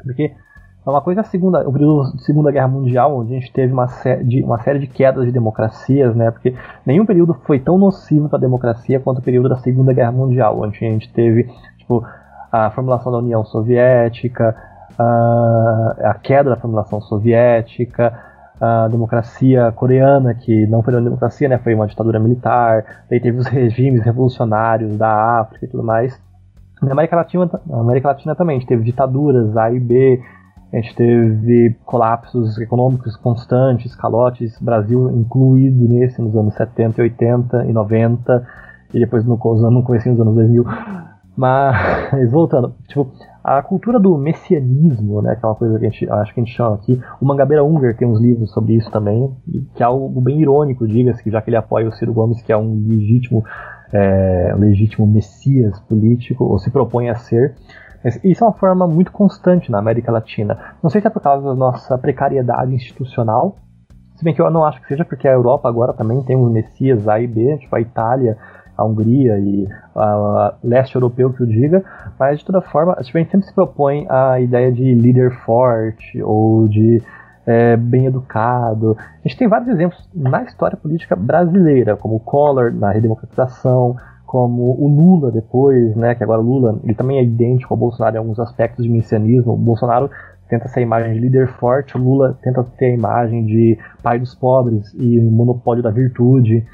Porque 0.03 0.33
é 0.87 0.91
uma 0.91 1.01
coisa 1.01 1.23
a 1.23 1.25
segunda, 1.25 1.67
o 1.67 1.73
período 1.73 2.13
da 2.13 2.19
Segunda 2.19 2.53
Guerra 2.53 2.69
Mundial, 2.69 3.17
onde 3.17 3.35
a 3.35 3.39
gente 3.39 3.53
teve 3.53 3.73
uma, 3.73 3.87
de, 4.23 4.43
uma 4.43 4.63
série 4.63 4.79
de 4.79 4.87
quedas 4.87 5.25
de 5.25 5.33
democracias, 5.33 6.15
né? 6.15 6.31
Porque 6.31 6.55
nenhum 6.85 7.07
período 7.07 7.35
foi 7.45 7.59
tão 7.59 7.79
nocivo 7.79 8.29
para 8.29 8.39
a 8.39 8.41
democracia 8.41 9.01
quanto 9.01 9.19
o 9.19 9.23
período 9.23 9.49
da 9.49 9.57
Segunda 9.57 9.93
Guerra 9.93 10.13
Mundial, 10.13 10.61
onde 10.61 10.77
a 10.85 10.91
gente 10.91 11.11
teve, 11.13 11.51
tipo, 11.79 12.05
a 12.53 12.71
formulação 12.71 13.11
da 13.11 13.19
União 13.19 13.45
Soviética, 13.45 14.55
a, 14.99 15.97
a 16.05 16.15
queda 16.15 16.51
da 16.51 16.57
formulação 16.57 17.01
soviética, 17.01 18.13
a 18.61 18.89
democracia 18.89 19.73
coreana, 19.73 20.35
que 20.35 20.67
não 20.67 20.83
foi 20.83 20.95
uma 20.95 21.03
democracia, 21.03 21.49
né, 21.49 21.59
foi 21.59 21.75
uma 21.75 21.87
ditadura 21.87 22.21
militar, 22.21 23.05
daí 23.11 23.21
teve 23.21 23.39
os 23.39 23.47
regimes 23.49 24.03
revolucionários 24.03 24.97
da 24.97 25.41
África 25.41 25.67
e 25.67 25.69
tudo 25.69 25.83
mais. 25.83 26.21
Na 26.83 26.93
América 26.93 27.17
Latina, 27.17 27.51
na 27.67 27.81
América 27.81 28.09
Latina 28.09 28.35
também, 28.35 28.57
a 28.57 28.59
gente 28.61 28.69
teve 28.69 28.85
ditaduras 28.85 29.57
A 29.57 29.71
e 29.71 29.81
B, 29.81 30.21
a 30.73 30.77
gente 30.77 30.95
teve 30.97 31.77
colapsos 31.85 32.59
econômicos 32.59 33.17
constantes, 33.17 33.95
calotes, 33.95 34.61
Brasil 34.61 35.09
incluído 35.11 35.89
nesse 35.89 36.21
nos 36.21 36.35
anos 36.37 36.55
70, 36.55 37.01
80 37.01 37.67
e 37.67 37.73
90, 37.73 38.47
e 38.93 38.99
depois 38.99 39.25
no, 39.25 39.37
no 39.71 39.83
começo 39.85 40.11
dos 40.11 40.21
anos 40.21 40.35
2000. 40.35 40.65
Mas, 41.37 41.77
voltando, 42.31 42.75
tipo, 42.89 43.11
a 43.45 43.61
cultura 43.61 44.01
do 44.01 44.17
messianismo, 44.17 45.21
né, 45.21 45.37
que 45.37 45.45
é 45.45 45.49
uma 45.49 45.55
coisa 45.55 45.79
que 45.79 45.85
a 45.85 45.91
gente, 45.91 46.11
acho 46.11 46.33
que 46.33 46.41
a 46.41 46.45
gente 46.45 46.57
chama 46.57 46.77
aqui, 46.77 46.99
o 47.21 47.27
Mangabeira 47.27 47.63
Unger 47.63 47.95
tem 47.95 48.09
uns 48.09 48.19
livros 48.19 48.51
sobre 48.53 48.75
isso 48.75 48.91
também, 48.91 49.37
que 49.75 49.83
é 49.83 49.87
algo 49.87 50.19
bem 50.23 50.41
irônico, 50.41 50.89
diga-se, 50.89 51.31
já 51.31 51.43
que 51.43 51.51
ele 51.51 51.57
apoia 51.57 51.87
o 51.87 51.93
Ciro 51.93 52.15
Gomes, 52.15 52.41
que 52.41 52.51
é 52.51 52.57
um 52.57 52.87
legítimo, 52.89 53.45
é, 53.93 54.55
legítimo 54.57 55.07
messias 55.07 55.79
político, 55.81 56.45
ou 56.45 56.59
se 56.59 56.71
propõe 56.71 57.11
a 57.11 57.17
ser. 57.17 57.55
Isso 58.23 58.43
é 58.43 58.47
uma 58.47 58.55
forma 58.55 58.87
muito 58.87 59.13
constante 59.13 59.71
na 59.71 59.79
América 59.79 60.11
Latina. 60.11 60.59
Não 60.83 60.89
sei 60.89 61.03
se 61.03 61.07
é 61.07 61.11
por 61.11 61.21
causa 61.21 61.45
da 61.47 61.55
nossa 61.55 61.99
precariedade 61.99 62.75
institucional, 62.75 63.57
se 64.17 64.25
bem 64.25 64.33
que 64.33 64.41
eu 64.41 64.51
não 64.51 64.65
acho 64.65 64.81
que 64.81 64.89
seja 64.89 65.05
porque 65.05 65.29
a 65.29 65.33
Europa 65.33 65.69
agora 65.69 65.93
também 65.93 66.23
tem 66.23 66.37
um 66.37 66.49
messias 66.49 67.07
A 67.09 67.21
e 67.21 67.27
B, 67.27 67.59
tipo 67.59 67.75
a 67.77 67.81
Itália 67.81 68.39
a 68.77 68.85
Hungria 68.85 69.39
e 69.39 69.69
a, 69.95 70.55
leste 70.63 70.95
europeu 70.95 71.33
que 71.33 71.43
o 71.43 71.47
diga, 71.47 71.85
mas 72.19 72.39
de 72.39 72.45
toda 72.45 72.61
forma, 72.61 72.95
a 72.99 73.03
gente 73.03 73.31
sempre 73.31 73.47
se 73.47 73.55
propõe 73.55 74.07
a 74.09 74.41
ideia 74.41 74.73
de 74.73 74.95
líder 74.95 75.31
forte 75.45 76.23
ou 76.23 76.69
de 76.69 77.03
é, 77.47 77.77
bem 77.77 78.07
educado. 78.07 78.97
A 78.99 79.29
gente 79.29 79.39
tem 79.39 79.49
vários 79.49 79.69
exemplos 79.69 80.09
na 80.15 80.43
história 80.43 80.77
política 80.77 81.15
brasileira, 81.15 81.97
como 81.97 82.17
o 82.17 82.21
Collor 82.21 82.73
na 82.73 82.91
redemocratização, 82.91 83.97
como 84.27 84.75
o 84.81 84.89
Lula 84.89 85.31
depois, 85.31 85.95
né, 85.95 86.15
que 86.15 86.25
agora 86.25 86.41
o 86.41 86.45
Lula 86.45 86.81
ele 86.83 86.95
também 86.95 87.19
é 87.19 87.23
idêntico 87.23 87.73
ao 87.73 87.79
Bolsonaro 87.79 88.17
em 88.17 88.19
alguns 88.19 88.41
aspectos 88.41 88.85
de 88.85 88.91
messianismo. 88.91 89.53
O 89.53 89.57
Bolsonaro 89.57 90.11
tenta 90.49 90.69
ser 90.69 90.81
a 90.81 90.83
imagem 90.83 91.15
de 91.15 91.21
líder 91.21 91.49
forte, 91.49 91.97
o 91.97 92.01
Lula 92.01 92.37
tenta 92.43 92.65
ter 92.77 92.87
a 92.87 92.95
imagem 92.95 93.45
de 93.45 93.79
pai 94.03 94.19
dos 94.19 94.35
pobres 94.35 94.93
e 94.95 95.21
monopólio 95.21 95.83
da 95.83 95.91
virtude. 95.91 96.67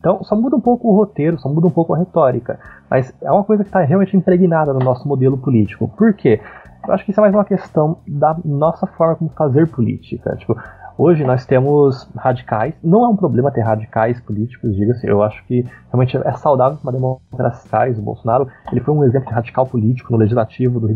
Então, 0.00 0.24
só 0.24 0.34
muda 0.34 0.56
um 0.56 0.60
pouco 0.60 0.88
o 0.88 0.96
roteiro, 0.96 1.38
só 1.38 1.48
muda 1.48 1.66
um 1.66 1.70
pouco 1.70 1.94
a 1.94 1.98
retórica. 1.98 2.58
Mas 2.90 3.14
é 3.22 3.30
uma 3.30 3.44
coisa 3.44 3.62
que 3.62 3.68
está 3.68 3.80
realmente 3.80 4.16
impregnada 4.16 4.72
no 4.72 4.80
nosso 4.80 5.06
modelo 5.06 5.36
político. 5.36 5.88
Por 5.88 6.14
quê? 6.14 6.40
Eu 6.86 6.94
acho 6.94 7.04
que 7.04 7.10
isso 7.10 7.20
é 7.20 7.22
mais 7.22 7.34
uma 7.34 7.44
questão 7.44 7.98
da 8.08 8.34
nossa 8.42 8.86
forma 8.86 9.16
como 9.16 9.30
fazer 9.30 9.68
política. 9.68 10.34
Tipo, 10.36 10.56
hoje 10.96 11.22
nós 11.22 11.44
temos 11.44 12.10
radicais. 12.16 12.74
Não 12.82 13.04
é 13.04 13.08
um 13.08 13.16
problema 13.16 13.50
ter 13.50 13.60
radicais 13.60 14.18
políticos, 14.22 14.74
diga-se. 14.74 15.06
Eu 15.06 15.22
acho 15.22 15.44
que 15.44 15.66
realmente 15.92 16.16
é 16.16 16.32
saudável 16.32 16.78
para 16.82 16.92
democracia. 16.92 17.98
O 17.98 18.02
Bolsonaro 18.02 18.48
ele 18.72 18.80
foi 18.80 18.94
um 18.94 19.04
exemplo 19.04 19.28
de 19.28 19.34
radical 19.34 19.66
político 19.66 20.10
no 20.12 20.18
legislativo 20.18 20.80
do 20.80 20.86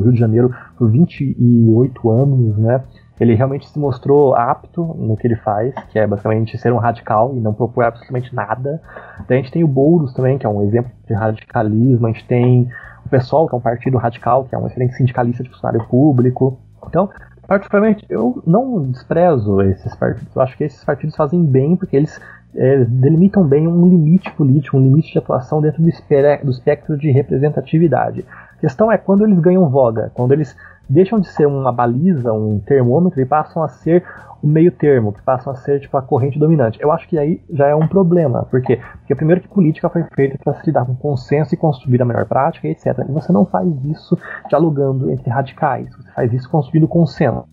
Rio, 0.00 0.12
de 0.12 0.18
Janeiro 0.18 0.54
por 0.76 0.90
28 0.90 2.10
anos, 2.10 2.58
né? 2.58 2.84
Ele 3.22 3.34
realmente 3.34 3.68
se 3.68 3.78
mostrou 3.78 4.34
apto 4.34 4.82
no 4.98 5.16
que 5.16 5.26
ele 5.26 5.36
faz, 5.36 5.72
que 5.90 5.98
é 5.98 6.06
basicamente 6.06 6.58
ser 6.58 6.72
um 6.72 6.78
radical 6.78 7.32
e 7.36 7.40
não 7.40 7.54
propor 7.54 7.84
absolutamente 7.84 8.34
nada. 8.34 8.82
Daí 9.28 9.38
a 9.38 9.40
gente 9.40 9.52
tem 9.52 9.62
o 9.62 9.68
Boulos 9.68 10.12
também, 10.12 10.36
que 10.38 10.44
é 10.44 10.48
um 10.48 10.62
exemplo 10.62 10.90
de 11.06 11.14
radicalismo, 11.14 12.06
a 12.06 12.10
gente 12.10 12.26
tem 12.26 12.68
o 13.06 13.08
PSOL, 13.08 13.48
que 13.48 13.54
é 13.54 13.58
um 13.58 13.60
partido 13.60 13.96
radical, 13.96 14.44
que 14.44 14.54
é 14.54 14.58
um 14.58 14.66
excelente 14.66 14.94
sindicalista 14.94 15.42
de 15.44 15.50
funcionário 15.50 15.86
público. 15.86 16.58
Então, 16.88 17.08
particularmente, 17.46 18.04
eu 18.08 18.42
não 18.44 18.90
desprezo 18.90 19.62
esses 19.62 19.94
partidos, 19.94 20.34
eu 20.34 20.42
acho 20.42 20.56
que 20.56 20.64
esses 20.64 20.84
partidos 20.84 21.14
fazem 21.14 21.44
bem 21.44 21.76
porque 21.76 21.96
eles 21.96 22.20
é, 22.56 22.84
delimitam 22.84 23.44
bem 23.44 23.68
um 23.68 23.88
limite 23.88 24.30
político, 24.32 24.76
um 24.76 24.82
limite 24.82 25.12
de 25.12 25.18
atuação 25.18 25.60
dentro 25.60 25.82
do 25.82 25.88
espectro 25.88 26.98
de 26.98 27.10
representatividade. 27.10 28.24
A 28.56 28.60
questão 28.60 28.90
é 28.90 28.98
quando 28.98 29.24
eles 29.24 29.38
ganham 29.38 29.68
voga, 29.68 30.10
quando 30.14 30.32
eles 30.32 30.56
deixam 30.88 31.20
de 31.20 31.28
ser 31.28 31.46
uma 31.46 31.72
baliza, 31.72 32.32
um 32.32 32.58
termômetro 32.58 33.20
e 33.20 33.26
passam 33.26 33.62
a 33.62 33.68
ser 33.68 34.04
o 34.42 34.46
meio 34.46 34.72
termo, 34.72 35.12
que 35.12 35.22
passam 35.22 35.52
a 35.52 35.56
ser 35.56 35.80
tipo 35.80 35.96
a 35.96 36.02
corrente 36.02 36.38
dominante. 36.38 36.78
Eu 36.82 36.90
acho 36.90 37.08
que 37.08 37.16
aí 37.16 37.40
já 37.50 37.68
é 37.68 37.74
um 37.74 37.86
problema. 37.86 38.44
Por 38.44 38.60
quê? 38.60 38.80
Porque 38.98 39.14
primeiro 39.14 39.40
que 39.40 39.48
política 39.48 39.88
foi 39.88 40.02
feita 40.14 40.36
para 40.42 40.54
se 40.54 40.66
lidar 40.66 40.84
com 40.84 40.96
consenso 40.96 41.54
e 41.54 41.56
construir 41.56 42.02
a 42.02 42.04
melhor 42.04 42.26
prática, 42.26 42.66
etc. 42.66 42.86
E 43.08 43.12
você 43.12 43.32
não 43.32 43.46
faz 43.46 43.68
isso 43.84 44.18
dialogando 44.48 45.10
entre 45.10 45.30
radicais, 45.30 45.88
você 45.94 46.10
faz 46.10 46.32
isso 46.32 46.50
construindo 46.50 46.88
consenso. 46.88 47.44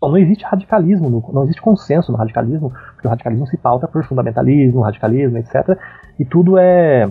Não 0.00 0.16
existe 0.16 0.44
radicalismo, 0.44 1.30
não 1.32 1.42
existe 1.42 1.60
consenso 1.60 2.10
no 2.12 2.18
radicalismo, 2.18 2.72
porque 2.94 3.06
o 3.06 3.10
radicalismo 3.10 3.46
se 3.46 3.56
pauta 3.56 3.86
por 3.86 4.04
fundamentalismo, 4.04 4.80
radicalismo, 4.80 5.38
etc. 5.38 5.76
E 6.18 6.24
tudo 6.24 6.56
é 6.56 7.10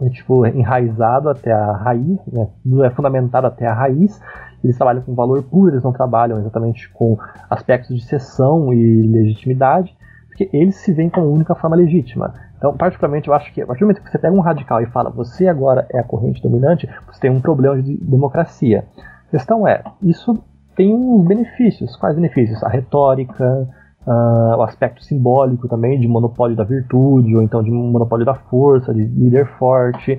é, 0.00 0.08
tipo, 0.08 0.46
enraizado 0.46 1.28
até 1.28 1.52
a 1.52 1.72
raiz, 1.72 2.18
né? 2.32 2.48
É 2.84 2.90
fundamentado 2.90 3.46
até 3.46 3.66
a 3.66 3.74
raiz. 3.74 4.20
Eles 4.64 4.76
trabalham 4.76 5.02
com 5.02 5.14
valor 5.14 5.42
puro, 5.42 5.72
eles 5.72 5.82
não 5.82 5.92
trabalham 5.92 6.38
exatamente 6.38 6.88
com 6.90 7.18
aspectos 7.48 7.96
de 7.96 8.04
sessão 8.04 8.72
e 8.72 9.02
legitimidade, 9.02 9.96
porque 10.28 10.50
eles 10.52 10.76
se 10.76 10.92
veem 10.92 11.10
como 11.10 11.26
a 11.26 11.30
única 11.30 11.54
forma 11.54 11.76
legítima. 11.76 12.34
Então, 12.56 12.76
particularmente, 12.76 13.28
eu 13.28 13.34
acho 13.34 13.52
que 13.54 13.62
a 13.62 13.66
partir 13.66 13.80
do 13.80 13.86
momento 13.86 14.02
que 14.02 14.10
você 14.10 14.18
pega 14.18 14.34
um 14.34 14.40
radical 14.40 14.82
e 14.82 14.86
fala 14.86 15.10
você 15.10 15.48
agora 15.48 15.86
é 15.90 15.98
a 15.98 16.04
corrente 16.04 16.42
dominante, 16.42 16.88
você 17.10 17.20
tem 17.20 17.30
um 17.30 17.40
problema 17.40 17.80
de 17.82 17.96
democracia. 17.96 18.84
A 19.28 19.30
questão 19.30 19.66
é, 19.66 19.82
isso 20.02 20.42
tem 20.76 20.94
uns 20.94 21.26
benefícios. 21.26 21.96
Quais 21.96 22.14
benefícios? 22.14 22.62
A 22.62 22.68
retórica, 22.68 23.68
Uh, 24.10 24.56
o 24.56 24.62
aspecto 24.62 25.04
simbólico 25.04 25.68
também 25.68 26.00
de 26.00 26.08
monopólio 26.08 26.56
da 26.56 26.64
virtude, 26.64 27.36
ou 27.36 27.42
então 27.42 27.62
de 27.62 27.70
monopólio 27.70 28.26
da 28.26 28.34
força, 28.34 28.92
de 28.92 29.04
líder 29.04 29.46
forte. 29.56 30.18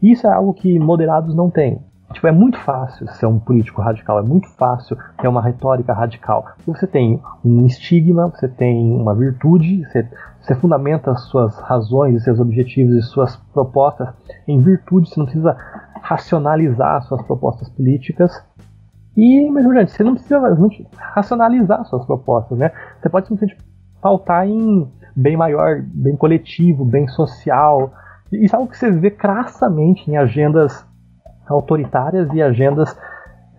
Isso 0.00 0.24
é 0.26 0.32
algo 0.32 0.54
que 0.54 0.78
moderados 0.78 1.34
não 1.34 1.50
têm. 1.50 1.80
Tipo, 2.12 2.28
é 2.28 2.32
muito 2.32 2.56
fácil 2.58 3.08
ser 3.08 3.26
um 3.26 3.40
político 3.40 3.82
radical, 3.82 4.20
é 4.20 4.22
muito 4.22 4.48
fácil 4.56 4.96
ter 5.20 5.26
uma 5.26 5.42
retórica 5.42 5.92
radical. 5.92 6.44
Você 6.64 6.86
tem 6.86 7.20
um 7.44 7.66
estigma, 7.66 8.28
você 8.28 8.46
tem 8.46 8.92
uma 8.92 9.14
virtude, 9.16 9.84
você, 9.84 10.08
você 10.40 10.54
fundamenta 10.54 11.10
as 11.10 11.22
suas 11.22 11.58
razões, 11.58 12.22
seus 12.22 12.38
objetivos 12.38 12.94
e 12.94 13.02
suas 13.02 13.34
propostas 13.52 14.10
em 14.46 14.60
virtude, 14.60 15.08
você 15.08 15.18
não 15.18 15.26
precisa 15.26 15.56
racionalizar 16.02 17.02
suas 17.02 17.22
propostas 17.22 17.68
políticas. 17.70 18.30
E, 19.16 19.50
mesmo 19.50 19.72
gente, 19.74 19.92
você 19.92 20.02
não 20.02 20.14
precisa 20.14 20.40
racionalizar 20.96 21.84
suas 21.84 22.04
propostas, 22.04 22.58
né? 22.58 22.70
Você 23.00 23.08
pode 23.08 23.28
simplesmente 23.28 23.62
pautar 24.00 24.46
em 24.46 24.90
bem 25.14 25.36
maior, 25.36 25.82
bem 25.82 26.16
coletivo, 26.16 26.84
bem 26.84 27.06
social. 27.08 27.92
Isso 28.32 28.54
é 28.54 28.58
algo 28.58 28.70
que 28.70 28.76
você 28.76 28.90
vê 28.90 29.10
crassamente 29.10 30.10
em 30.10 30.16
agendas 30.16 30.84
autoritárias 31.46 32.28
e 32.32 32.42
agendas 32.42 32.96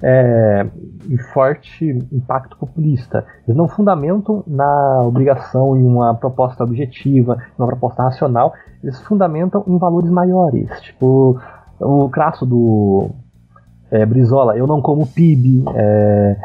é, 0.02 0.68
e 1.10 1.18
forte 1.34 1.88
impacto 2.12 2.58
populista. 2.58 3.26
Eles 3.48 3.56
não 3.56 3.68
fundamentam 3.68 4.44
na 4.46 5.02
obrigação 5.02 5.78
em 5.78 5.86
uma 5.86 6.14
proposta 6.16 6.64
objetiva, 6.64 7.38
em 7.58 7.62
uma 7.62 7.68
proposta 7.68 8.04
racional, 8.04 8.54
eles 8.84 9.00
fundamentam 9.02 9.64
em 9.68 9.78
valores 9.78 10.10
maiores. 10.10 10.70
Tipo, 10.82 11.40
o 11.80 12.10
crasso 12.10 12.46
do 12.46 13.12
é, 13.96 14.06
Brizola, 14.06 14.58
eu 14.58 14.68
não 14.68 14.82
como 14.82 15.08
PIB, 15.08 15.64
é, 15.74 16.36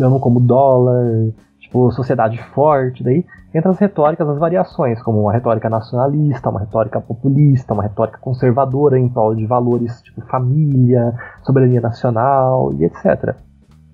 eu 0.00 0.10
não 0.10 0.18
como 0.18 0.40
dólar, 0.40 1.28
tipo, 1.60 1.90
sociedade 1.92 2.42
forte, 2.54 3.04
daí 3.04 3.24
entra 3.54 3.70
as 3.70 3.78
retóricas, 3.78 4.28
as 4.28 4.38
variações, 4.38 5.00
como 5.02 5.22
uma 5.22 5.32
retórica 5.32 5.70
nacionalista, 5.70 6.50
uma 6.50 6.60
retórica 6.60 7.00
populista, 7.00 7.72
uma 7.72 7.82
retórica 7.82 8.18
conservadora 8.18 8.98
em 8.98 9.08
prol 9.08 9.34
de 9.34 9.46
valores 9.46 10.02
tipo 10.02 10.20
família, 10.22 11.14
soberania 11.42 11.80
nacional 11.80 12.72
e 12.74 12.84
etc. 12.84 13.34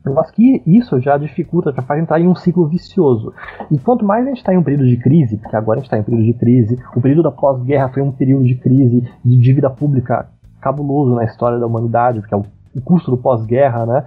Eu 0.05 0.19
acho 0.19 0.33
que 0.33 0.61
isso 0.67 0.99
já 0.99 1.17
dificulta, 1.17 1.73
já 1.73 1.81
faz 1.83 2.03
entrar 2.03 2.21
em 2.21 2.27
um 2.27 2.35
ciclo 2.35 2.67
vicioso. 2.67 3.33
E 3.71 3.79
quanto 3.79 4.05
mais 4.05 4.25
a 4.25 4.31
gente 4.31 4.39
está 4.39 4.53
em 4.53 4.57
um 4.59 4.63
período 4.63 4.89
de 4.89 4.97
crise, 4.97 5.37
porque 5.37 5.55
agora 5.55 5.79
a 5.79 5.81
gente 5.81 5.87
está 5.87 5.97
em 5.97 6.01
um 6.01 6.05
período 6.05 6.25
de 6.25 6.35
crise, 6.35 6.79
o 6.97 7.01
período 7.01 7.23
da 7.23 7.31
pós-guerra 7.31 7.89
foi 7.89 8.03
um 8.03 8.11
período 8.11 8.45
de 8.45 8.57
crise, 8.57 9.09
de 9.25 9.37
dívida 9.37 9.71
pública 9.71 10.29
cabuloso 10.63 11.15
na 11.15 11.25
história 11.25 11.59
da 11.59 11.67
humanidade, 11.67 12.21
porque 12.21 12.35
é 12.35 12.37
o, 12.37 12.45
o 12.75 12.81
custo 12.81 13.11
do 13.11 13.17
pós-guerra, 13.17 13.87
né? 13.87 14.05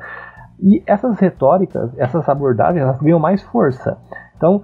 E 0.60 0.82
essas 0.88 1.20
retóricas, 1.20 1.92
essas 1.98 2.28
abordagens, 2.30 2.82
elas 2.82 3.00
ganham 3.02 3.20
mais 3.20 3.42
força. 3.44 3.98
Então, 4.38 4.62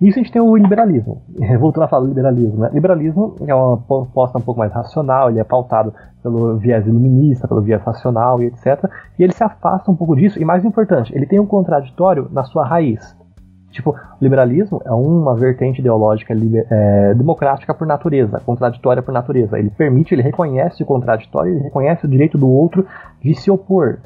isso 0.00 0.18
a 0.18 0.22
gente 0.22 0.32
tem 0.32 0.42
o 0.42 0.56
liberalismo. 0.56 1.22
Voltando 1.60 1.84
a 1.84 1.88
falar 1.88 2.02
do 2.02 2.08
liberalismo, 2.08 2.58
né? 2.58 2.70
Liberalismo 2.72 3.36
é 3.46 3.54
uma 3.54 3.76
proposta 3.76 4.38
um 4.38 4.42
pouco 4.42 4.58
mais 4.58 4.72
racional, 4.72 5.30
ele 5.30 5.38
é 5.38 5.44
pautado 5.44 5.94
pelo 6.22 6.58
viés 6.58 6.86
iluminista, 6.86 7.46
pelo 7.46 7.62
viés 7.62 7.82
racional 7.82 8.42
e 8.42 8.46
etc. 8.46 8.84
E 9.18 9.22
ele 9.22 9.32
se 9.32 9.44
afasta 9.44 9.90
um 9.90 9.96
pouco 9.96 10.16
disso, 10.16 10.40
e 10.40 10.44
mais 10.44 10.64
importante, 10.64 11.14
ele 11.14 11.26
tem 11.26 11.38
um 11.38 11.46
contraditório 11.46 12.28
na 12.32 12.42
sua 12.44 12.66
raiz. 12.66 13.16
Tipo, 13.72 13.96
liberalismo 14.20 14.80
é 14.84 14.92
uma 14.92 15.34
vertente 15.34 15.80
ideológica 15.80 16.34
liber, 16.34 16.66
é, 16.70 17.14
democrática 17.14 17.74
por 17.74 17.86
natureza, 17.86 18.40
contraditória 18.44 19.02
por 19.02 19.12
natureza. 19.12 19.58
Ele 19.58 19.70
permite, 19.70 20.14
ele 20.14 20.22
reconhece 20.22 20.82
o 20.82 20.86
contraditório, 20.86 21.54
ele 21.54 21.64
reconhece 21.64 22.04
o 22.04 22.08
direito 22.08 22.36
do 22.36 22.48
outro 22.48 22.86
de 23.20 23.34
se 23.34 23.50
opor. 23.50 23.98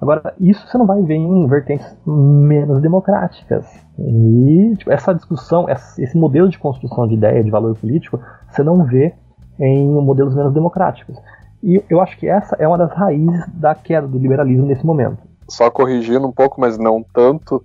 Agora, 0.00 0.32
isso 0.40 0.66
você 0.66 0.78
não 0.78 0.86
vai 0.86 1.02
ver 1.02 1.16
em 1.16 1.46
vertentes 1.46 1.86
menos 2.06 2.80
democráticas. 2.80 3.66
E 3.98 4.74
tipo, 4.78 4.90
essa 4.90 5.12
discussão, 5.12 5.66
esse 5.68 6.16
modelo 6.16 6.48
de 6.48 6.58
construção 6.58 7.06
de 7.06 7.14
ideia, 7.14 7.44
de 7.44 7.50
valor 7.50 7.76
político, 7.76 8.18
você 8.48 8.62
não 8.62 8.84
vê 8.84 9.12
em 9.58 9.88
modelos 9.88 10.34
menos 10.34 10.54
democráticos. 10.54 11.20
E 11.62 11.82
eu 11.90 12.00
acho 12.00 12.16
que 12.16 12.26
essa 12.26 12.56
é 12.58 12.66
uma 12.66 12.78
das 12.78 12.92
raízes 12.92 13.46
da 13.52 13.74
queda 13.74 14.06
do 14.06 14.18
liberalismo 14.18 14.66
nesse 14.66 14.86
momento. 14.86 15.18
Só 15.46 15.70
corrigindo 15.70 16.26
um 16.26 16.32
pouco, 16.32 16.60
mas 16.60 16.78
não 16.78 17.04
tanto, 17.12 17.62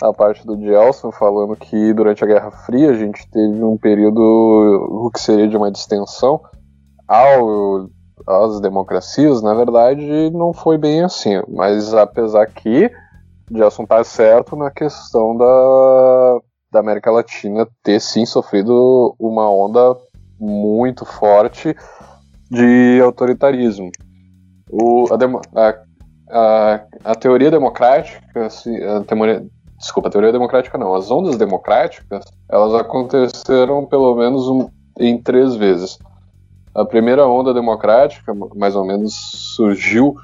a 0.00 0.12
parte 0.12 0.46
do 0.46 0.60
Gelson 0.60 1.10
falando 1.10 1.56
que 1.56 1.92
durante 1.92 2.22
a 2.22 2.26
Guerra 2.26 2.50
Fria 2.50 2.90
a 2.90 2.94
gente 2.94 3.28
teve 3.30 3.62
um 3.62 3.76
período 3.76 4.20
o 4.20 5.10
que 5.10 5.20
seria 5.20 5.48
de 5.48 5.56
uma 5.56 5.70
distensão 5.70 6.40
ao 7.06 7.88
as 8.26 8.60
democracias, 8.60 9.40
na 9.40 9.54
verdade, 9.54 10.30
não 10.30 10.52
foi 10.52 10.76
bem 10.76 11.02
assim. 11.02 11.40
Mas 11.48 11.94
apesar 11.94 12.46
que 12.46 12.90
Gelson 13.50 13.86
tá 13.86 14.04
certo 14.04 14.54
na 14.54 14.70
questão 14.70 15.34
da, 15.36 16.38
da 16.72 16.80
América 16.80 17.10
Latina 17.10 17.66
ter 17.82 18.00
sim 18.00 18.26
sofrido 18.26 19.14
uma 19.18 19.50
onda 19.50 19.96
muito 20.38 21.06
forte 21.06 21.74
de 22.50 23.00
autoritarismo. 23.02 23.90
O, 24.70 25.06
a, 25.10 25.68
a, 25.68 25.74
a, 26.30 26.84
a 27.04 27.14
teoria 27.14 27.50
democrática, 27.50 28.46
a 28.46 29.04
teoria, 29.04 29.46
desculpa, 29.78 30.08
a 30.08 30.12
teoria 30.12 30.32
democrática 30.32 30.76
não, 30.76 30.94
as 30.94 31.10
ondas 31.10 31.36
democráticas, 31.36 32.24
elas 32.50 32.74
aconteceram 32.74 33.86
pelo 33.86 34.14
menos 34.16 34.48
um, 34.48 34.68
em 34.98 35.16
três 35.20 35.54
vezes. 35.54 35.98
A 36.74 36.84
primeira 36.84 37.26
onda 37.26 37.54
democrática, 37.54 38.34
mais 38.54 38.76
ou 38.76 38.84
menos, 38.84 39.14
surgiu 39.56 40.14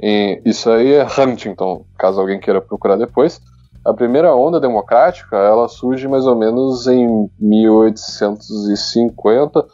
em. 0.00 0.40
Isso 0.44 0.70
aí 0.70 0.92
é 0.92 1.04
Huntington, 1.04 1.84
caso 1.98 2.20
alguém 2.20 2.40
queira 2.40 2.60
procurar 2.60 2.96
depois. 2.96 3.40
A 3.84 3.94
primeira 3.94 4.34
onda 4.34 4.58
democrática, 4.58 5.36
ela 5.36 5.68
surge 5.68 6.08
mais 6.08 6.26
ou 6.26 6.34
menos 6.34 6.88
em 6.88 7.30
1850 7.38 9.64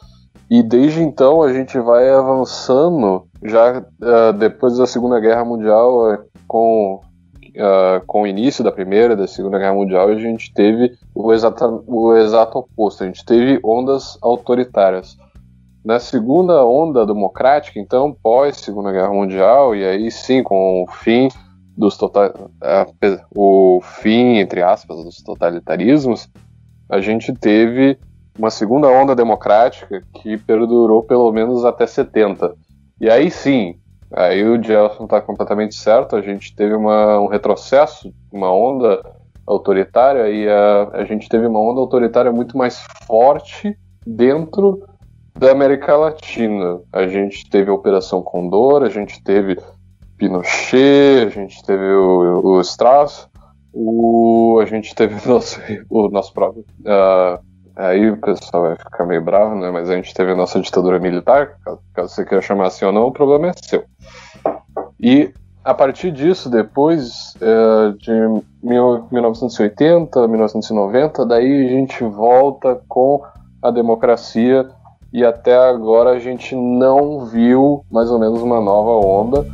e 0.51 0.61
desde 0.61 1.01
então 1.01 1.41
a 1.41 1.51
gente 1.51 1.79
vai 1.79 2.11
avançando 2.11 3.23
já 3.43 3.79
uh, 3.79 4.33
depois 4.37 4.77
da 4.77 4.85
Segunda 4.85 5.19
Guerra 5.19 5.43
Mundial 5.43 6.13
uh, 6.13 6.19
com 6.47 7.01
uh, 7.55 8.05
com 8.05 8.23
o 8.23 8.27
início 8.27 8.63
da 8.63 8.71
Primeira 8.71 9.15
da 9.15 9.27
Segunda 9.27 9.57
Guerra 9.57 9.73
Mundial 9.73 10.09
a 10.09 10.15
gente 10.15 10.53
teve 10.53 10.93
o, 11.13 11.33
exata, 11.33 11.67
o 11.67 12.15
exato 12.15 12.59
oposto 12.59 13.03
a 13.03 13.07
gente 13.07 13.25
teve 13.25 13.59
ondas 13.63 14.17
autoritárias 14.21 15.17
na 15.83 15.99
segunda 15.99 16.65
onda 16.65 17.05
democrática, 17.05 17.79
então, 17.79 18.15
pós 18.23 18.57
Segunda 18.57 18.91
Guerra 18.91 19.11
Mundial, 19.11 19.75
e 19.75 19.83
aí 19.83 20.09
sim, 20.09 20.41
com 20.41 20.83
o 20.83 20.87
fim 20.87 21.27
dos 21.75 21.97
total, 21.97 22.31
o 23.35 23.81
fim, 23.81 24.37
entre 24.37 24.61
aspas, 24.61 25.03
dos 25.03 25.21
totalitarismos, 25.21 26.29
a 26.89 27.01
gente 27.01 27.33
teve 27.33 27.97
uma 28.37 28.49
segunda 28.49 28.87
onda 28.87 29.15
democrática 29.15 30.03
que 30.13 30.37
perdurou 30.37 31.03
pelo 31.03 31.31
menos 31.31 31.65
até 31.65 31.85
70. 31.85 32.55
E 33.01 33.09
aí 33.09 33.29
sim, 33.29 33.75
aí 34.15 34.43
o 34.43 34.61
Gelson 34.61 35.05
está 35.05 35.21
completamente 35.21 35.75
certo, 35.75 36.15
a 36.15 36.21
gente 36.21 36.55
teve 36.55 36.73
uma, 36.73 37.19
um 37.19 37.27
retrocesso, 37.27 38.13
uma 38.31 38.53
onda 38.53 39.01
autoritária, 39.45 40.29
e 40.29 40.47
a, 40.47 40.89
a 40.93 41.05
gente 41.05 41.27
teve 41.27 41.47
uma 41.47 41.59
onda 41.59 41.79
autoritária 41.79 42.31
muito 42.31 42.57
mais 42.57 42.85
forte 43.05 43.77
dentro 44.05 44.83
da 45.37 45.51
América 45.51 45.95
Latina. 45.97 46.79
A 46.91 47.07
gente 47.07 47.49
teve 47.49 47.69
a 47.69 47.73
Operação 47.73 48.21
Condor, 48.21 48.83
a 48.83 48.89
gente 48.89 49.21
teve 49.23 49.57
Pinochet, 50.17 51.25
a 51.25 51.29
gente 51.29 51.63
teve 51.63 51.83
o, 51.83 52.41
o 52.43 52.61
Strauss, 52.61 53.27
o, 53.73 54.59
a 54.61 54.65
gente 54.65 54.93
teve 54.93 55.15
o 55.15 55.33
nosso, 55.33 55.59
o 55.89 56.09
nosso 56.09 56.33
próprio. 56.33 56.63
Uh, 56.81 57.52
aí 57.75 58.09
o 58.09 58.17
pessoal 58.17 58.63
vai 58.63 58.75
ficar 58.75 59.05
meio 59.05 59.21
bravo, 59.21 59.55
né? 59.55 59.71
Mas 59.71 59.89
a 59.89 59.95
gente 59.95 60.13
teve 60.13 60.31
a 60.31 60.35
nossa 60.35 60.59
ditadura 60.59 60.99
militar, 60.99 61.57
caso, 61.93 62.13
você 62.13 62.25
queira 62.25 62.41
chamar 62.41 62.67
assim 62.67 62.85
ou 62.85 62.91
não, 62.91 63.07
o 63.07 63.11
problema 63.11 63.47
é 63.49 63.53
seu. 63.53 63.83
E 64.99 65.33
a 65.63 65.73
partir 65.73 66.11
disso, 66.11 66.49
depois 66.49 67.35
uh, 67.35 67.97
de 67.97 68.11
mil, 68.61 69.07
1980, 69.11 70.27
1990, 70.27 71.25
daí 71.25 71.67
a 71.67 71.69
gente 71.69 72.03
volta 72.03 72.81
com 72.87 73.23
a 73.61 73.71
democracia 73.71 74.69
e 75.11 75.23
até 75.23 75.55
agora 75.55 76.11
a 76.11 76.19
gente 76.19 76.55
não 76.55 77.25
viu 77.25 77.85
mais 77.89 78.11
ou 78.11 78.19
menos 78.19 78.41
uma 78.41 78.59
nova 78.59 79.05
onda. 79.05 79.45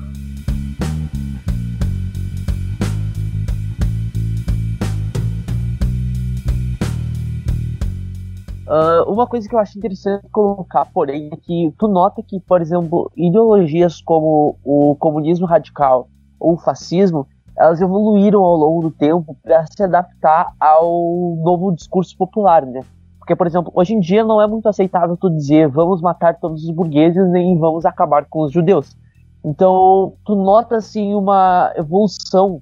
Uh, 8.69 9.12
uma 9.12 9.25
coisa 9.25 9.49
que 9.49 9.55
eu 9.55 9.58
acho 9.58 9.79
interessante 9.79 10.27
colocar, 10.32 10.86
porém, 10.93 11.32
é 11.34 11.36
que 11.36 11.73
tu 11.75 11.88
nota 11.88 12.21
que, 12.21 12.39
por 12.39 12.62
exemplo, 12.62 13.12
ideologias 13.17 13.99
como 13.99 14.58
o 14.63 14.95
comunismo 14.99 15.47
radical 15.47 16.08
ou 16.39 16.53
o 16.53 16.58
fascismo, 16.58 17.27
elas 17.58 17.82
evoluíram 17.82 18.43
ao 18.43 18.55
longo 18.55 18.82
do 18.84 18.91
tempo 18.91 19.36
para 19.41 19.65
se 19.65 19.82
adaptar 19.82 20.53
ao 20.60 21.36
novo 21.43 21.73
discurso 21.73 22.15
popular, 22.15 22.63
né? 22.63 22.82
Porque, 23.17 23.36
por 23.36 23.47
exemplo, 23.47 23.71
hoje 23.73 23.95
em 23.95 23.99
dia 23.99 24.23
não 24.23 24.39
é 24.39 24.45
muito 24.45 24.69
aceitável 24.69 25.17
tu 25.17 25.32
dizer 25.32 25.67
vamos 25.67 25.99
matar 25.99 26.39
todos 26.39 26.63
os 26.63 26.69
burgueses 26.69 27.27
nem 27.32 27.58
vamos 27.58 27.88
acabar 27.88 28.25
com 28.25 28.43
os 28.43 28.51
judeus. 28.51 28.95
Então, 29.43 30.13
tu 30.23 30.36
nota 30.36 30.75
assim 30.75 31.15
uma 31.15 31.73
evolução 31.75 32.62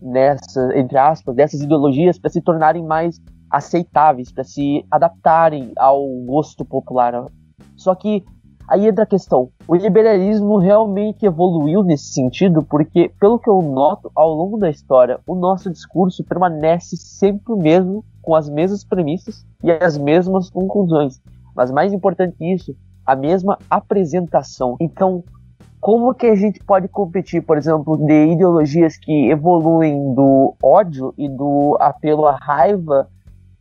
nessa, 0.00 0.78
entre 0.78 0.98
aspas, 0.98 1.34
dessas 1.34 1.62
ideologias 1.62 2.18
para 2.18 2.28
se 2.28 2.42
tornarem 2.42 2.84
mais 2.84 3.18
aceitáveis, 3.50 4.30
para 4.30 4.44
se 4.44 4.84
adaptarem 4.90 5.72
ao 5.76 6.06
gosto 6.26 6.64
popular. 6.64 7.26
Só 7.76 7.94
que 7.94 8.24
aí 8.68 8.86
entra 8.86 9.04
a 9.04 9.06
questão: 9.06 9.50
o 9.66 9.74
liberalismo 9.74 10.58
realmente 10.58 11.24
evoluiu 11.24 11.82
nesse 11.82 12.12
sentido, 12.12 12.62
porque, 12.62 13.10
pelo 13.20 13.38
que 13.38 13.48
eu 13.48 13.62
noto 13.62 14.10
ao 14.14 14.32
longo 14.34 14.58
da 14.58 14.70
história, 14.70 15.20
o 15.26 15.34
nosso 15.34 15.70
discurso 15.70 16.24
permanece 16.24 16.96
sempre 16.96 17.52
o 17.52 17.56
mesmo 17.56 18.04
com 18.22 18.34
as 18.34 18.48
mesmas 18.48 18.84
premissas 18.84 19.46
e 19.62 19.70
as 19.70 19.96
mesmas 19.96 20.50
conclusões. 20.50 21.20
Mas 21.54 21.70
mais 21.70 21.92
importante 21.92 22.36
que 22.36 22.52
isso, 22.52 22.76
a 23.04 23.16
mesma 23.16 23.58
apresentação. 23.70 24.76
Então, 24.80 25.24
como 25.80 26.12
que 26.12 26.26
a 26.26 26.34
gente 26.34 26.62
pode 26.62 26.88
competir, 26.88 27.42
por 27.42 27.56
exemplo, 27.56 27.96
de 27.96 28.32
ideologias 28.32 28.96
que 28.96 29.30
evoluem 29.30 30.14
do 30.14 30.54
ódio 30.62 31.14
e 31.16 31.28
do 31.28 31.76
apelo 31.80 32.26
à 32.26 32.36
raiva 32.36 33.08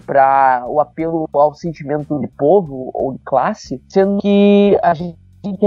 para 0.07 0.63
o 0.65 0.79
apelo 0.79 1.29
ao 1.33 1.53
sentimento 1.53 2.17
de 2.19 2.27
povo 2.27 2.89
ou 2.93 3.11
de 3.11 3.19
classe, 3.25 3.83
sendo 3.89 4.19
que 4.21 4.79
a 4.81 4.93
gente 4.93 5.17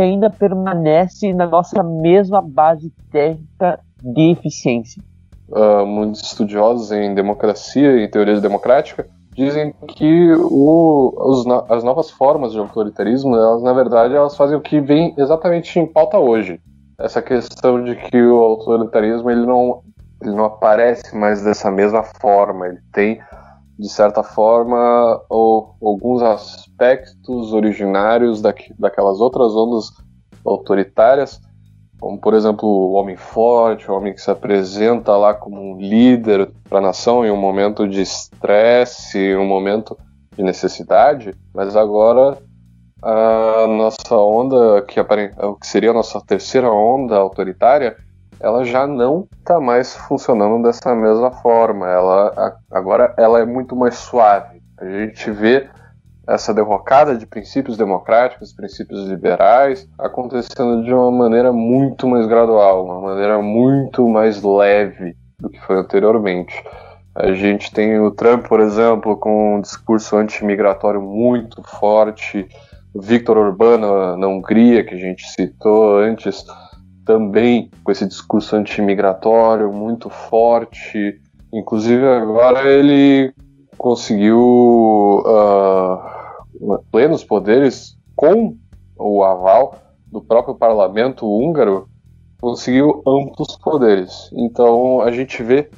ainda 0.01 0.31
permanece 0.31 1.33
na 1.35 1.47
nossa 1.47 1.83
mesma 1.83 2.41
base 2.41 2.91
técnica 3.13 3.79
de 4.03 4.33
eficiência. 4.33 5.03
Uh, 5.51 5.85
muitos 5.85 6.23
estudiosos 6.23 6.91
em 6.91 7.15
democracia 7.15 7.97
e 7.99 8.09
teoria 8.09 8.41
democrática 8.41 9.07
dizem 9.35 9.75
que 9.89 10.33
o, 10.33 11.13
os, 11.17 11.47
as 11.69 11.85
novas 11.85 12.11
formas 12.11 12.53
de 12.53 12.59
autoritarismo, 12.59 13.37
elas 13.37 13.63
na 13.63 13.73
verdade 13.73 14.15
elas 14.15 14.37
fazem 14.37 14.57
o 14.57 14.61
que 14.61 14.81
vem 14.81 15.15
exatamente 15.19 15.79
em 15.79 15.87
pauta 15.87 16.19
hoje. 16.19 16.61
Essa 16.99 17.21
questão 17.21 17.83
de 17.83 17.97
que 17.97 18.23
o 18.23 18.37
autoritarismo 18.37 19.31
ele 19.31 19.47
não, 19.47 19.83
ele 20.23 20.35
não 20.35 20.45
aparece 20.45 21.17
mais 21.17 21.43
dessa 21.43 21.71
mesma 21.71 22.03
forma, 22.03 22.67
ele 22.69 22.79
tem 22.93 23.21
de 23.81 23.89
certa 23.89 24.23
forma 24.23 25.21
ou, 25.29 25.75
alguns 25.83 26.23
aspectos 26.23 27.53
originários 27.53 28.43
daquelas 28.43 29.21
outras 29.21 29.55
ondas 29.55 29.91
autoritárias 30.45 31.41
como 32.01 32.19
por 32.19 32.33
exemplo 32.33 32.67
o 32.67 32.93
homem 32.93 33.17
forte, 33.17 33.91
o 33.91 33.95
homem 33.95 34.15
que 34.15 34.23
se 34.23 34.31
apresenta 34.31 35.15
lá 35.17 35.35
como 35.35 35.61
um 35.61 35.79
líder 35.79 36.51
para 36.69 36.79
a 36.79 36.83
nação 36.83 37.25
em 37.25 37.31
um 37.31 37.37
momento 37.37 37.87
de 37.87 38.01
estresse, 38.01 39.19
em 39.19 39.37
um 39.37 39.47
momento 39.47 39.97
de 40.35 40.43
necessidade, 40.43 41.35
mas 41.55 41.77
agora 41.77 42.39
a 43.03 43.67
nossa 43.67 44.17
onda, 44.17 44.83
que, 44.83 45.03
que 45.03 45.67
seria 45.67 45.91
a 45.91 45.95
nossa 45.95 46.21
terceira 46.23 46.71
onda 46.71 47.17
autoritária, 47.17 47.97
ela 48.41 48.65
já 48.65 48.87
não 48.87 49.29
está 49.39 49.61
mais 49.61 49.95
funcionando 49.95 50.63
dessa 50.63 50.95
mesma 50.95 51.31
forma. 51.31 51.87
Ela 51.87 52.57
agora 52.71 53.15
ela 53.17 53.39
é 53.39 53.45
muito 53.45 53.77
mais 53.77 53.97
suave. 53.97 54.63
A 54.79 54.85
gente 54.87 55.31
vê 55.31 55.69
essa 56.27 56.55
derrocada 56.55 57.17
de 57.17 57.27
princípios 57.27 57.77
democráticos, 57.77 58.53
princípios 58.53 59.07
liberais, 59.09 59.89
acontecendo 59.99 60.83
de 60.85 60.93
uma 60.93 61.11
maneira 61.11 61.53
muito 61.53 62.07
mais 62.07 62.27
gradual, 62.27 62.85
uma 62.85 63.01
maneira 63.01 63.43
muito 63.43 64.09
mais 64.09 64.43
leve 64.43 65.17
do 65.39 65.51
que 65.51 65.61
foi 65.61 65.77
anteriormente. 65.77 66.65
A 67.15 67.33
gente 67.33 67.73
tem 67.73 67.99
o 67.99 68.11
Trump, 68.13 68.47
por 68.47 68.61
exemplo, 68.61 69.17
com 69.17 69.57
um 69.57 69.61
discurso 69.61 70.17
antimigratório 70.17 71.03
muito 71.03 71.63
forte, 71.63 72.49
o 72.95 73.01
Viktor 73.01 73.37
Orbán 73.37 73.79
na 74.17 74.29
Hungria, 74.29 74.85
que 74.85 74.95
a 74.95 74.99
gente 74.99 75.27
citou 75.33 75.99
antes, 75.99 76.45
também 77.11 77.69
com 77.83 77.91
esse 77.91 78.07
discurso 78.07 78.55
antimigratório 78.55 79.73
muito 79.73 80.09
forte. 80.09 81.21
Inclusive 81.53 82.07
agora 82.07 82.71
ele 82.71 83.35
conseguiu 83.77 85.25
uh, 85.27 86.79
plenos 86.93 87.25
poderes 87.25 87.99
com 88.15 88.55
o 88.97 89.25
aval 89.25 89.75
do 90.07 90.21
próprio 90.21 90.55
parlamento 90.55 91.27
húngaro, 91.27 91.89
conseguiu 92.41 93.03
amplos 93.05 93.57
poderes. 93.57 94.31
Então 94.33 95.01
a 95.01 95.11
gente 95.11 95.43
vê 95.43 95.69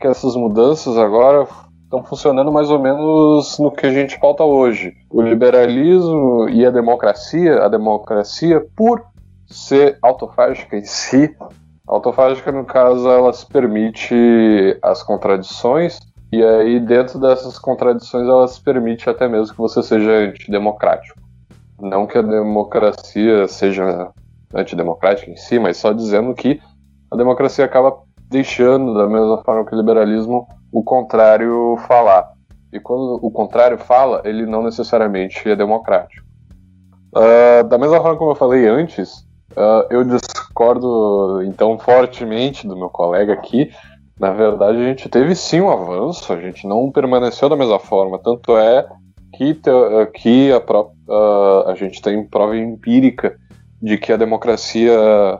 que 0.00 0.06
essas 0.06 0.34
mudanças 0.34 0.96
agora 0.96 1.46
estão 1.82 2.02
funcionando 2.02 2.50
mais 2.50 2.70
ou 2.70 2.78
menos 2.78 3.58
no 3.58 3.70
que 3.70 3.84
a 3.84 3.92
gente 3.92 4.18
pauta 4.18 4.42
hoje. 4.42 4.94
O 5.10 5.20
liberalismo 5.20 6.48
e 6.48 6.64
a 6.64 6.70
democracia, 6.70 7.62
a 7.62 7.68
democracia 7.68 8.64
por 8.74 9.02
ser 9.48 9.98
autofágica 10.02 10.76
em 10.76 10.84
si, 10.84 11.34
autofágica 11.86 12.52
no 12.52 12.64
caso 12.64 13.08
ela 13.10 13.32
se 13.32 13.46
permite 13.46 14.14
as 14.82 15.02
contradições 15.02 15.98
e 16.30 16.42
aí, 16.44 16.78
dentro 16.78 17.18
dessas 17.18 17.58
contradições, 17.58 18.28
elas 18.28 18.58
permitem 18.58 19.10
até 19.10 19.26
mesmo 19.26 19.54
que 19.54 19.60
você 19.60 19.82
seja 19.82 20.10
antidemocrático. 20.10 21.18
Não 21.80 22.06
que 22.06 22.18
a 22.18 22.22
democracia 22.22 23.48
seja 23.48 24.10
antidemocrática 24.54 25.30
em 25.30 25.36
si, 25.36 25.58
mas 25.58 25.78
só 25.78 25.92
dizendo 25.92 26.34
que 26.34 26.60
a 27.10 27.16
democracia 27.16 27.64
acaba 27.64 28.02
deixando, 28.28 28.92
da 28.92 29.06
mesma 29.06 29.42
forma 29.42 29.64
que 29.64 29.74
o 29.74 29.78
liberalismo, 29.78 30.46
o 30.70 30.82
contrário 30.82 31.78
falar. 31.86 32.30
E 32.70 32.78
quando 32.78 33.18
o 33.22 33.30
contrário 33.30 33.78
fala, 33.78 34.20
ele 34.26 34.44
não 34.44 34.62
necessariamente 34.62 35.48
é 35.48 35.56
democrático. 35.56 36.26
Uh, 37.16 37.66
da 37.66 37.78
mesma 37.78 38.02
forma 38.02 38.18
como 38.18 38.32
eu 38.32 38.36
falei 38.36 38.66
antes, 38.66 39.26
uh, 39.52 39.86
eu 39.90 40.04
discordo 40.04 41.42
então 41.42 41.78
fortemente 41.78 42.66
do 42.66 42.76
meu 42.76 42.88
colega 42.88 43.32
aqui 43.32 43.70
na 44.18 44.32
verdade, 44.32 44.78
a 44.78 44.84
gente 44.84 45.08
teve 45.08 45.34
sim 45.34 45.60
um 45.60 45.70
avanço, 45.70 46.32
a 46.32 46.40
gente 46.40 46.66
não 46.66 46.90
permaneceu 46.90 47.48
da 47.48 47.56
mesma 47.56 47.78
forma. 47.78 48.18
Tanto 48.18 48.56
é 48.56 48.84
que, 49.32 49.60
que 50.14 50.50
a, 50.52 50.56
a, 50.56 51.70
a 51.70 51.74
gente 51.76 52.02
tem 52.02 52.26
prova 52.26 52.56
empírica 52.56 53.36
de 53.80 53.96
que 53.96 54.12
a 54.12 54.16
democracia, 54.16 54.92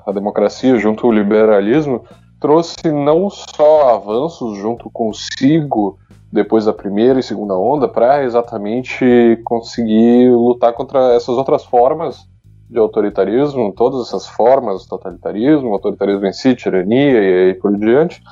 a 0.07 0.13
democracia 0.13 0.79
junto 0.79 1.07
ao 1.07 1.13
liberalismo 1.13 2.05
trouxe 2.41 2.77
não 2.93 3.29
só 3.29 3.95
avanços 3.97 4.57
junto 4.59 4.89
consigo 4.91 5.99
depois 6.31 6.67
da 6.67 6.73
primeira 6.73 7.19
e 7.19 7.23
segunda 7.23 7.59
onda 7.59 7.89
para 7.89 8.23
exatamente 8.23 9.41
conseguir 9.45 10.31
lutar 10.31 10.73
contra 10.73 11.15
essas 11.15 11.37
outras 11.37 11.65
formas 11.65 12.29
de 12.69 12.79
autoritarismo, 12.79 13.73
todas 13.75 14.07
essas 14.07 14.27
formas, 14.27 14.87
totalitarismo, 14.87 15.73
autoritarismo 15.73 16.27
em 16.27 16.33
si, 16.33 16.55
tirania 16.55 17.21
e 17.21 17.49
aí 17.49 17.55
por 17.55 17.77
diante, 17.77 18.23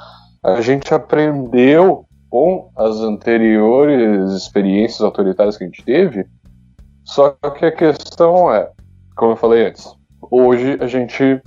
a 0.42 0.60
gente 0.60 0.92
aprendeu 0.92 2.04
com 2.28 2.70
as 2.76 2.96
anteriores 3.00 4.32
experiências 4.32 5.00
autoritárias 5.00 5.56
que 5.56 5.64
a 5.64 5.66
gente 5.66 5.84
teve, 5.84 6.26
só 7.04 7.30
que 7.30 7.64
a 7.64 7.72
questão 7.72 8.52
é, 8.52 8.70
como 9.16 9.32
eu 9.32 9.36
falei 9.36 9.68
antes, 9.68 9.94
hoje 10.30 10.76
a 10.80 10.86
gente 10.86 11.40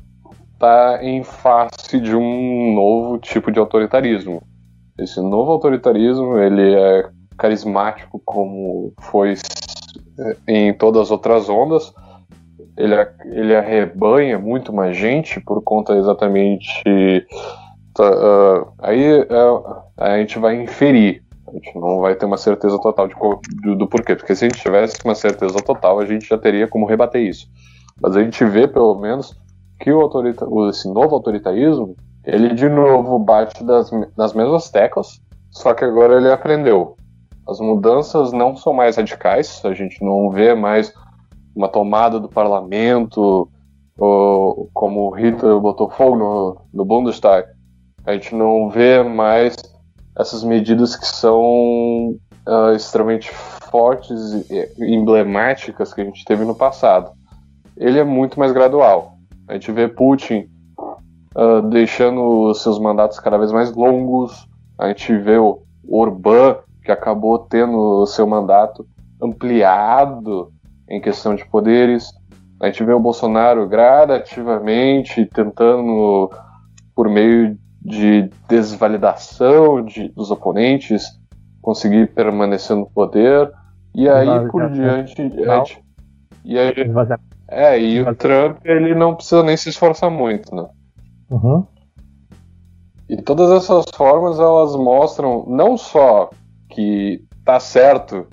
está 0.53 0.99
em 1.01 1.23
face 1.23 1.99
de 1.99 2.15
um 2.15 2.73
novo 2.75 3.17
tipo 3.17 3.51
de 3.51 3.59
autoritarismo. 3.59 4.41
Esse 4.97 5.21
novo 5.21 5.51
autoritarismo, 5.51 6.37
ele 6.37 6.75
é 6.75 7.09
carismático 7.37 8.21
como 8.25 8.93
foi 8.99 9.35
em 10.45 10.73
todas 10.73 11.03
as 11.03 11.11
outras 11.11 11.47
ondas, 11.47 11.93
ele, 12.79 12.95
ele 13.25 13.55
arrebanha 13.55 14.39
muito 14.39 14.71
mais 14.71 14.95
gente 14.95 15.39
por 15.41 15.61
conta 15.61 15.93
exatamente 15.95 16.81
uh, 17.99 18.71
aí 18.79 19.21
uh, 19.21 19.83
a 19.97 20.17
gente 20.17 20.39
vai 20.39 20.55
inferir. 20.55 21.21
A 21.47 21.51
gente 21.51 21.75
não 21.75 21.99
vai 21.99 22.15
ter 22.15 22.25
uma 22.25 22.37
certeza 22.37 22.79
total 22.79 23.07
de, 23.07 23.15
do, 23.63 23.75
do 23.75 23.87
porquê, 23.87 24.15
porque 24.15 24.35
se 24.35 24.45
a 24.45 24.49
gente 24.49 24.61
tivesse 24.61 24.95
uma 25.03 25.15
certeza 25.15 25.57
total, 25.61 25.99
a 25.99 26.05
gente 26.05 26.27
já 26.27 26.37
teria 26.37 26.67
como 26.67 26.85
rebater 26.85 27.21
isso. 27.21 27.49
Mas 27.99 28.15
a 28.15 28.23
gente 28.23 28.45
vê, 28.45 28.67
pelo 28.67 28.95
menos, 28.95 29.35
que 29.79 29.91
o 29.91 29.99
autorita 29.99 30.47
esse 30.69 30.87
novo 30.87 31.15
autoritarismo, 31.15 31.95
ele 32.23 32.53
de 32.53 32.69
novo 32.69 33.17
bate 33.19 33.63
das, 33.63 33.89
nas 34.15 34.33
mesmas 34.33 34.69
teclas, 34.69 35.19
só 35.51 35.73
que 35.73 35.83
agora 35.83 36.17
ele 36.17 36.31
aprendeu. 36.31 36.95
As 37.47 37.59
mudanças 37.59 38.31
não 38.31 38.55
são 38.55 38.71
mais 38.71 38.95
radicais, 38.95 39.59
a 39.65 39.73
gente 39.73 40.01
não 40.05 40.29
vê 40.29 40.53
mais 40.53 40.93
uma 41.55 41.67
tomada 41.67 42.19
do 42.19 42.29
parlamento, 42.29 43.49
ou, 43.97 44.69
como 44.73 45.09
Hitler 45.11 45.59
botou 45.59 45.89
fogo 45.89 46.15
no, 46.15 46.61
no 46.73 46.85
Bundestag, 46.85 47.47
a 48.05 48.13
gente 48.13 48.33
não 48.33 48.69
vê 48.69 49.03
mais 49.03 49.55
essas 50.17 50.43
medidas 50.43 50.95
que 50.95 51.05
são 51.05 52.15
uh, 52.47 52.73
extremamente 52.75 53.29
fortes 53.69 54.49
e 54.49 54.69
emblemáticas 54.79 55.93
que 55.93 56.01
a 56.01 56.05
gente 56.05 56.25
teve 56.25 56.43
no 56.43 56.55
passado. 56.55 57.11
Ele 57.77 57.99
é 57.99 58.03
muito 58.03 58.39
mais 58.39 58.51
gradual. 58.51 59.13
A 59.47 59.53
gente 59.53 59.71
vê 59.71 59.87
Putin 59.87 60.49
uh, 61.35 61.61
deixando 61.69 62.53
seus 62.53 62.79
mandatos 62.79 63.19
cada 63.19 63.37
vez 63.37 63.51
mais 63.51 63.71
longos. 63.73 64.47
A 64.77 64.87
gente 64.87 65.15
vê 65.17 65.37
o 65.37 65.61
Orbán, 65.87 66.57
que 66.83 66.91
acabou 66.91 67.39
tendo 67.39 68.05
seu 68.05 68.25
mandato 68.25 68.87
ampliado 69.21 70.51
em 70.89 70.99
questão 70.99 71.35
de 71.35 71.45
poderes. 71.45 72.11
A 72.61 72.65
gente 72.65 72.83
vê 72.83 72.91
o 72.91 72.99
Bolsonaro 72.99 73.67
gradativamente 73.67 75.25
tentando, 75.27 76.29
por 76.95 77.07
meio 77.09 77.57
de 77.81 78.29
desvalidação 78.47 79.83
de, 79.85 80.09
dos 80.09 80.31
oponentes, 80.31 81.05
conseguir 81.61 82.13
permanecer 82.13 82.75
no 82.75 82.89
poder, 82.89 83.51
e 83.95 84.09
aí 84.09 84.49
por 84.49 84.69
diante. 84.71 85.21
e 86.43 86.57
aí, 86.57 86.73
é, 87.47 87.81
e 87.81 88.01
o 88.01 88.15
Trump 88.15 88.57
ele 88.65 88.93
não 88.93 89.15
precisa 89.15 89.43
nem 89.43 89.55
se 89.55 89.69
esforçar 89.69 90.11
muito, 90.11 90.53
né? 90.53 90.67
Uhum. 91.29 91.65
E 93.07 93.17
todas 93.21 93.49
essas 93.51 93.85
formas 93.95 94.39
elas 94.39 94.75
mostram 94.75 95.45
não 95.47 95.77
só 95.77 96.29
que 96.69 97.23
tá 97.43 97.59
certo 97.59 98.27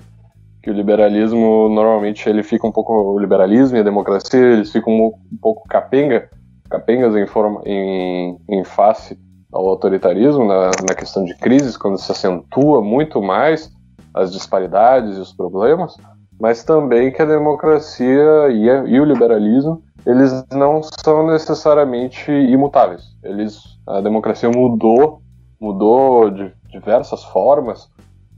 que 0.66 0.70
o 0.72 0.74
liberalismo 0.74 1.68
normalmente 1.68 2.28
ele 2.28 2.42
fica 2.42 2.66
um 2.66 2.72
pouco 2.72 2.92
o 2.92 3.20
liberalismo 3.20 3.76
e 3.76 3.80
a 3.80 3.84
democracia 3.84 4.40
eles 4.40 4.72
ficam 4.72 4.92
um, 4.92 5.12
um 5.32 5.36
pouco 5.40 5.62
capenga 5.68 6.28
capengas 6.68 7.14
em 7.14 7.24
forma 7.24 7.62
em, 7.64 8.36
em 8.50 8.64
face 8.64 9.16
ao 9.52 9.68
autoritarismo 9.68 10.44
na, 10.44 10.72
na 10.88 10.92
questão 10.96 11.24
de 11.24 11.36
crises, 11.36 11.76
quando 11.76 11.96
se 11.98 12.10
acentua 12.10 12.82
muito 12.82 13.22
mais 13.22 13.72
as 14.12 14.32
disparidades 14.32 15.16
e 15.16 15.20
os 15.20 15.32
problemas, 15.32 15.96
mas 16.40 16.64
também 16.64 17.12
que 17.12 17.22
a 17.22 17.26
democracia 17.26 18.48
e, 18.50 18.68
a, 18.68 18.82
e 18.86 18.98
o 18.98 19.04
liberalismo 19.04 19.80
eles 20.04 20.44
não 20.52 20.80
são 21.04 21.28
necessariamente 21.28 22.32
imutáveis. 22.32 23.04
Eles, 23.22 23.62
a 23.86 24.00
democracia 24.00 24.50
mudou, 24.50 25.22
mudou 25.60 26.28
de 26.28 26.52
diversas 26.72 27.22
formas. 27.22 27.88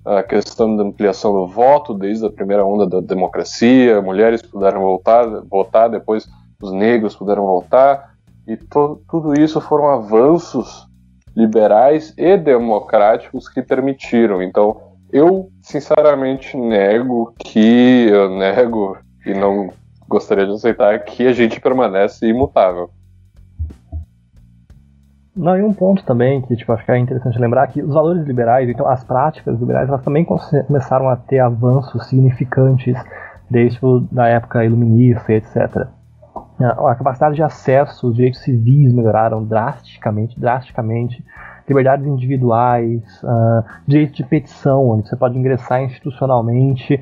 A 0.09 0.22
questão 0.22 0.74
da 0.74 0.84
ampliação 0.84 1.34
do 1.34 1.46
voto, 1.46 1.92
desde 1.92 2.24
a 2.24 2.30
primeira 2.30 2.64
onda 2.64 2.86
da 2.86 2.98
democracia, 2.98 4.00
mulheres 4.00 4.40
puderam 4.40 4.80
voltar, 4.80 5.26
votar, 5.42 5.90
depois 5.90 6.26
os 6.62 6.72
negros 6.72 7.14
puderam 7.14 7.44
votar, 7.44 8.14
e 8.46 8.56
to, 8.56 9.02
tudo 9.11 9.38
isso 9.38 9.61
foram 9.61 9.90
avanços 9.90 10.88
liberais 11.36 12.14
e 12.16 12.38
democráticos 12.38 13.50
que 13.50 13.61
permitiram. 13.61 14.42
Então, 14.42 14.80
eu 15.12 15.50
sinceramente 15.61 16.56
nego 16.56 17.34
que 17.38 18.09
eu 18.09 18.30
nego 18.30 18.96
e 19.26 19.34
não 19.34 19.70
gostaria 20.09 20.46
de 20.46 20.52
aceitar 20.52 21.04
que 21.04 21.26
a 21.26 21.32
gente 21.34 21.61
permanece 21.61 22.26
imutável. 22.26 22.90
Não, 25.39 25.57
e 25.57 25.62
um 25.62 25.72
ponto 25.72 26.05
também 26.05 26.43
que 26.43 26.57
tipo, 26.57 26.72
acho 26.72 26.84
que 26.84 26.91
é 26.91 26.99
interessante 26.99 27.39
lembrar 27.39 27.68
que 27.68 27.80
os 27.80 27.95
valores 27.95 28.26
liberais, 28.26 28.68
então 28.68 28.89
as 28.89 29.05
práticas 29.05 29.57
liberais, 29.61 29.89
elas 29.89 30.03
também 30.03 30.24
começaram 30.24 31.09
a 31.09 31.14
ter 31.14 31.39
avanços 31.39 32.09
significantes 32.09 32.97
desde 33.49 33.76
tipo, 33.76 34.01
da 34.11 34.26
época 34.26 34.64
iluminista, 34.64 35.32
etc. 35.32 35.86
A 36.61 36.95
capacidade 36.97 37.36
de 37.36 37.43
acesso, 37.43 38.09
os 38.09 38.16
direitos 38.16 38.41
civis 38.41 38.93
melhoraram 38.93 39.45
drasticamente, 39.45 40.39
drasticamente. 40.39 41.24
Liberdades 41.68 42.05
individuais, 42.05 43.22
uh, 43.22 43.62
direito 43.86 44.14
de 44.14 44.24
petição, 44.24 44.89
onde 44.89 45.09
você 45.09 45.14
pode 45.14 45.39
ingressar 45.39 45.82
institucionalmente. 45.82 47.01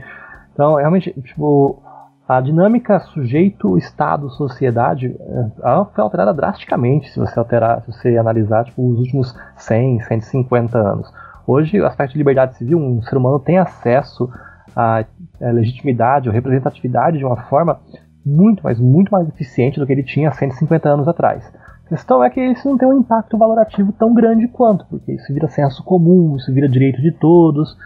Então, 0.52 0.74
realmente, 0.74 1.10
tipo, 1.22 1.80
a 2.28 2.40
dinâmica 2.40 2.98
sujeito, 2.98 3.78
Estado, 3.78 4.28
sociedade 4.30 5.14
ela 5.62 5.84
foi 5.84 6.02
alterada 6.02 6.34
drasticamente 6.34 7.10
se 7.10 7.20
você 7.20 7.38
alterar, 7.38 7.82
se 7.82 7.92
você 7.92 8.18
analisar 8.18 8.64
tipo, 8.64 8.88
os 8.88 8.98
últimos 8.98 9.34
100, 9.56 10.00
150 10.00 10.76
anos. 10.76 11.12
Hoje, 11.46 11.80
o 11.80 11.86
aspecto 11.86 12.12
de 12.12 12.18
liberdade 12.18 12.56
civil, 12.56 12.78
um 12.78 13.00
ser 13.02 13.16
humano 13.16 13.38
tem 13.38 13.58
acesso 13.58 14.28
à 14.74 15.04
legitimidade 15.40 16.28
ou 16.28 16.34
representatividade 16.34 17.18
de 17.18 17.24
uma 17.24 17.36
forma 17.36 17.78
muito, 18.24 18.62
mas 18.64 18.80
muito 18.80 19.12
mais 19.12 19.28
eficiente 19.28 19.78
do 19.78 19.86
que 19.86 19.92
ele 19.92 20.02
tinha 20.02 20.32
150 20.32 20.88
anos 20.88 21.06
atrás. 21.06 21.48
A 21.86 21.88
questão 21.90 22.24
é 22.24 22.28
que 22.28 22.40
isso 22.40 22.68
não 22.68 22.76
tem 22.76 22.88
um 22.88 22.98
impacto 22.98 23.38
valorativo 23.38 23.92
tão 23.92 24.12
grande 24.12 24.48
quanto, 24.48 24.84
porque 24.86 25.12
isso 25.12 25.32
vira 25.32 25.46
senso 25.46 25.84
comum, 25.84 26.34
isso 26.34 26.52
vira 26.52 26.68
direito 26.68 27.00
de 27.00 27.12
todos, 27.12 27.78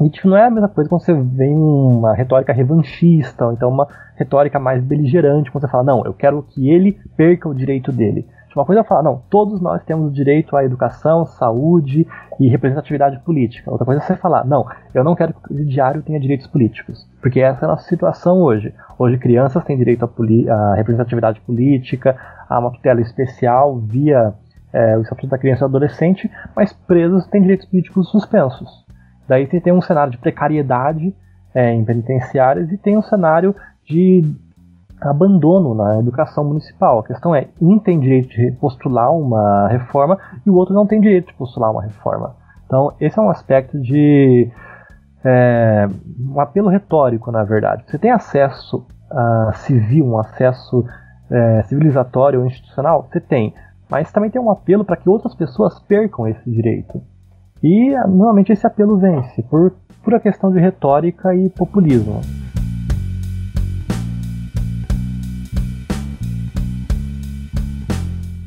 e 0.00 0.10
tipo, 0.10 0.28
não 0.28 0.36
é 0.36 0.46
a 0.46 0.50
mesma 0.50 0.68
coisa 0.68 0.88
quando 0.88 1.02
você 1.02 1.14
vem 1.14 1.54
uma 1.54 2.14
retórica 2.14 2.52
revanchista, 2.52 3.46
ou 3.46 3.52
então 3.52 3.68
uma 3.68 3.88
retórica 4.16 4.58
mais 4.58 4.82
beligerante, 4.82 5.50
quando 5.50 5.62
você 5.62 5.70
fala, 5.70 5.84
não, 5.84 6.04
eu 6.04 6.14
quero 6.14 6.42
que 6.42 6.70
ele 6.70 6.98
perca 7.16 7.48
o 7.48 7.54
direito 7.54 7.90
dele. 7.90 8.26
Uma 8.58 8.64
coisa 8.64 8.80
é 8.80 8.84
falar, 8.84 9.04
não, 9.04 9.22
todos 9.30 9.60
nós 9.60 9.84
temos 9.84 10.10
o 10.10 10.12
direito 10.12 10.56
à 10.56 10.64
educação, 10.64 11.24
saúde 11.24 12.04
e 12.40 12.48
representatividade 12.48 13.20
política. 13.20 13.70
Outra 13.70 13.86
coisa 13.86 14.02
é 14.02 14.04
você 14.04 14.16
falar, 14.16 14.44
não, 14.44 14.66
eu 14.92 15.04
não 15.04 15.14
quero 15.14 15.32
que 15.32 15.38
o 15.38 15.42
presidiário 15.42 16.02
tenha 16.02 16.18
direitos 16.18 16.48
políticos. 16.48 17.08
Porque 17.22 17.38
essa 17.38 17.64
é 17.64 17.64
a 17.66 17.68
nossa 17.68 17.88
situação 17.88 18.38
hoje. 18.38 18.74
Hoje 18.98 19.16
crianças 19.16 19.62
têm 19.62 19.78
direito 19.78 20.04
à, 20.04 20.52
à 20.52 20.74
representatividade 20.74 21.40
política, 21.42 22.16
a 22.48 22.58
uma 22.58 22.72
tutela 22.72 23.00
especial 23.00 23.78
via 23.78 24.34
é, 24.72 24.98
o 24.98 25.02
Estatuto 25.02 25.28
da 25.28 25.38
Criança 25.38 25.64
e 25.64 25.68
do 25.68 25.76
Adolescente, 25.76 26.28
mas 26.56 26.72
presos 26.72 27.28
têm 27.28 27.42
direitos 27.42 27.66
políticos 27.66 28.10
suspensos. 28.10 28.87
Daí 29.28 29.46
você 29.46 29.60
tem 29.60 29.72
um 29.72 29.82
cenário 29.82 30.10
de 30.10 30.18
precariedade 30.18 31.14
é, 31.54 31.72
em 31.72 31.84
penitenciárias 31.84 32.70
e 32.72 32.78
tem 32.78 32.96
um 32.96 33.02
cenário 33.02 33.54
de 33.84 34.24
abandono 35.00 35.74
na 35.74 35.98
educação 35.98 36.44
municipal. 36.44 37.00
A 37.00 37.04
questão 37.04 37.34
é, 37.34 37.48
um 37.60 37.78
tem 37.78 38.00
direito 38.00 38.28
de 38.28 38.52
postular 38.52 39.12
uma 39.12 39.68
reforma 39.68 40.18
e 40.44 40.50
o 40.50 40.54
outro 40.54 40.74
não 40.74 40.86
tem 40.86 41.00
direito 41.00 41.28
de 41.28 41.34
postular 41.34 41.70
uma 41.70 41.82
reforma. 41.82 42.34
Então, 42.66 42.92
esse 43.00 43.18
é 43.18 43.22
um 43.22 43.30
aspecto 43.30 43.80
de 43.80 44.50
é, 45.24 45.88
um 46.20 46.40
apelo 46.40 46.68
retórico, 46.68 47.30
na 47.30 47.44
verdade. 47.44 47.84
Você 47.86 47.98
tem 47.98 48.10
acesso 48.10 48.86
a 49.10 49.52
civil, 49.54 50.06
um 50.06 50.18
acesso 50.18 50.84
é, 51.30 51.62
civilizatório 51.64 52.40
ou 52.40 52.46
institucional? 52.46 53.06
Você 53.10 53.20
tem. 53.20 53.54
Mas 53.88 54.12
também 54.12 54.30
tem 54.30 54.40
um 54.40 54.50
apelo 54.50 54.84
para 54.84 54.96
que 54.96 55.08
outras 55.08 55.34
pessoas 55.34 55.78
percam 55.80 56.26
esse 56.28 56.50
direito. 56.50 57.00
E 57.62 57.90
normalmente 58.06 58.52
esse 58.52 58.66
apelo 58.66 58.96
vence 58.96 59.42
por 59.42 59.72
pura 60.04 60.20
questão 60.20 60.52
de 60.52 60.60
retórica 60.60 61.34
e 61.34 61.48
populismo. 61.50 62.20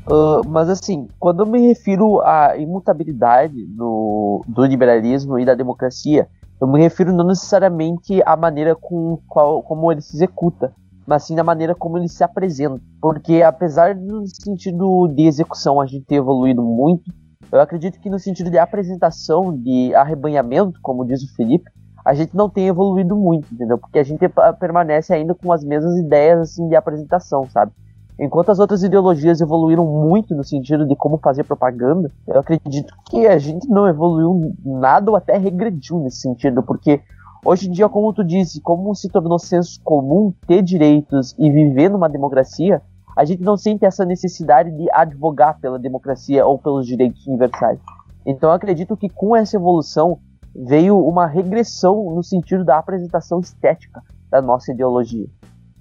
Uh, 0.08 0.48
mas 0.50 0.70
assim, 0.70 1.08
quando 1.20 1.44
eu 1.44 1.46
me 1.46 1.68
refiro 1.68 2.20
à 2.22 2.58
imutabilidade 2.58 3.66
do, 3.68 4.44
do 4.48 4.66
liberalismo 4.66 5.40
e 5.40 5.46
da 5.46 5.56
democracia, 5.56 6.28
eu 6.60 6.68
me 6.68 6.80
refiro 6.80 7.14
não 7.14 7.26
necessariamente 7.26 8.22
à 8.26 8.36
maneira 8.36 8.76
com 8.76 9.18
qual, 9.28 9.64
como 9.64 9.92
ele 9.92 10.02
se 10.02 10.16
executa, 10.16 10.74
mas 11.08 11.24
sim 11.24 11.36
da 11.36 11.44
maneira 11.44 11.74
como 11.74 11.98
ele 11.98 12.10
se 12.10 12.24
apresenta. 12.24 12.82
Porque 13.02 13.42
apesar 13.42 13.96
do 13.96 14.26
sentido 14.28 15.08
de 15.08 15.24
execução 15.24 15.80
a 15.80 15.86
gente 15.86 16.06
ter 16.06 16.16
evoluído 16.16 16.62
muito, 16.62 17.12
eu 17.52 17.62
acredito 17.62 18.00
que 18.00 18.10
no 18.10 18.20
sentido 18.20 18.50
de 18.50 18.58
apresentação, 18.58 19.56
de 19.56 19.94
arrebanhamento, 19.96 20.80
como 20.82 21.06
diz 21.06 21.22
o 21.24 21.36
Felipe, 21.36 21.70
a 22.04 22.14
gente 22.14 22.36
não 22.36 22.50
tem 22.50 22.68
evoluído 22.68 23.16
muito, 23.16 23.54
entendeu? 23.54 23.78
Porque 23.78 24.00
a 24.00 24.04
gente 24.04 24.28
permanece 24.60 25.14
ainda 25.14 25.36
com 25.36 25.52
as 25.52 25.64
mesmas 25.64 25.98
ideias 25.98 26.40
assim 26.40 26.68
de 26.68 26.76
apresentação, 26.76 27.48
sabe? 27.50 27.72
Enquanto 28.20 28.52
as 28.52 28.60
outras 28.60 28.84
ideologias 28.84 29.42
evoluíram 29.42 29.86
muito 29.86 30.36
no 30.36 30.44
sentido 30.44 30.86
de 30.86 30.96
como 30.96 31.18
fazer 31.18 31.44
propaganda, 31.44 32.12
eu 32.28 32.40
acredito 32.40 32.94
que 33.10 33.26
a 33.28 33.38
gente 33.38 33.68
não 33.68 33.88
evoluiu 33.88 34.54
nada 34.64 35.10
ou 35.10 35.18
até 35.18 35.38
regrediu 35.38 36.00
nesse 36.00 36.22
sentido, 36.22 36.62
porque 36.62 37.02
hoje 37.44 37.68
em 37.68 37.72
dia, 37.72 37.90
como 37.90 38.14
tu 38.14 38.24
disse, 38.24 38.62
como 38.62 38.94
se 38.94 39.10
tornou 39.10 39.40
senso 39.40 39.80
comum 39.84 40.34
ter 40.46 40.62
direitos 40.62 41.36
e 41.38 41.50
viver 41.50 41.90
numa 41.90 42.08
democracia, 42.08 42.82
a 43.22 43.26
gente 43.26 43.44
não 43.44 43.56
sente 43.56 43.86
essa 43.86 44.04
necessidade 44.04 44.72
de 44.72 44.90
advogar 44.92 45.60
pela 45.60 45.78
democracia 45.78 46.44
ou 46.44 46.58
pelos 46.58 46.88
direitos 46.88 47.28
universais. 47.28 47.80
Então 48.26 48.52
acredito 48.52 48.98
que 48.98 49.08
com 49.08 49.36
essa 49.36 49.58
evolução 49.58 50.18
veio 50.56 50.98
uma 50.98 51.28
regressão 51.28 52.16
no 52.16 52.24
sentido 52.24 52.66
da 52.66 52.80
apresentação 52.80 53.40
estética 53.40 54.02
da 54.32 54.42
nossa 54.42 54.72
ideologia. 54.72 55.28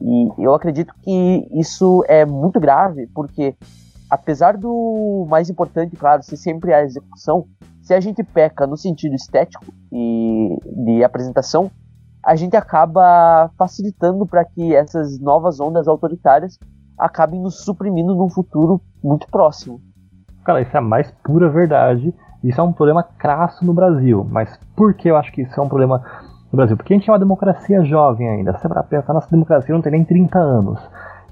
E 0.03 0.28
eu 0.36 0.53
acredito 0.53 0.93
que 1.01 1.49
isso 1.53 2.05
é 2.09 2.26
muito 2.26 2.61
grave, 2.61 3.07
porque 3.14 3.55
apesar 4.11 4.59
do 4.59 5.26
mais 5.26 5.49
importante, 5.49 5.97
claro, 5.97 6.22
ser 6.22 6.36
sempre 6.36 6.74
a 6.74 6.82
execução, 6.82 7.47
se 7.80 7.95
a 7.95 8.01
gente 8.01 8.22
peca 8.22 8.66
no 8.66 8.76
sentido 8.76 9.14
estético 9.14 9.64
e 9.91 10.59
de 10.84 11.03
apresentação, 11.03 11.70
a 12.22 12.36
gente 12.36 12.55
acaba 12.55 13.51
facilitando 13.57 14.26
para 14.26 14.45
que 14.45 14.74
essas 14.74 15.18
novas 15.18 15.59
ondas 15.59 15.88
autoritárias 15.88 16.59
acabem 17.01 17.40
nos 17.40 17.64
suprimindo 17.64 18.14
num 18.14 18.28
futuro 18.28 18.80
muito 19.03 19.26
próximo. 19.28 19.80
Cara, 20.44 20.61
isso 20.61 20.74
é 20.74 20.78
a 20.78 20.82
mais 20.82 21.11
pura 21.24 21.48
verdade. 21.48 22.14
Isso 22.42 22.61
é 22.61 22.64
um 22.64 22.72
problema 22.72 23.03
crasso 23.03 23.64
no 23.64 23.74
Brasil. 23.74 24.26
Mas 24.30 24.59
por 24.74 24.94
que 24.94 25.09
eu 25.09 25.16
acho 25.16 25.32
que 25.32 25.42
isso 25.42 25.61
é 25.61 25.62
um 25.62 25.68
problema 25.68 26.03
no 26.51 26.57
Brasil? 26.57 26.76
Porque 26.76 26.94
a 26.94 26.96
gente 26.96 27.09
é 27.09 27.12
uma 27.12 27.18
democracia 27.18 27.84
jovem 27.84 28.28
ainda. 28.28 28.57
Se 28.59 28.68
para 28.68 28.82
pensar, 28.82 29.12
nossa 29.12 29.30
democracia 29.30 29.74
não 29.74 29.82
tem 29.82 29.92
nem 29.92 30.05
30 30.05 30.38
anos. 30.38 30.80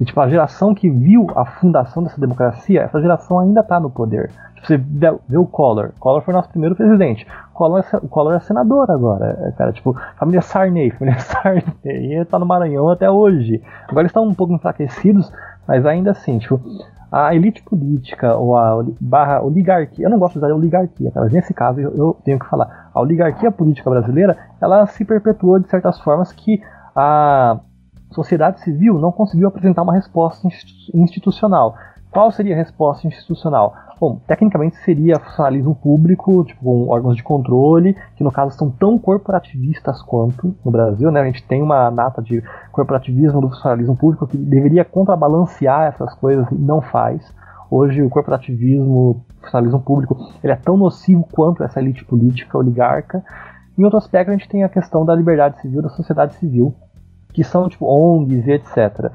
E 0.01 0.05
tipo, 0.05 0.21
a 0.21 0.29
geração 0.29 0.75
que 0.75 0.89
viu 0.89 1.27
a 1.35 1.45
fundação 1.45 2.03
dessa 2.03 2.21
democracia, 2.21 2.83
essa 2.83 3.01
geração 3.01 3.41
ainda 3.41 3.61
está 3.61 3.81
no 3.81 3.91
poder. 3.91 4.31
Tipo, 4.55 4.66
você 4.66 4.77
vê 4.77 5.37
o 5.37 5.47
Collor. 5.47 5.91
Collor 5.99 6.23
foi 6.23 6.33
nosso 6.35 6.49
primeiro 6.51 6.77
presidente. 6.77 7.27
Collor 7.53 7.81
é, 7.81 8.09
Collor 8.09 8.35
é 8.35 8.41
senador 8.41 8.91
agora, 8.91 9.37
é, 9.41 9.53
cara. 9.53 9.73
Tipo, 9.73 9.97
família 10.16 10.41
Sarney, 10.41 10.91
família 10.97 11.19
Sarney. 11.19 11.64
E 11.85 12.14
ele 12.14 12.25
tá 12.25 12.39
no 12.39 12.47
Maranhão 12.47 12.89
até 12.89 13.11
hoje. 13.11 13.61
Agora 13.89 14.03
eles 14.03 14.11
estão 14.11 14.25
um 14.25 14.35
pouco 14.35 14.53
enfraquecidos, 14.53 15.33
mas 15.69 15.85
ainda 15.85 16.12
assim, 16.12 16.39
tipo, 16.39 16.59
a 17.12 17.35
elite 17.35 17.62
política 17.62 18.35
ou 18.35 18.57
a 18.57 18.83
barra 18.99 19.43
oligarquia, 19.43 20.07
eu 20.07 20.11
não 20.11 20.19
gosto 20.19 20.33
de 20.33 20.39
usar 20.39 20.55
oligarquia, 20.55 21.12
mas 21.14 21.31
nesse 21.31 21.53
caso 21.53 21.79
eu, 21.79 21.95
eu, 21.95 22.16
tenho 22.25 22.39
que 22.39 22.47
falar, 22.47 22.91
a 22.93 23.01
oligarquia 23.01 23.51
política 23.53 23.91
brasileira, 23.91 24.37
ela 24.61 24.87
se 24.87 25.05
perpetuou 25.05 25.59
de 25.59 25.69
certas 25.69 26.01
formas 26.01 26.33
que 26.33 26.62
a 26.97 27.61
sociedade 28.11 28.61
civil 28.61 28.99
não 28.99 29.12
conseguiu 29.12 29.49
apresentar 29.49 29.83
uma 29.83 29.93
resposta 29.93 30.49
institucional. 30.95 31.77
Qual 32.11 32.33
seria 32.33 32.55
a 32.55 32.59
resposta 32.59 33.07
institucional? 33.07 33.75
Bom, 34.01 34.21
tecnicamente 34.29 34.77
seria 34.77 35.19
funcionalismo 35.19 35.75
público, 35.75 36.45
tipo, 36.45 36.63
com 36.63 36.89
órgãos 36.89 37.17
de 37.17 37.23
controle, 37.23 37.97
que 38.15 38.23
no 38.23 38.31
caso 38.31 38.57
são 38.57 38.71
tão 38.71 38.97
corporativistas 38.97 40.01
quanto 40.03 40.55
no 40.65 40.71
Brasil, 40.71 41.11
né? 41.11 41.21
A 41.21 41.25
gente 41.25 41.43
tem 41.43 41.61
uma 41.61 41.91
nata 41.91 42.23
de 42.23 42.41
corporativismo 42.71 43.41
do 43.41 43.49
funcionalismo 43.49 43.97
público 43.97 44.27
que 44.27 44.37
deveria 44.37 44.85
contrabalancear 44.85 45.89
essas 45.89 46.15
coisas 46.15 46.49
e 46.53 46.55
não 46.55 46.81
faz. 46.81 47.35
Hoje 47.69 48.01
o 48.01 48.09
corporativismo, 48.09 49.11
o 49.11 49.25
funcionalismo 49.43 49.81
público, 49.81 50.17
ele 50.45 50.53
é 50.53 50.57
tão 50.57 50.77
nocivo 50.77 51.27
quanto 51.33 51.65
essa 51.65 51.81
elite 51.81 52.05
política 52.05 52.57
oligarca. 52.57 53.25
Em 53.77 53.83
outro 53.83 53.99
aspecto, 53.99 54.31
a 54.31 54.37
gente 54.37 54.49
tem 54.49 54.63
a 54.63 54.69
questão 54.69 55.05
da 55.05 55.15
liberdade 55.15 55.61
civil, 55.61 55.83
da 55.83 55.89
sociedade 55.89 56.35
civil, 56.35 56.73
que 57.33 57.43
são 57.43 57.69
tipo 57.69 57.85
ONGs 57.85 58.47
e 58.47 58.53
etc. 58.53 59.11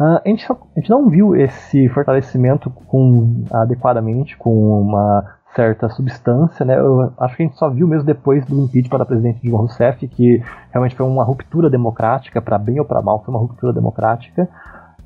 Uh, 0.00 0.18
a, 0.24 0.28
gente 0.28 0.46
só, 0.46 0.54
a, 0.54 0.80
gente 0.80 0.88
não 0.88 1.10
viu 1.10 1.36
esse 1.36 1.86
fortalecimento 1.90 2.70
com, 2.70 3.44
adequadamente, 3.52 4.34
com 4.34 4.80
uma 4.80 5.22
certa 5.54 5.90
substância, 5.90 6.64
né? 6.64 6.78
Eu 6.78 7.12
acho 7.18 7.36
que 7.36 7.42
a 7.42 7.46
gente 7.46 7.58
só 7.58 7.68
viu 7.68 7.86
mesmo 7.86 8.06
depois 8.06 8.46
do 8.46 8.64
impeachment 8.64 8.98
da 8.98 9.04
presidente 9.04 9.42
Dilma 9.42 9.58
Rousseff 9.58 10.08
que 10.08 10.42
realmente 10.70 10.96
foi 10.96 11.04
uma 11.04 11.22
ruptura 11.22 11.68
democrática, 11.68 12.40
para 12.40 12.56
bem 12.56 12.78
ou 12.78 12.86
para 12.86 13.02
mal, 13.02 13.22
foi 13.22 13.34
uma 13.34 13.40
ruptura 13.40 13.74
democrática. 13.74 14.48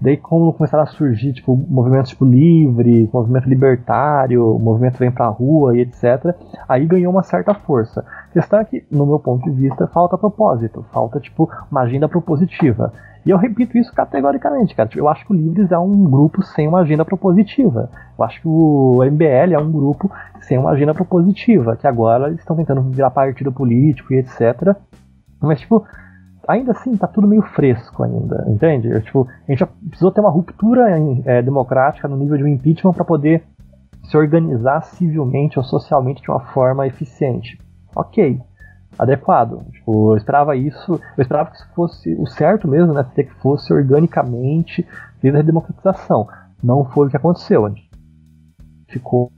Daí 0.01 0.17
quando 0.17 0.53
começaram 0.53 0.85
a 0.85 0.87
surgir 0.87 1.33
tipo 1.33 1.57
movimentos 1.57 2.11
tipo 2.11 2.25
livre, 2.25 3.11
movimento 3.13 3.49
libertário, 3.49 4.59
movimento 4.61 4.99
vem 4.99 5.11
pra 5.11 5.27
rua 5.27 5.77
e 5.77 5.81
etc, 5.81 6.37
aí 6.69 6.87
ganhou 6.87 7.11
uma 7.11 7.23
certa 7.25 7.53
força. 7.53 8.05
A 8.31 8.33
questão 8.33 8.61
é 8.61 8.65
que, 8.65 8.85
no 8.93 9.07
meu 9.07 9.19
ponto 9.19 9.43
de 9.43 9.51
vista, 9.51 9.89
falta 9.89 10.17
propósito, 10.17 10.85
falta 10.93 11.19
tipo 11.19 11.51
uma 11.69 11.81
agenda 11.81 12.09
propositiva. 12.09 12.93
E 13.25 13.31
eu 13.31 13.39
repito 13.39 13.79
isso 13.79 13.93
categoricamente, 13.93 14.75
cara. 14.75 14.89
Eu 14.95 15.09
acho 15.09 15.25
que 15.25 15.33
o 15.33 15.37
Livres 15.37 15.73
é 15.73 15.79
um 15.79 16.05
grupo 16.05 16.43
sem 16.43 16.69
uma 16.69 16.81
agenda 16.81 17.05
propositiva. 17.05 17.89
Eu 18.19 18.25
acho 18.25 18.41
que 18.41 18.49
o 18.49 19.03
MBL 19.03 19.55
é 19.55 19.59
um 19.59 19.73
grupo 19.73 20.11
sem 20.43 20.59
uma 20.59 20.71
agenda 20.71 20.93
propositiva, 20.93 21.77
que 21.77 21.87
agora 21.87 22.27
eles 22.27 22.41
estão 22.41 22.55
tentando 22.55 22.83
virar 22.83 23.11
partido 23.11 23.51
político 23.51 24.13
e 24.13 24.19
etc. 24.19 24.77
Mas, 25.41 25.61
tipo, 25.61 25.87
ainda 26.47 26.73
assim 26.73 26.97
tá 26.97 27.07
tudo 27.07 27.27
meio 27.27 27.43
fresco 27.43 28.03
ainda, 28.03 28.45
entende? 28.49 28.91
Eu, 28.91 29.01
tipo, 29.01 29.27
a 29.49 29.51
gente 29.51 29.61
já 29.61 29.69
precisou 29.89 30.13
ter 30.13 30.21
uma 30.21 30.31
ruptura 30.31 30.87
é, 31.25 31.41
democrática 31.41 32.07
no 32.07 32.17
nível 32.17 32.37
de 32.37 32.45
um 32.45 32.49
impeachment 32.49 32.93
para 32.93 33.05
poder 33.05 33.43
se 34.05 34.17
organizar 34.19 34.83
civilmente 34.83 35.59
ou 35.59 35.65
socialmente 35.65 36.23
de 36.23 36.31
uma 36.31 36.41
forma 36.41 36.87
eficiente. 36.87 37.59
Ok, 37.97 38.39
adequado. 38.99 39.65
Tipo, 39.73 40.13
eu 40.13 40.17
esperava 40.17 40.57
isso, 40.57 41.01
eu 41.17 41.23
esperava 41.23 41.51
que 41.51 41.57
isso 41.57 41.69
fosse 41.75 42.15
o 42.15 42.27
certo 42.27 42.69
mesmo, 42.69 42.93
né? 42.93 43.05
Que 43.15 43.25
fosse 43.41 43.73
organicamente 43.73 44.87
desde 45.23 45.41
a 45.41 45.43
democratização. 45.43 46.29
Não 46.63 46.85
foi 46.85 47.07
o 47.07 47.11
que 47.11 47.17
aconteceu. 47.17 47.67
A 47.67 47.69
gente 47.69 47.89
ficou. 48.89 49.31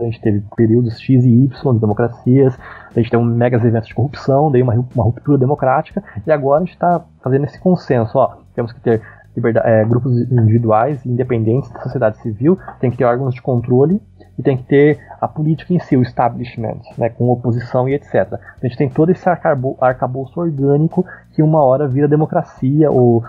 A 0.00 0.04
gente 0.04 0.20
teve 0.20 0.42
períodos 0.56 0.98
X 0.98 1.24
e 1.24 1.44
Y 1.44 1.74
de 1.74 1.80
democracias, 1.80 2.58
a 2.90 2.94
gente 2.94 3.10
tem 3.10 3.20
um 3.20 3.24
megas 3.24 3.64
eventos 3.64 3.88
de 3.88 3.94
corrupção, 3.94 4.50
daí 4.50 4.60
uma, 4.60 4.72
uma 4.72 5.04
ruptura 5.04 5.38
democrática, 5.38 6.02
e 6.26 6.32
agora 6.32 6.62
a 6.62 6.64
gente 6.64 6.74
está 6.74 7.04
fazendo 7.22 7.44
esse 7.44 7.60
consenso, 7.60 8.18
ó, 8.18 8.38
temos 8.54 8.72
que 8.72 8.80
ter 8.80 9.00
é, 9.64 9.84
grupos 9.84 10.12
individuais, 10.30 11.04
independentes 11.06 11.70
da 11.70 11.80
sociedade 11.82 12.18
civil, 12.18 12.58
tem 12.80 12.90
que 12.90 12.96
ter 12.96 13.04
órgãos 13.04 13.34
de 13.34 13.40
controle 13.40 14.00
e 14.42 14.44
tem 14.44 14.56
que 14.56 14.64
ter 14.64 14.98
a 15.20 15.28
política 15.28 15.72
em 15.72 15.78
si, 15.78 15.96
o 15.96 16.02
establishment, 16.02 16.80
né, 16.98 17.08
com 17.08 17.30
oposição 17.30 17.88
e 17.88 17.94
etc. 17.94 18.34
A 18.34 18.66
gente 18.66 18.76
tem 18.76 18.88
todo 18.88 19.10
esse 19.10 19.28
arcabouço 19.28 20.40
orgânico 20.40 21.06
que 21.32 21.42
uma 21.42 21.62
hora 21.62 21.86
vira 21.86 22.08
democracia 22.08 22.90
ou 22.90 23.24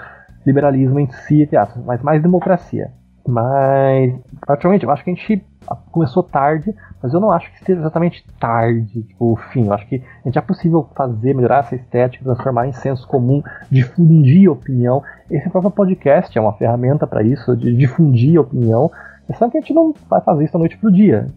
liberalismo 0.46 1.00
em 1.00 1.10
si, 1.12 1.48
mas 1.86 2.02
mais 2.02 2.22
democracia. 2.22 2.92
Mas, 3.26 4.14
praticamente, 4.42 4.84
eu 4.84 4.92
acho 4.92 5.04
que 5.04 5.12
a 5.12 5.14
gente 5.14 5.46
começou 5.92 6.22
tarde, 6.22 6.76
mas 7.02 7.14
eu 7.14 7.22
não 7.22 7.32
acho 7.32 7.50
que 7.52 7.58
esteja 7.58 7.80
exatamente 7.80 8.26
tarde, 8.38 9.04
tipo, 9.04 9.32
o 9.32 9.36
fim. 9.38 9.68
Eu 9.68 9.74
acho 9.74 9.88
que 9.88 9.96
a 9.96 10.28
gente 10.28 10.38
é 10.38 10.42
possível 10.42 10.90
fazer, 10.94 11.34
melhorar 11.34 11.60
essa 11.60 11.76
estética, 11.76 12.26
transformar 12.26 12.68
em 12.68 12.74
senso 12.74 13.08
comum, 13.08 13.42
difundir 13.72 14.52
opinião. 14.52 15.02
Esse 15.32 15.50
próprio 15.50 15.72
podcast 15.72 16.38
é 16.38 16.42
uma 16.42 16.52
ferramenta 16.54 17.08
para 17.08 17.24
isso, 17.24 17.56
de 17.56 17.74
difundir 17.74 18.42
opinião. 18.42 18.92
É 19.30 19.34
só 19.34 19.50
que 19.50 19.58
a 19.58 19.62
gente 19.62 19.74
não 19.74 19.94
vai 20.10 20.22
fazer 20.22 20.44
isso 20.44 20.54
da 20.54 20.60
noite 20.60 20.78
pro 20.78 20.92
dia. 20.92 21.28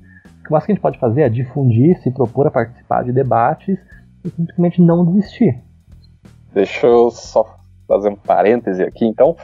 O 0.40 0.44
que 0.44 0.52
mais 0.52 0.64
que 0.64 0.72
a 0.72 0.74
gente 0.74 0.82
pode 0.82 0.98
fazer 0.98 1.22
é 1.22 1.28
difundir, 1.28 2.00
se 2.02 2.10
propor 2.10 2.46
a 2.46 2.50
participar 2.50 3.04
de 3.04 3.12
debates 3.12 3.78
e 4.24 4.30
simplesmente 4.30 4.80
não 4.80 5.04
desistir. 5.04 5.62
Deixa 6.52 6.86
eu 6.86 7.10
só 7.10 7.44
fazer 7.86 8.08
um 8.08 8.16
parêntese 8.16 8.82
aqui, 8.82 9.04
então. 9.04 9.36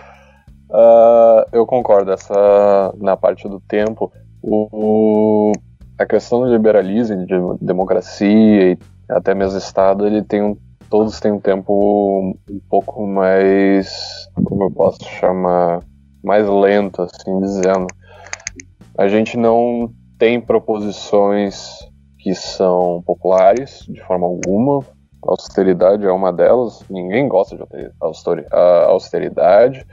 Uh, 0.71 1.45
eu 1.53 1.67
concordo, 1.67 2.11
essa 2.11 2.95
na 2.99 3.17
parte 3.17 3.49
do 3.49 3.61
tempo. 3.61 4.11
O, 4.43 5.53
a 5.99 6.07
questão 6.07 6.41
do 6.41 6.53
liberalismo, 6.53 7.27
de 7.27 7.35
democracia 7.61 8.73
e 8.73 8.79
até 9.09 9.35
mesmo 9.35 9.59
Estado, 9.59 10.07
ele 10.07 10.23
tem 10.23 10.43
um, 10.43 10.57
todos 10.89 11.21
têm 11.21 11.33
um 11.33 11.41
tempo 11.41 12.35
um 12.49 12.61
pouco 12.69 13.07
mais, 13.07 14.29
como 14.45 14.65
eu 14.65 14.71
posso 14.71 15.05
chamar, 15.05 15.81
mais 16.25 16.49
lento, 16.49 17.03
assim 17.03 17.41
dizendo. 17.41 17.87
A 18.97 19.09
gente 19.09 19.37
não 19.37 19.93
tem 20.19 20.41
proposições 20.41 21.79
que 22.19 22.35
são 22.35 23.03
populares 23.05 23.85
de 23.89 24.01
forma 24.03 24.27
alguma. 24.27 24.81
A 25.27 25.31
austeridade 25.31 26.07
é 26.07 26.13
uma 26.13 26.33
delas. 26.33 26.85
Ninguém 26.89 27.29
gosta 27.29 27.57
de 27.57 27.65
austeridade. 28.87 29.85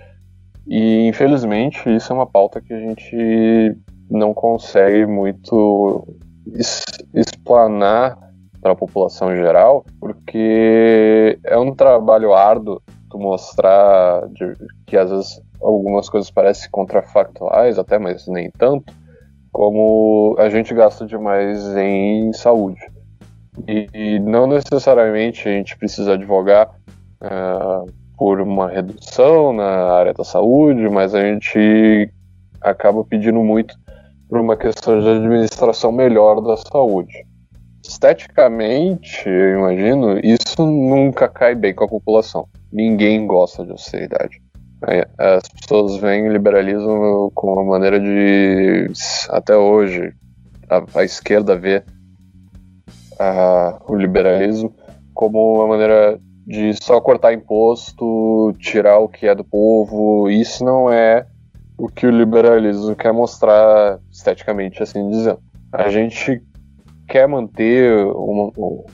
E 0.67 1.07
infelizmente 1.07 1.89
isso 1.95 2.11
é 2.13 2.15
uma 2.15 2.27
pauta 2.27 2.61
que 2.61 2.73
a 2.73 2.79
gente 2.79 3.75
não 4.09 4.33
consegue 4.33 5.05
muito 5.05 6.07
explanar 7.13 8.17
para 8.61 8.73
a 8.73 8.75
população 8.75 9.35
geral, 9.35 9.85
porque 9.99 11.39
é 11.43 11.57
um 11.57 11.73
trabalho 11.73 12.33
árduo 12.33 12.81
tu 13.09 13.17
mostrar 13.17 14.27
de, 14.29 14.53
que 14.85 14.97
às 14.97 15.09
vezes 15.09 15.41
algumas 15.61 16.09
coisas 16.09 16.29
parecem 16.31 16.69
contrafactuais, 16.71 17.77
até, 17.77 17.97
mas 17.97 18.27
nem 18.27 18.49
tanto, 18.51 18.93
como 19.51 20.35
a 20.37 20.49
gente 20.49 20.73
gasta 20.73 21.05
demais 21.05 21.65
em 21.75 22.31
saúde. 22.33 22.81
E, 23.67 23.87
e 23.93 24.19
não 24.19 24.47
necessariamente 24.47 25.47
a 25.47 25.51
gente 25.51 25.77
precisa 25.77 26.13
advogar 26.13 26.69
uh, 27.21 27.91
por 28.17 28.39
uma 28.39 28.69
redução 28.69 29.53
na 29.53 29.91
área 29.93 30.13
da 30.13 30.23
saúde, 30.23 30.87
mas 30.89 31.13
a 31.15 31.21
gente 31.21 32.09
acaba 32.61 33.03
pedindo 33.03 33.41
muito 33.41 33.75
por 34.29 34.39
uma 34.39 34.55
questão 34.55 34.99
de 34.99 35.09
administração 35.09 35.91
melhor 35.91 36.41
da 36.41 36.55
saúde. 36.55 37.25
Esteticamente, 37.89 39.27
eu 39.27 39.57
imagino, 39.57 40.19
isso 40.19 40.63
nunca 40.63 41.27
cai 41.27 41.55
bem 41.55 41.73
com 41.73 41.85
a 41.85 41.87
população. 41.87 42.47
Ninguém 42.71 43.25
gosta 43.25 43.65
de 43.65 43.71
austeridade. 43.71 44.39
As 45.17 45.41
pessoas 45.49 45.97
veem 45.97 46.29
o 46.29 46.31
liberalismo 46.31 47.31
como 47.33 47.53
uma 47.53 47.63
maneira 47.63 47.99
de, 47.99 48.91
até 49.29 49.57
hoje, 49.57 50.13
a, 50.69 50.99
a 50.99 51.03
esquerda 51.03 51.57
vê 51.57 51.83
a, 53.19 53.81
o 53.87 53.95
liberalismo 53.95 54.71
como 55.15 55.55
uma 55.55 55.67
maneira 55.67 56.19
de 56.45 56.75
só 56.83 57.01
cortar 57.01 57.33
imposto, 57.33 58.53
tirar 58.59 58.99
o 58.99 59.09
que 59.09 59.25
é 59.25 59.33
do 59.33 59.43
povo. 59.43 60.29
Isso 60.29 60.63
não 60.63 60.93
é 60.93 61.25
o 61.75 61.87
que 61.87 62.05
o 62.05 62.11
liberalismo 62.11 62.95
quer 62.95 63.11
mostrar 63.11 63.97
esteticamente, 64.11 64.83
assim 64.83 65.09
dizendo. 65.09 65.39
A 65.71 65.89
gente 65.89 66.41
quer 67.09 67.27
manter 67.27 68.05
uma, 68.13 68.51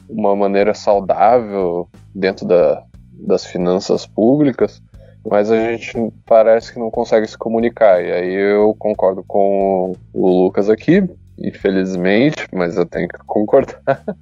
uma 0.09 0.35
maneira 0.35 0.73
saudável 0.73 1.87
dentro 2.13 2.47
da, 2.47 2.81
das 3.11 3.45
finanças 3.45 4.07
públicas, 4.07 4.81
mas 5.29 5.51
a 5.51 5.57
gente 5.57 5.93
parece 6.25 6.73
que 6.73 6.79
não 6.79 6.89
consegue 6.89 7.27
se 7.27 7.37
comunicar. 7.37 8.03
E 8.03 8.11
aí 8.11 8.33
eu 8.33 8.73
concordo 8.79 9.23
com 9.27 9.93
o 10.13 10.27
Lucas 10.27 10.69
aqui, 10.69 11.03
infelizmente, 11.37 12.47
mas 12.53 12.77
eu 12.77 12.85
tenho 12.85 13.07
que 13.07 13.19
concordar. 13.25 13.75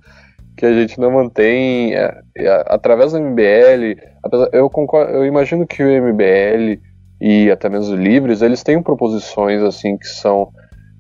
que 0.56 0.66
a 0.66 0.74
gente 0.74 1.00
não 1.00 1.12
mantém 1.12 1.96
é, 1.96 2.22
é, 2.38 2.64
através 2.68 3.12
do 3.12 3.20
MBL, 3.20 4.00
eu 4.52 4.70
concordo, 4.70 5.12
eu 5.12 5.26
imagino 5.26 5.66
que 5.66 5.84
o 5.84 6.04
MBL 6.04 6.80
e 7.20 7.50
até 7.50 7.70
mesmo 7.70 7.96
os 7.96 8.00
livres, 8.00 8.42
eles 8.42 8.62
têm 8.62 8.82
proposições 8.82 9.62
assim 9.64 9.98
que 9.98 10.08
são 10.08 10.52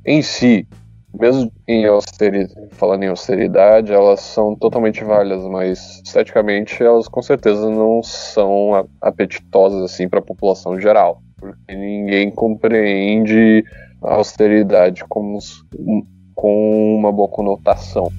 em 0.05 0.21
si, 0.21 0.67
mesmo 1.13 1.51
em 1.67 1.85
austeridade, 1.85 2.67
falando 2.71 3.03
em 3.03 3.07
austeridade, 3.07 3.93
elas 3.93 4.19
são 4.21 4.55
totalmente 4.55 5.03
válidas, 5.03 5.45
mas 5.45 6.01
esteticamente 6.03 6.81
elas 6.81 7.07
com 7.07 7.21
certeza 7.21 7.69
não 7.69 8.01
são 8.01 8.87
apetitosas 8.99 9.83
assim 9.83 10.09
para 10.09 10.19
a 10.19 10.23
população 10.23 10.79
geral, 10.79 11.21
porque 11.37 11.75
ninguém 11.75 12.31
compreende 12.31 13.63
a 14.01 14.15
austeridade 14.15 15.03
como 15.07 15.39
com 16.35 16.95
uma 16.95 17.11
boa 17.11 17.29
conotação. 17.29 18.11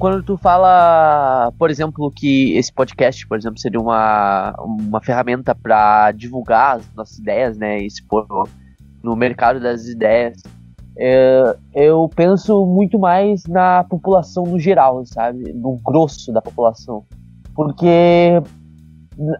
Quando 0.00 0.22
tu 0.22 0.38
fala, 0.38 1.52
por 1.58 1.70
exemplo, 1.70 2.10
que 2.10 2.56
esse 2.56 2.72
podcast, 2.72 3.26
por 3.28 3.36
exemplo, 3.36 3.60
seria 3.60 3.78
uma, 3.78 4.54
uma 4.58 5.00
ferramenta 5.02 5.54
para 5.54 6.10
divulgar 6.12 6.78
as 6.78 6.94
nossas 6.94 7.18
ideias, 7.18 7.58
né, 7.58 7.78
expor 7.80 8.48
no 9.02 9.14
mercado 9.14 9.60
das 9.60 9.84
ideias, 9.84 10.42
é, 10.96 11.54
eu 11.74 12.10
penso 12.16 12.64
muito 12.64 12.98
mais 12.98 13.44
na 13.44 13.84
população 13.84 14.44
no 14.44 14.58
geral, 14.58 15.04
sabe, 15.04 15.52
no 15.52 15.76
grosso 15.76 16.32
da 16.32 16.40
população, 16.40 17.04
porque 17.54 18.42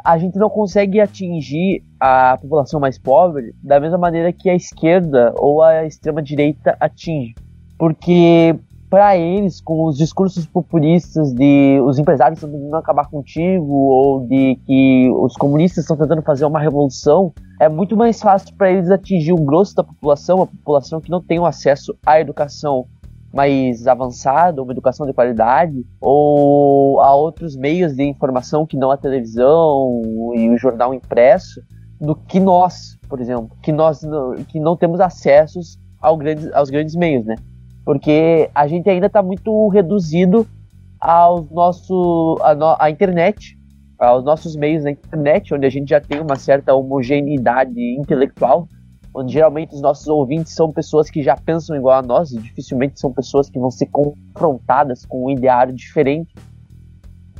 a 0.04 0.18
gente 0.18 0.38
não 0.38 0.50
consegue 0.50 1.00
atingir 1.00 1.82
a 1.98 2.36
população 2.36 2.78
mais 2.78 2.98
pobre 2.98 3.54
da 3.62 3.80
mesma 3.80 3.96
maneira 3.96 4.30
que 4.30 4.50
a 4.50 4.54
esquerda 4.54 5.32
ou 5.38 5.62
a 5.62 5.86
extrema 5.86 6.22
direita 6.22 6.76
atinge, 6.78 7.34
porque 7.78 8.54
para 8.90 9.16
eles, 9.16 9.60
com 9.60 9.84
os 9.84 9.96
discursos 9.96 10.44
populistas 10.44 11.32
de 11.32 11.80
os 11.86 11.96
empresários 11.96 12.38
estão 12.38 12.50
tentando 12.50 12.74
acabar 12.74 13.08
contigo 13.08 13.72
ou 13.72 14.26
de 14.26 14.58
que 14.66 15.08
os 15.12 15.36
comunistas 15.36 15.84
estão 15.84 15.96
tentando 15.96 16.22
fazer 16.22 16.44
uma 16.44 16.58
revolução, 16.58 17.32
é 17.60 17.68
muito 17.68 17.96
mais 17.96 18.20
fácil 18.20 18.52
para 18.56 18.68
eles 18.68 18.90
atingir 18.90 19.32
o 19.32 19.36
grosso 19.36 19.76
da 19.76 19.84
população, 19.84 20.42
a 20.42 20.46
população 20.46 21.00
que 21.00 21.08
não 21.08 21.22
tem 21.22 21.38
o 21.38 21.46
acesso 21.46 21.96
à 22.04 22.20
educação 22.20 22.84
mais 23.32 23.86
avançada, 23.86 24.60
uma 24.60 24.72
educação 24.72 25.06
de 25.06 25.12
qualidade, 25.12 25.86
ou 26.00 27.00
a 27.00 27.14
outros 27.14 27.56
meios 27.56 27.94
de 27.94 28.02
informação 28.02 28.66
que 28.66 28.76
não 28.76 28.90
a 28.90 28.96
televisão 28.96 30.02
e 30.34 30.50
o 30.50 30.58
jornal 30.58 30.92
impresso, 30.92 31.60
do 32.00 32.16
que 32.16 32.40
nós, 32.40 32.98
por 33.08 33.20
exemplo, 33.20 33.56
que 33.62 33.70
nós 33.70 34.00
que 34.48 34.58
não 34.58 34.76
temos 34.76 34.98
acessos 35.00 35.78
ao 36.00 36.16
grandes, 36.16 36.52
aos 36.52 36.70
grandes 36.70 36.96
meios, 36.96 37.24
né? 37.24 37.36
Porque 37.90 38.48
a 38.54 38.68
gente 38.68 38.88
ainda 38.88 39.08
está 39.08 39.20
muito 39.20 39.66
reduzido 39.66 40.46
ao 41.00 41.42
nosso, 41.50 42.38
a, 42.40 42.54
no, 42.54 42.76
internet, 42.88 43.58
aos 43.98 44.24
nossos 44.24 44.54
meios 44.54 44.84
na 44.84 44.92
internet, 44.92 45.52
onde 45.52 45.66
a 45.66 45.70
gente 45.70 45.88
já 45.88 46.00
tem 46.00 46.20
uma 46.20 46.36
certa 46.36 46.72
homogeneidade 46.72 47.80
intelectual, 47.98 48.68
onde 49.12 49.32
geralmente 49.32 49.74
os 49.74 49.82
nossos 49.82 50.06
ouvintes 50.06 50.54
são 50.54 50.70
pessoas 50.70 51.10
que 51.10 51.20
já 51.20 51.36
pensam 51.36 51.74
igual 51.74 51.98
a 51.98 52.02
nós, 52.02 52.30
e 52.30 52.38
dificilmente 52.38 53.00
são 53.00 53.12
pessoas 53.12 53.50
que 53.50 53.58
vão 53.58 53.72
ser 53.72 53.86
confrontadas 53.86 55.04
com 55.04 55.24
um 55.24 55.30
ideário 55.30 55.74
diferente. 55.74 56.32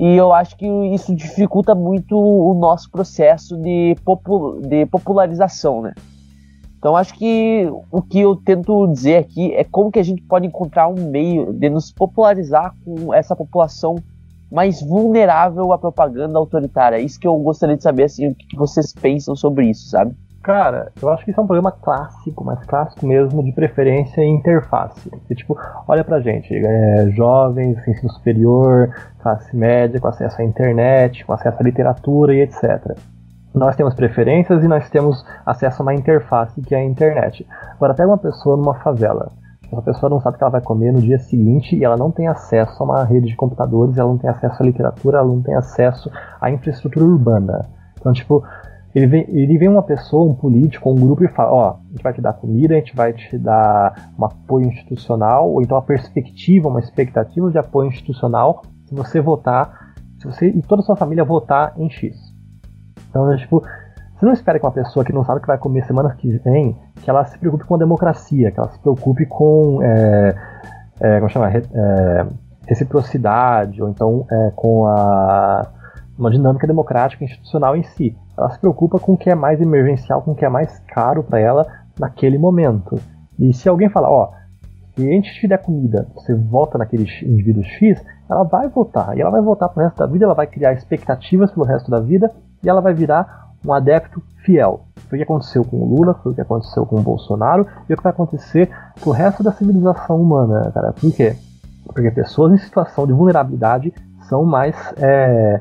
E 0.01 0.17
eu 0.17 0.33
acho 0.33 0.57
que 0.57 0.67
isso 0.93 1.15
dificulta 1.15 1.77
muito 1.77 2.19
o 2.19 2.55
nosso 2.55 2.91
processo 2.91 3.57
de, 3.57 3.95
popu 4.05 4.61
de 4.63 4.85
popularização, 4.87 5.81
né? 5.81 5.95
Então 6.81 6.97
acho 6.97 7.13
que 7.13 7.71
o 7.93 8.01
que 8.01 8.21
eu 8.21 8.35
tento 8.35 8.87
dizer 8.87 9.19
aqui 9.19 9.53
é 9.55 9.63
como 9.63 9.93
que 9.93 9.99
a 9.99 10.03
gente 10.03 10.23
pode 10.23 10.47
encontrar 10.47 10.89
um 10.89 11.11
meio 11.11 11.53
de 11.53 11.69
nos 11.69 11.93
popularizar 11.93 12.75
com 12.83 13.13
essa 13.13 13.37
população 13.37 13.97
mais 14.51 14.81
vulnerável 14.83 15.75
à 15.75 15.79
propaganda 15.79 16.39
autoritária. 16.39 16.97
É 16.97 17.01
isso 17.01 17.21
que 17.21 17.27
eu 17.27 17.37
gostaria 17.37 17.77
de 17.77 17.83
saber, 17.83 18.05
assim, 18.05 18.29
o 18.29 18.35
que 18.35 18.57
vocês 18.57 18.95
pensam 18.95 19.37
sobre 19.37 19.67
isso, 19.67 19.91
sabe? 19.91 20.17
Cara, 20.43 20.91
eu 21.03 21.11
acho 21.11 21.23
que 21.23 21.31
isso 21.31 21.39
é 21.39 21.43
um 21.43 21.47
problema 21.47 21.71
clássico, 21.71 22.43
mas 22.43 22.65
clássico 22.65 23.07
mesmo, 23.07 23.45
de 23.45 23.53
preferência 23.53 24.23
em 24.23 24.37
interface. 24.37 25.11
Porque, 25.11 25.35
tipo, 25.35 25.57
olha 25.87 26.03
pra 26.03 26.21
gente, 26.21 26.55
é, 26.55 27.11
jovens, 27.11 27.77
ensino 27.87 28.11
superior, 28.11 28.89
classe 29.19 29.55
média, 29.55 30.01
com 30.01 30.09
acesso 30.09 30.41
à 30.41 30.45
internet, 30.45 31.27
com 31.27 31.35
acesso 31.35 31.59
à 31.61 31.63
literatura 31.63 32.35
e 32.35 32.41
etc. 32.41 32.97
Nós 33.55 33.75
temos 33.75 33.95
preferências 33.95 34.63
e 34.63 34.69
nós 34.69 34.89
temos 34.91 35.25
acesso 35.45 35.83
a 35.83 35.85
uma 35.85 35.95
interface 35.95 36.61
que 36.63 36.75
é 36.75 36.79
a 36.79 36.85
internet. 36.85 37.47
Agora, 37.73 37.95
pega 37.95 38.09
uma 38.09 38.19
pessoa 38.19 38.57
numa 38.57 38.75
favela. 38.75 39.33
Essa 39.73 39.83
pessoa 39.83 40.11
não 40.11 40.21
sabe 40.21 40.35
o 40.35 40.39
que 40.39 40.45
ela 40.45 40.51
vai 40.51 40.61
comer 40.61 40.93
no 40.93 41.01
dia 41.01 41.19
seguinte 41.19 41.77
e 41.77 41.85
ela 41.85 41.97
não 41.97 42.11
tem 42.11 42.27
acesso 42.27 42.83
a 42.83 42.87
uma 42.87 43.05
rede 43.05 43.29
de 43.29 43.37
computadores, 43.37 43.97
ela 43.97 44.09
não 44.09 44.19
tem 44.19 44.29
acesso 44.29 44.61
à 44.61 44.67
literatura, 44.67 45.19
ela 45.19 45.29
não 45.29 45.43
tem 45.43 45.55
acesso 45.55 46.11
à 46.41 46.51
infraestrutura 46.51 47.05
urbana. 47.05 47.69
Então, 47.99 48.13
tipo, 48.13 48.43
ele 48.95 49.07
vem, 49.07 49.25
ele 49.29 49.59
vem 49.59 49.69
uma 49.69 49.83
pessoa, 49.83 50.29
um 50.29 50.35
político, 50.35 50.91
um 50.91 50.97
grupo 50.97 51.25
e 51.25 51.29
fala, 51.29 51.53
ó, 51.53 51.71
a 51.71 51.91
gente 51.91 52.03
vai 52.03 52.13
te 52.13 52.21
dar 52.21 52.33
comida, 52.33 52.75
a 52.75 52.79
gente 52.79 52.97
vai 52.97 53.13
te 53.13 53.39
dar 53.39 54.11
um 54.19 54.25
apoio 54.25 54.67
institucional, 54.67 55.49
ou 55.49 55.63
então 55.63 55.77
uma 55.77 55.85
perspectiva, 55.85 56.69
uma 56.69 56.81
expectativa 56.81 57.51
de 57.51 57.59
apoio 57.59 57.89
institucional 57.89 58.63
se 58.87 58.95
você 58.95 59.21
votar, 59.21 59.95
se 60.19 60.27
você 60.27 60.49
e 60.49 60.63
toda 60.63 60.83
a 60.83 60.85
sua 60.85 60.97
família 60.97 61.25
votar 61.25 61.75
em 61.77 61.89
X. 61.89 62.30
Então, 63.11 63.31
é, 63.33 63.37
tipo, 63.37 63.63
você 64.17 64.27
não 64.27 64.33
espera 64.33 64.59
que 64.59 64.65
uma 64.65 64.73
pessoa 64.73 65.05
que 65.05 65.13
não 65.13 65.25
sabe 65.25 65.39
o 65.39 65.41
que 65.41 65.47
vai 65.47 65.59
comer 65.59 65.85
semana 65.85 66.15
que 66.15 66.39
vem, 66.39 66.77
que 67.03 67.11
ela 67.11 67.25
se 67.25 67.39
preocupe 67.39 67.65
com 67.65 67.75
a 67.75 67.79
democracia, 67.79 68.51
que 68.51 68.59
ela 68.61 68.71
se 68.71 68.79
preocupe 68.79 69.27
com, 69.27 69.81
é, 69.83 70.35
é, 71.01 71.19
como 71.19 71.31
chama, 71.31 71.51
é, 71.51 72.27
reciprocidade, 72.67 73.83
ou 73.83 73.89
então 73.89 74.27
é, 74.31 74.53
com 74.55 74.87
a 74.87 75.71
uma 76.19 76.31
dinâmica 76.31 76.67
democrática 76.67 77.25
institucional 77.25 77.75
em 77.75 77.83
si. 77.83 78.15
Ela 78.37 78.51
se 78.51 78.59
preocupa 78.59 78.99
com 78.99 79.15
o 79.15 79.17
que 79.17 79.31
é 79.31 79.35
mais 79.35 79.59
emergencial, 79.59 80.21
com 80.21 80.33
o 80.33 80.35
que 80.35 80.45
é 80.45 80.51
mais 80.51 80.79
caro 80.81 81.25
para 81.25 81.41
ela 81.41 81.67
naquele 81.99 82.37
momento. 82.37 83.01
E 83.39 83.55
se 83.55 83.71
alguém 83.71 83.89
falar, 83.89 84.11
ó, 84.11 84.31
se 84.95 85.09
a 85.09 85.11
gente 85.11 85.33
te 85.33 85.49
der 85.49 85.63
comida, 85.63 86.07
você 86.15 86.35
vota 86.35 86.77
naquele 86.77 87.07
indivíduo 87.23 87.65
X, 87.65 88.05
ela 88.31 88.45
vai 88.45 88.69
votar. 88.69 89.17
E 89.17 89.23
ela 89.23 89.31
vai 89.31 89.41
votar 89.41 89.71
pro 89.71 89.83
resto 89.83 89.97
da 89.97 90.07
vida, 90.07 90.27
ela 90.27 90.35
vai 90.35 90.47
criar 90.47 90.75
expectativas 90.75 91.51
pelo 91.51 91.65
resto 91.65 91.91
da 91.91 92.01
vida 92.01 92.31
e 92.63 92.69
ela 92.69 92.81
vai 92.81 92.95
virar 92.95 93.51
um 93.65 93.73
adepto 93.73 94.23
fiel. 94.45 94.87
Foi 95.09 95.19
o 95.19 95.21
que 95.21 95.25
aconteceu 95.25 95.65
com 95.65 95.77
o 95.77 95.97
Lula, 95.97 96.15
foi 96.23 96.33
o 96.33 96.35
que 96.35 96.41
aconteceu 96.41 96.87
com 96.87 96.97
o 96.97 97.03
Bolsonaro 97.03 97.67
e 97.89 97.93
é 97.93 97.95
o 97.95 97.97
que 97.97 98.03
vai 98.03 98.13
acontecer 98.13 98.71
pro 99.01 99.11
resto 99.11 99.43
da 99.43 99.53
civilização 99.53 100.21
humana, 100.21 100.71
cara. 100.73 100.93
Por 100.93 101.13
quê? 101.13 101.37
Porque 101.87 102.11
pessoas 102.11 102.53
em 102.53 102.59
situação 102.59 103.07
de 103.07 103.13
vulnerabilidade 103.13 103.93
são 104.29 104.45
mais 104.45 104.77
é, 104.99 105.61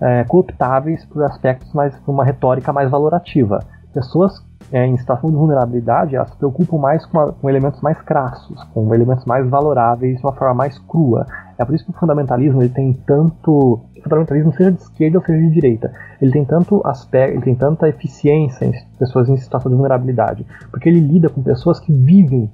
é, 0.00 0.24
cooptáveis 0.24 1.04
por 1.06 1.22
aspectos 1.22 1.72
mais, 1.72 1.94
por 2.00 2.12
uma 2.12 2.24
retórica 2.24 2.72
mais 2.72 2.90
valorativa. 2.90 3.60
Pessoas 3.92 4.44
é, 4.72 4.84
em 4.84 4.96
situação 4.96 5.30
de 5.30 5.36
vulnerabilidade, 5.36 6.16
elas 6.16 6.30
se 6.30 6.36
preocupam 6.36 6.78
mais 6.78 7.06
com, 7.06 7.20
a, 7.20 7.32
com, 7.32 7.48
elementos 7.48 7.80
mais 7.80 8.00
crassos, 8.02 8.62
com 8.74 8.92
elementos 8.94 9.24
mais 9.24 9.48
valoráveis 9.48 10.18
de 10.18 10.26
uma 10.26 10.32
forma 10.32 10.54
mais 10.54 10.78
crua. 10.78 11.26
É 11.58 11.64
por 11.64 11.74
isso 11.74 11.84
que 11.84 11.90
o 11.90 11.94
fundamentalismo 11.94 12.62
ele 12.62 12.70
tem 12.70 12.92
tanto. 13.06 13.80
Fundamentalismo, 14.02 14.52
seja 14.52 14.70
de 14.70 14.80
esquerda 14.80 15.18
ou 15.18 15.24
seja 15.24 15.40
de 15.40 15.50
direita, 15.50 15.92
ele 16.20 16.30
tem 16.30 16.44
tanto 16.44 16.86
aspecto, 16.86 17.36
ele 17.36 17.44
tem 17.44 17.54
tanta 17.54 17.88
eficiência 17.88 18.66
em 18.66 18.72
pessoas 18.98 19.28
em 19.28 19.36
situação 19.36 19.70
de 19.70 19.76
vulnerabilidade, 19.76 20.46
porque 20.70 20.88
ele 20.88 21.00
lida 21.00 21.30
com 21.30 21.42
pessoas 21.42 21.80
que 21.80 21.90
vivem, 21.90 22.50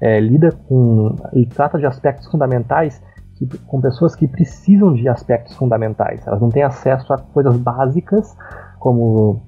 é, 0.00 0.20
lida 0.20 0.52
com. 0.52 1.16
ele 1.32 1.46
trata 1.46 1.78
de 1.78 1.86
aspectos 1.86 2.28
fundamentais 2.30 3.02
que, 3.36 3.46
com 3.66 3.80
pessoas 3.80 4.14
que 4.14 4.28
precisam 4.28 4.94
de 4.94 5.08
aspectos 5.08 5.56
fundamentais. 5.56 6.24
Elas 6.26 6.40
não 6.40 6.50
têm 6.50 6.62
acesso 6.62 7.12
a 7.12 7.18
coisas 7.18 7.56
básicas 7.56 8.36
como 8.78 9.42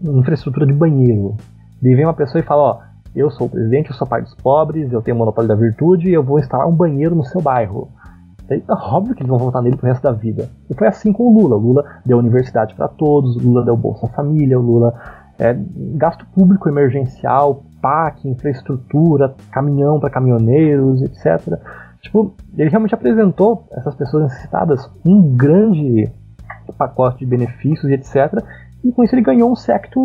infraestrutura 0.00 0.66
de 0.66 0.72
banheiro. 0.72 1.36
E 1.82 1.94
vem 1.94 2.04
uma 2.04 2.14
pessoa 2.14 2.40
e 2.40 2.44
fala, 2.44 2.62
ó, 2.62 2.80
eu 3.14 3.30
sou 3.30 3.46
o 3.46 3.50
presidente, 3.50 3.90
eu 3.90 3.96
sou 3.96 4.06
pai 4.06 4.22
dos 4.22 4.34
pobres, 4.34 4.90
eu 4.92 5.02
tenho 5.02 5.16
o 5.16 5.18
monopólio 5.18 5.48
da 5.48 5.54
virtude 5.54 6.08
e 6.08 6.14
eu 6.14 6.22
vou 6.22 6.38
instalar 6.38 6.66
um 6.66 6.74
banheiro 6.74 7.14
no 7.14 7.24
seu 7.24 7.40
bairro. 7.40 7.88
É 8.48 8.60
óbvio 8.68 9.14
que 9.14 9.22
eles 9.22 9.30
vão 9.30 9.38
votar 9.38 9.62
nele 9.62 9.76
pro 9.76 9.86
resto 9.86 10.02
da 10.02 10.12
vida. 10.12 10.48
E 10.68 10.74
foi 10.74 10.86
assim 10.86 11.12
com 11.12 11.24
o 11.24 11.40
Lula. 11.40 11.56
O 11.56 11.60
Lula 11.60 11.84
deu 12.04 12.18
universidade 12.18 12.74
para 12.74 12.88
todos, 12.88 13.36
o 13.36 13.40
Lula 13.40 13.64
deu 13.64 13.76
Bolsa 13.76 14.08
Família, 14.08 14.58
o 14.58 14.62
Lula 14.62 14.94
é, 15.38 15.56
gasto 15.96 16.26
público 16.34 16.68
emergencial, 16.68 17.64
PAC, 17.80 18.28
infraestrutura, 18.28 19.34
caminhão 19.50 19.98
para 19.98 20.10
caminhoneiros, 20.10 21.02
etc. 21.02 21.58
Tipo, 22.00 22.34
ele 22.56 22.68
realmente 22.68 22.94
apresentou 22.94 23.66
essas 23.72 23.94
pessoas 23.94 24.24
necessitadas 24.24 24.90
um 25.04 25.34
grande 25.34 26.10
pacote 26.76 27.20
de 27.20 27.26
benefícios 27.26 27.90
e 27.90 27.94
etc. 27.94 28.44
E 28.84 28.92
com 28.92 29.04
isso 29.04 29.14
ele 29.14 29.22
ganhou 29.22 29.50
um 29.50 29.56
secto 29.56 30.00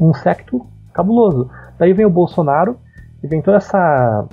um 0.00 0.14
secto 0.14 0.66
cabuloso. 0.92 1.50
Daí 1.78 1.92
vem 1.92 2.06
o 2.06 2.10
Bolsonaro 2.10 2.76
e 3.22 3.26
vem 3.26 3.42
toda 3.42 3.56
essa 3.56 4.26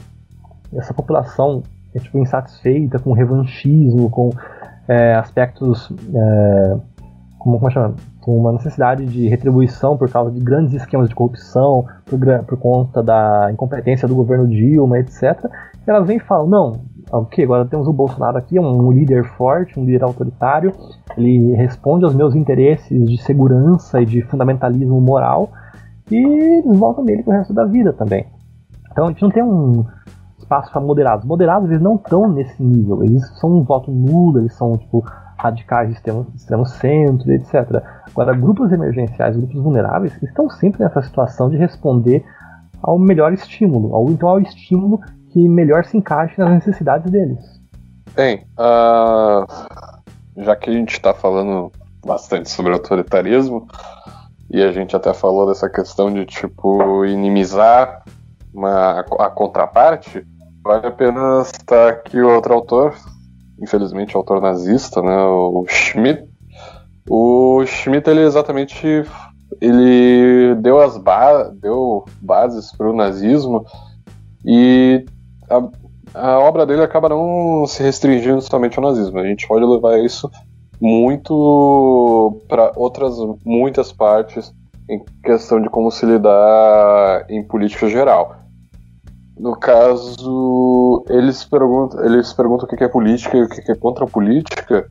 essa 0.74 0.93
população 0.93 1.64
é, 1.94 2.00
tipo, 2.00 2.18
insatisfeita 2.20 3.00
com 3.00 3.14
revanchismo, 3.14 4.10
com 4.10 4.30
é, 4.88 5.16
aspectos 5.16 5.92
é, 6.14 6.78
como, 7.38 7.60
como 7.60 7.72
chama? 7.72 7.96
com 8.22 8.38
uma 8.38 8.52
necessidade 8.52 9.06
de 9.06 9.28
retribuição 9.28 9.98
por 9.98 10.10
causa 10.10 10.32
de 10.32 10.39
grandes 10.39 10.74
esquemas 10.76 11.10
de 11.10 11.16
corrupção, 11.16 11.86
por, 12.06 12.20
por 12.46 12.58
conta 12.60 13.02
da 13.02 13.50
incompetência 13.52 14.08
do 14.08 14.14
governo 14.14 14.48
Dilma, 14.48 15.00
etc 15.00 15.50
elas 15.86 16.06
vêm 16.06 16.18
e 16.18 16.20
falam, 16.20 16.48
não, 16.48 16.82
ok, 17.12 17.44
agora 17.44 17.66
temos 17.66 17.88
o 17.88 17.94
Bolsonaro 17.94 18.38
aqui, 18.38 18.58
é 18.58 18.62
um 18.62 18.92
líder 18.92 19.24
forte, 19.36 19.80
um 19.80 19.86
líder 19.86 20.04
autoritário, 20.04 20.74
ele 21.18 21.54
responde 21.54 22.06
aos 22.06 22.14
meus 22.14 22.36
interesses 22.36 23.08
de 23.08 23.18
segurança 23.22 24.02
e 24.02 24.06
de 24.06 24.22
fundamentalismo 24.22 25.00
moral, 25.02 25.50
e 26.10 26.18
eles 26.18 26.78
voltam 26.78 27.04
nele 27.04 27.24
pro 27.24 27.34
resto 27.34 27.54
da 27.54 27.66
vida 27.66 27.94
também. 27.94 28.26
Então 28.92 29.06
a 29.06 29.08
gente 29.10 29.22
não 29.22 29.32
tem 29.32 29.44
um 29.44 29.86
espaço 30.52 30.72
para 30.72 30.82
moderados. 30.82 31.26
Moderados 31.26 31.70
eles 31.70 31.82
não 31.82 31.95
estão 31.95 32.28
nesse 32.28 32.62
nível, 32.62 33.04
eles 33.04 33.26
são 33.39 33.49
um 33.49 33.64
voto 33.64 33.89
nulo, 33.89 34.39
eles 34.39 34.54
são 34.54 34.78
tipo 34.78 35.04
radicais 35.38 35.88
de 35.88 35.95
extremo, 35.95 36.28
extremo 36.36 36.66
centro, 36.66 37.32
etc. 37.32 37.82
Agora, 38.10 38.36
grupos 38.36 38.72
emergenciais, 38.72 39.36
grupos 39.36 39.62
vulneráveis, 39.62 40.22
estão 40.22 40.49
sempre 40.49 40.84
nessa 40.84 41.02
situação 41.02 41.49
de 41.49 41.58
responder 41.58 42.24
ao 42.82 42.99
melhor 42.99 43.32
estímulo, 43.32 44.12
então 44.12 44.28
ao 44.28 44.39
estímulo 44.39 44.99
que 45.30 45.47
melhor 45.47 45.86
se 45.86 45.97
encaixe 45.97 46.39
nas 46.39 46.52
necessidades 46.52 47.10
deles. 47.10 47.39
Bem, 48.14 48.45
uh, 48.60 49.45
já 50.36 50.56
que 50.56 50.70
a 50.70 50.74
gente 50.74 50.91
está 50.91 51.14
falando 51.14 51.72
bastante 52.06 52.49
sobre 52.49 52.74
autoritarismo, 52.74 53.68
e 54.49 54.62
a 54.62 54.72
gente 54.72 54.95
até 54.95 55.14
falou 55.14 55.47
dessa 55.47 55.70
questão 55.70 56.12
de 56.12 56.26
tipo 56.26 57.06
inimizar 57.06 58.04
uma, 58.54 58.99
a 58.99 59.30
contraparte, 59.30 60.26
vale 60.64 60.88
a 60.88 60.91
pena 60.91 61.43
citar 61.43 61.89
aqui 61.89 62.20
outro 62.22 62.53
autor, 62.53 62.95
infelizmente 63.62 64.16
autor 64.16 64.41
nazista, 64.41 65.01
né, 65.01 65.18
o 65.24 65.66
Schmidt. 65.68 66.24
O 67.09 67.64
Schmidt 67.66 68.09
ele 68.09 68.22
exatamente 68.22 69.05
ele 69.59 70.55
deu 70.55 70.80
as 70.80 70.97
ba 70.97 71.51
deu 71.53 72.05
bases 72.22 72.72
para 72.72 72.89
o 72.89 72.95
nazismo 72.95 73.66
e 74.45 75.05
a, 75.49 75.62
a 76.14 76.39
obra 76.39 76.66
dele 76.66 76.84
acaba 76.84 77.09
não 77.09 77.66
se 77.68 77.84
restringindo 77.84 78.41
somente 78.41 78.78
ao 78.78 78.86
nazismo. 78.86 79.20
A 79.20 79.28
gente 79.28 79.47
pode 79.47 79.66
levar 79.66 79.99
isso 79.99 80.30
muito 80.80 82.41
para 82.47 82.72
outras 82.76 83.16
muitas 83.45 83.91
partes 83.91 84.53
em 84.89 85.03
questão 85.24 85.62
de 85.62 85.70
como 85.70 85.91
se 85.91 86.05
lidar 86.05 87.26
em 87.30 87.43
política 87.43 87.88
geral. 87.88 88.41
No 89.42 89.56
caso, 89.56 91.04
eles 91.10 91.44
perguntam, 91.44 92.06
eles 92.06 92.32
perguntam 92.32 92.68
o 92.68 92.78
que 92.78 92.84
é 92.84 92.88
política 92.88 93.36
e 93.36 93.42
o 93.42 93.50
que 93.50 93.72
é 93.72 93.76
contra 93.76 94.06
a 94.06 94.08
política, 94.08 94.88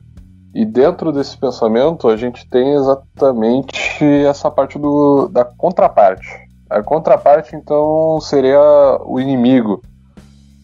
e 0.53 0.65
dentro 0.65 1.13
desse 1.13 1.37
pensamento 1.37 2.09
a 2.09 2.17
gente 2.17 2.45
tem 2.49 2.73
exatamente 2.73 4.03
essa 4.27 4.51
parte 4.51 4.77
do, 4.77 5.29
da 5.31 5.45
contraparte. 5.45 6.27
A 6.69 6.83
contraparte, 6.83 7.55
então, 7.55 8.19
seria 8.19 8.59
o 9.05 9.21
inimigo. 9.21 9.81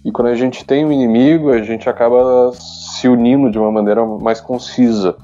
E 0.03 0.11
quando 0.11 0.27
a 0.27 0.35
gente 0.35 0.65
tem 0.65 0.83
o 0.83 0.89
um 0.89 0.91
inimigo, 0.91 1.49
a 1.51 1.63
gente 1.63 1.87
acaba 1.87 2.51
se 2.53 3.07
unindo 3.07 3.49
de 3.49 3.57
uma 3.57 3.71
maneira 3.71 4.05
mais 4.05 4.41
concisa. 4.41 5.15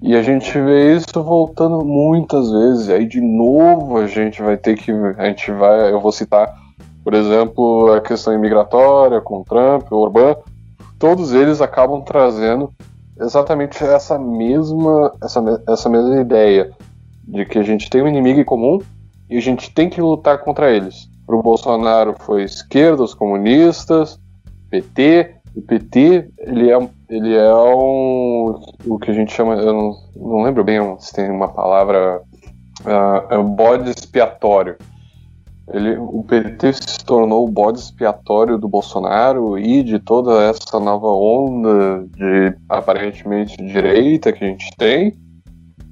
E 0.00 0.14
a 0.14 0.22
gente 0.22 0.52
vê 0.60 0.94
isso 0.94 1.20
voltando 1.20 1.84
muitas 1.84 2.48
vezes. 2.48 2.90
Aí 2.90 3.08
de 3.08 3.20
novo 3.20 3.96
a 3.96 4.06
gente 4.06 4.40
vai 4.40 4.56
ter 4.56 4.76
que. 4.76 4.92
A 5.18 5.24
gente 5.24 5.50
vai. 5.50 5.90
Eu 5.90 6.00
vou 6.00 6.12
citar, 6.12 6.54
por 7.04 7.12
exemplo, 7.12 7.92
a 7.92 8.00
questão 8.00 8.32
imigratória 8.32 9.20
com 9.20 9.44
Trump, 9.44 9.92
Orbán. 9.92 10.36
Todos 10.98 11.34
eles 11.34 11.60
acabam 11.60 12.00
trazendo 12.02 12.72
exatamente 13.20 13.84
essa 13.84 14.18
mesma, 14.18 15.12
essa, 15.22 15.62
essa 15.68 15.88
mesma 15.88 16.18
ideia 16.18 16.72
de 17.28 17.44
que 17.44 17.58
a 17.58 17.62
gente 17.62 17.90
tem 17.90 18.02
um 18.02 18.08
inimigo 18.08 18.40
em 18.40 18.44
comum 18.44 18.80
e 19.28 19.36
a 19.36 19.40
gente 19.40 19.70
tem 19.72 19.90
que 19.90 20.00
lutar 20.00 20.38
contra 20.38 20.70
eles. 20.70 21.08
Para 21.26 21.36
o 21.36 21.42
Bolsonaro 21.42 22.14
foi 22.20 22.42
esquerda, 22.42 23.02
os 23.02 23.14
comunistas, 23.14 24.18
PT, 24.70 25.34
o 25.54 25.62
PT, 25.62 26.30
ele 26.38 26.70
é, 26.70 26.88
ele 27.08 27.34
é 27.34 27.54
um, 27.54 28.60
o 28.86 28.98
que 28.98 29.10
a 29.10 29.14
gente 29.14 29.32
chama, 29.32 29.54
eu 29.54 29.72
não, 29.72 29.96
não 30.16 30.42
lembro 30.42 30.64
bem 30.64 30.80
se 30.98 31.12
tem 31.12 31.30
uma 31.30 31.48
palavra, 31.48 32.20
uh, 32.80 33.26
é 33.32 33.38
um 33.38 33.48
bode 33.50 33.90
expiatório. 33.90 34.76
Ele, 35.72 35.96
o 35.96 36.22
PT 36.22 36.72
se 36.74 37.04
tornou 37.04 37.46
o 37.46 37.50
bode 37.50 37.78
expiatório 37.78 38.58
do 38.58 38.68
Bolsonaro 38.68 39.58
e 39.58 39.82
de 39.82 39.98
toda 39.98 40.42
essa 40.42 40.78
nova 40.78 41.08
onda 41.08 42.06
de 42.16 42.54
aparentemente 42.68 43.56
direita 43.56 44.32
que 44.32 44.44
a 44.44 44.48
gente 44.48 44.70
tem. 44.76 45.16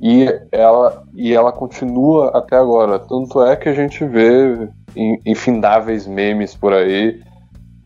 E 0.01 0.27
ela, 0.51 1.05
e 1.15 1.33
ela 1.33 1.53
continua 1.53 2.37
até 2.37 2.57
agora. 2.57 2.99
Tanto 2.99 3.43
é 3.43 3.57
que 3.57 3.69
a 3.69 3.75
gente 3.75 4.05
vê 4.05 4.69
infindáveis 5.25 6.07
memes 6.07 6.55
por 6.55 6.73
aí. 6.73 7.23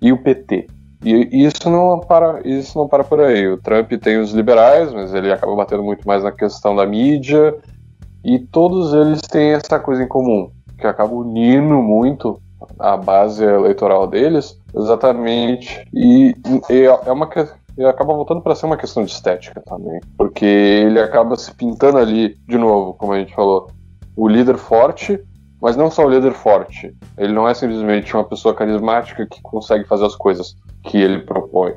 E 0.01 0.13
o 0.13 0.19
PT? 0.19 0.67
E 1.05 1.45
isso 1.45 1.71
não 1.71 2.01
para, 2.01 2.41
isso 2.45 2.77
não 2.77 2.89
para 2.89 3.05
por 3.05 3.21
aí. 3.21 3.47
O 3.47 3.59
Trump 3.59 3.93
tem 3.93 4.19
os 4.19 4.33
liberais, 4.33 4.93
mas 4.93 5.15
ele 5.15 5.31
acaba 5.31 5.55
batendo 5.55 5.85
muito 5.85 6.07
mais 6.07 6.25
na 6.25 6.33
questão 6.33 6.75
da 6.75 6.87
mídia. 6.87 7.55
E 8.25 8.41
todos 8.41 8.93
eles 8.93 9.21
têm 9.21 9.53
essa 9.53 9.79
coisa 9.79 10.03
em 10.03 10.09
comum, 10.09 10.51
que 10.79 10.87
acaba 10.87 11.15
unindo 11.15 11.75
muito 11.83 12.41
a 12.79 12.97
base 12.97 13.45
eleitoral 13.45 14.07
deles, 14.07 14.59
exatamente. 14.75 15.87
E, 15.93 16.35
e 16.71 16.83
é 16.83 17.13
uma 17.13 17.29
e 17.79 17.85
acaba 17.85 18.15
voltando 18.15 18.41
para 18.41 18.55
ser 18.55 18.67
uma 18.67 18.77
questão 18.77 19.05
de 19.05 19.11
estética 19.11 19.61
também, 19.61 20.01
porque 20.17 20.45
ele 20.45 20.99
acaba 20.99 21.37
se 21.37 21.53
pintando 21.53 21.99
ali, 21.99 22.39
de 22.49 22.57
novo, 22.57 22.95
como 22.95 23.13
a 23.13 23.19
gente 23.19 23.35
falou, 23.35 23.71
o 24.17 24.27
líder 24.27 24.57
forte, 24.57 25.21
mas 25.61 25.77
não 25.77 25.91
só 25.91 26.05
o 26.07 26.09
líder 26.09 26.33
forte. 26.33 26.95
Ele 27.19 27.35
não 27.35 27.47
é 27.47 27.53
simplesmente 27.53 28.15
uma 28.15 28.25
pessoa 28.25 28.55
carismática 28.55 29.27
que 29.27 29.43
consegue 29.43 29.85
fazer 29.85 30.07
as 30.07 30.17
coisas 30.17 30.57
que 30.85 30.97
ele 30.97 31.21
propõe. 31.21 31.75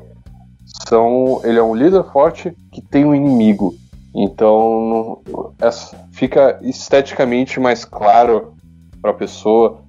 São, 0.88 1.40
ele 1.44 1.58
é 1.58 1.62
um 1.62 1.74
líder 1.74 2.04
forte 2.04 2.56
que 2.72 2.80
tem 2.80 3.04
um 3.04 3.14
inimigo. 3.14 3.74
Então 4.14 5.20
é, 5.60 5.70
fica 6.12 6.58
esteticamente 6.62 7.60
mais 7.60 7.84
claro 7.84 8.54
para 9.00 9.10
a 9.10 9.14
pessoa 9.14 9.82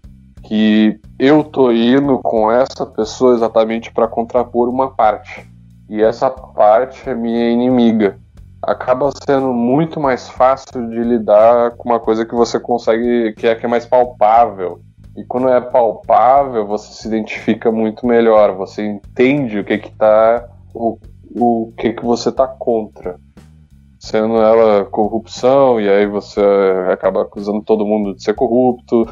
que 0.43 0.99
eu 1.19 1.43
tô 1.43 1.71
indo 1.71 2.19
com 2.19 2.51
essa 2.51 2.85
pessoa 2.85 3.35
exatamente 3.35 3.91
para 3.91 4.07
contrapor 4.07 4.69
uma 4.69 4.91
parte. 4.91 5.47
E 5.89 6.01
essa 6.01 6.29
parte 6.29 7.09
é 7.09 7.13
minha 7.13 7.49
inimiga. 7.49 8.17
Acaba 8.63 9.09
sendo 9.27 9.53
muito 9.53 9.99
mais 9.99 10.29
fácil 10.29 10.89
de 10.89 11.03
lidar 11.03 11.71
com 11.71 11.89
uma 11.89 11.99
coisa 11.99 12.25
que 12.25 12.33
você 12.33 12.59
consegue, 12.59 13.33
que 13.33 13.47
é 13.47 13.55
que 13.55 13.65
é 13.65 13.69
mais 13.69 13.85
palpável 13.85 14.81
e 15.15 15.25
quando 15.25 15.49
é 15.49 15.59
palpável, 15.59 16.65
você 16.65 16.93
se 16.93 17.07
identifica 17.07 17.71
muito 17.71 18.05
melhor, 18.05 18.55
você 18.55 18.85
entende 18.85 19.59
o 19.59 19.63
que 19.63 19.77
que 19.77 19.91
tá 19.91 20.47
o, 20.73 20.97
o 21.35 21.73
que 21.77 21.91
que 21.93 22.03
você 22.03 22.31
tá 22.31 22.47
contra. 22.47 23.19
Sendo 24.01 24.37
ela 24.37 24.83
corrupção 24.85 25.79
e 25.79 25.87
aí 25.87 26.07
você 26.07 26.41
acaba 26.91 27.21
acusando 27.21 27.61
todo 27.61 27.85
mundo 27.85 28.15
de 28.15 28.23
ser 28.23 28.33
corrupto, 28.33 29.05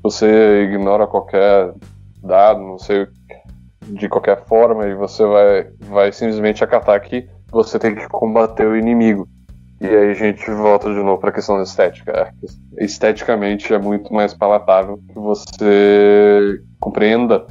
você 0.00 0.62
ignora 0.62 1.04
qualquer 1.04 1.74
dado, 2.22 2.60
não 2.60 2.78
sei 2.78 3.08
de 3.88 4.08
qualquer 4.08 4.44
forma 4.44 4.86
e 4.86 4.94
você 4.94 5.24
vai 5.26 5.68
vai 5.80 6.12
simplesmente 6.12 6.62
acatar 6.62 7.00
que 7.00 7.28
você 7.50 7.76
tem 7.76 7.96
que 7.96 8.08
combater 8.08 8.68
o 8.68 8.76
inimigo. 8.76 9.28
E 9.80 9.86
aí 9.88 10.10
a 10.10 10.14
gente 10.14 10.48
volta 10.52 10.94
de 10.94 11.02
novo 11.02 11.18
para 11.18 11.30
a 11.30 11.32
questão 11.32 11.56
da 11.56 11.64
estética. 11.64 12.32
Esteticamente 12.78 13.74
é 13.74 13.78
muito 13.78 14.14
mais 14.14 14.32
palatável 14.32 15.00
que 15.08 15.18
você 15.18 16.60
compreenda 16.78 17.48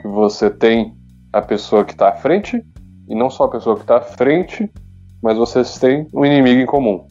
que 0.00 0.08
você 0.08 0.48
tem 0.48 0.94
a 1.30 1.42
pessoa 1.42 1.84
que 1.84 1.92
está 1.92 2.08
à 2.08 2.12
frente, 2.12 2.64
e 3.06 3.14
não 3.14 3.28
só 3.28 3.44
a 3.44 3.50
pessoa 3.50 3.76
que 3.76 3.82
está 3.82 3.98
à 3.98 4.00
frente, 4.00 4.70
mas 5.22 5.36
vocês 5.36 5.78
têm 5.78 6.06
um 6.12 6.24
inimigo 6.24 6.60
em 6.60 6.66
comum. 6.66 7.06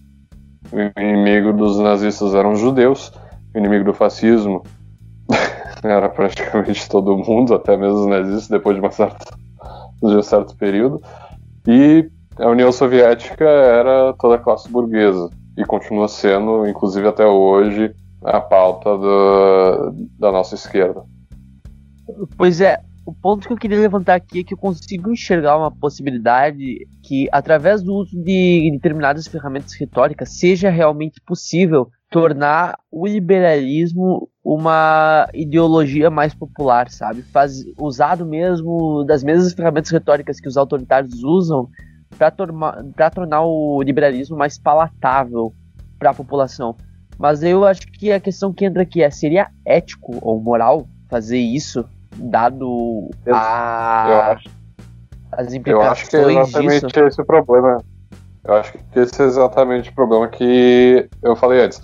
O 0.72 1.00
inimigo 1.00 1.54
dos 1.54 1.80
nazistas 1.80 2.34
eram 2.34 2.54
os 2.54 2.60
judeus, 2.60 3.12
o 3.54 3.58
inimigo 3.58 3.86
do 3.86 3.94
fascismo 3.94 4.64
era 5.84 6.10
praticamente 6.10 6.88
todo 6.90 7.18
mundo, 7.18 7.54
até 7.54 7.76
mesmo 7.78 8.02
os 8.02 8.08
nazistas, 8.08 8.48
depois 8.48 8.76
de, 8.76 8.82
uma 8.82 8.92
certa, 8.92 9.26
de 10.02 10.16
um 10.16 10.22
certo 10.22 10.56
período. 10.56 11.02
E 11.68 12.10
a 12.38 12.50
União 12.50 12.72
Soviética 12.72 13.46
era 13.46 14.14
toda 14.14 14.36
a 14.36 14.40
classe 14.40 14.70
burguesa 14.70 15.30
e 15.58 15.66
continua 15.66 16.08
sendo, 16.08 16.68
inclusive 16.68 17.08
até 17.08 17.26
hoje, 17.26 17.94
a 18.24 18.40
pauta 18.40 18.98
do, 18.98 19.94
da 20.18 20.32
nossa 20.32 20.56
esquerda. 20.56 21.04
Pois 22.38 22.62
é, 22.62 22.82
o 23.10 23.14
ponto 23.14 23.48
que 23.48 23.54
eu 23.54 23.58
queria 23.58 23.80
levantar 23.80 24.14
aqui 24.14 24.42
é 24.42 24.44
que 24.44 24.54
eu 24.54 24.58
consigo 24.58 25.12
enxergar 25.12 25.58
uma 25.58 25.72
possibilidade 25.72 26.88
que, 27.02 27.28
através 27.32 27.82
do 27.82 27.96
uso 27.96 28.16
de 28.22 28.70
determinadas 28.72 29.28
ferramentas 29.28 29.74
retóricas, 29.74 30.38
seja 30.38 30.70
realmente 30.70 31.20
possível 31.22 31.90
tornar 32.12 32.78
o 32.92 33.08
liberalismo 33.08 34.30
uma 34.44 35.28
ideologia 35.34 36.12
mais 36.12 36.36
popular, 36.36 36.90
sabe? 36.92 37.24
Faz, 37.24 37.64
usado 37.80 38.26
mesmo 38.26 39.04
das 39.06 39.24
mesmas 39.24 39.54
ferramentas 39.54 39.90
retóricas 39.92 40.40
que 40.40 40.48
os 40.48 40.56
autoritários 40.56 41.24
usam 41.24 41.68
para 42.16 43.10
tornar 43.10 43.42
o 43.42 43.82
liberalismo 43.82 44.38
mais 44.38 44.60
palatável 44.60 45.52
para 45.98 46.12
a 46.12 46.14
população. 46.14 46.76
Mas 47.18 47.42
eu 47.42 47.66
acho 47.66 47.82
que 47.92 48.12
a 48.12 48.20
questão 48.20 48.54
que 48.54 48.66
entra 48.66 48.84
aqui 48.84 49.02
é: 49.02 49.10
seria 49.10 49.50
ético 49.66 50.18
ou 50.22 50.40
moral 50.40 50.88
fazer 51.10 51.40
isso, 51.40 51.84
dado 52.20 53.10
eu, 53.26 53.36
a, 53.36 54.06
eu 54.08 54.22
acho, 54.22 54.50
as 55.32 55.54
implicações 55.54 55.86
Eu 55.86 55.92
acho 55.92 56.10
que 56.10 56.16
é 56.16 56.20
exatamente 56.20 56.88
disso? 56.88 57.00
esse 57.08 57.22
o 57.22 57.26
problema. 57.26 57.78
Eu 58.44 58.54
acho 58.56 58.72
que 58.74 59.00
esse 59.00 59.22
é 59.22 59.26
exatamente 59.26 59.90
o 59.90 59.94
problema 59.94 60.28
que 60.28 61.10
eu 61.22 61.36
falei 61.36 61.62
antes. 61.62 61.82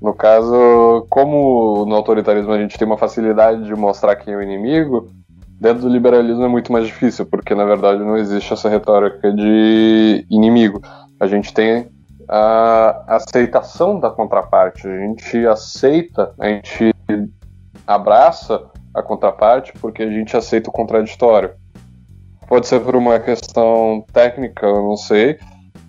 No 0.00 0.12
caso, 0.12 1.06
como 1.08 1.86
no 1.86 1.94
autoritarismo 1.94 2.52
a 2.52 2.58
gente 2.58 2.76
tem 2.76 2.86
uma 2.86 2.98
facilidade 2.98 3.64
de 3.64 3.74
mostrar 3.74 4.16
quem 4.16 4.34
é 4.34 4.36
o 4.36 4.42
inimigo, 4.42 5.08
Dentro 5.62 5.82
do 5.82 5.88
liberalismo 5.88 6.42
é 6.42 6.48
muito 6.48 6.72
mais 6.72 6.88
difícil, 6.88 7.24
porque 7.24 7.54
na 7.54 7.64
verdade 7.64 8.00
não 8.00 8.16
existe 8.16 8.52
essa 8.52 8.68
retórica 8.68 9.32
de 9.32 10.26
inimigo. 10.28 10.82
A 11.20 11.28
gente 11.28 11.54
tem 11.54 11.88
a 12.28 13.04
aceitação 13.06 14.00
da 14.00 14.10
contraparte, 14.10 14.88
a 14.88 14.98
gente 14.98 15.46
aceita, 15.46 16.34
a 16.40 16.48
gente 16.48 16.92
abraça 17.86 18.60
a 18.94 19.02
contraparte 19.02 19.72
porque 19.80 20.02
a 20.02 20.10
gente 20.10 20.36
aceita 20.36 20.70
o 20.70 20.72
contraditório. 20.72 21.54
Pode 22.48 22.66
ser 22.66 22.80
por 22.80 22.94
uma 22.94 23.18
questão 23.18 24.04
técnica, 24.12 24.66
eu 24.66 24.82
não 24.82 24.96
sei, 24.96 25.38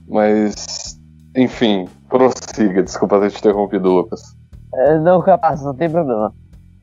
mas 0.08 0.98
enfim, 1.36 1.88
prossiga. 2.08 2.84
Desculpa 2.84 3.20
ter 3.20 3.32
te 3.32 3.40
interrompido, 3.40 3.92
Lucas. 3.92 4.22
É, 4.74 4.98
não, 5.00 5.22
capaz, 5.22 5.64
não 5.64 5.76
tem 5.76 5.90
problema. 5.90 6.34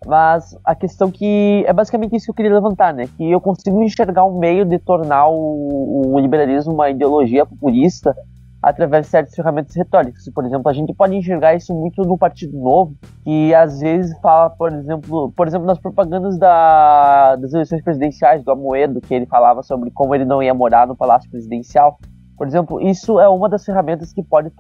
Mas 0.07 0.57
a 0.65 0.75
questão 0.75 1.11
que 1.11 1.63
é 1.67 1.73
basicamente 1.73 2.17
isso 2.17 2.27
que 2.27 2.31
eu 2.31 2.35
queria 2.35 2.55
levantar, 2.55 2.95
né? 2.95 3.07
Que 3.17 3.31
eu 3.31 3.41
consigo 3.41 3.83
enxergar 3.83 4.25
um 4.25 4.39
meio 4.39 4.65
de 4.65 4.79
tornar 4.79 5.29
o, 5.29 6.15
o 6.15 6.19
liberalismo 6.19 6.73
uma 6.73 6.89
ideologia 6.89 7.45
populista 7.45 8.15
através 8.63 9.07
de 9.07 9.11
certas 9.11 9.35
ferramentas 9.35 9.75
retóricas. 9.75 10.29
Por 10.35 10.45
exemplo, 10.45 10.69
a 10.69 10.73
gente 10.73 10.93
pode 10.95 11.15
enxergar 11.15 11.55
isso 11.55 11.75
muito 11.75 12.03
no 12.03 12.19
Partido 12.19 12.59
Novo, 12.59 12.95
que 13.25 13.55
às 13.55 13.81
vezes 13.81 14.19
fala, 14.21 14.51
por 14.51 14.73
exemplo, 14.73 15.33
por 15.33 15.47
exemplo, 15.47 15.67
nas 15.67 15.79
propagandas 15.79 16.39
da, 16.39 17.37
das 17.37 17.53
eleições 17.53 17.83
presidenciais 17.83 18.45
do 18.45 18.51
Amoedo, 18.51 19.01
que 19.01 19.15
ele 19.15 19.27
falava 19.27 19.63
sobre 19.63 19.91
como 19.91 20.15
ele 20.15 20.25
não 20.25 20.43
ia 20.43 20.53
morar 20.55 20.87
no 20.87 20.97
Palácio 20.97 21.31
Presidencial. 21.31 21.99
Por 22.37 22.47
exemplo, 22.47 22.81
isso 22.81 23.21
é 23.21 23.29
uma 23.29 23.51
das 23.51 23.65
ferramentas 23.65 24.15
que 24.15 24.23
pode, 24.23 24.51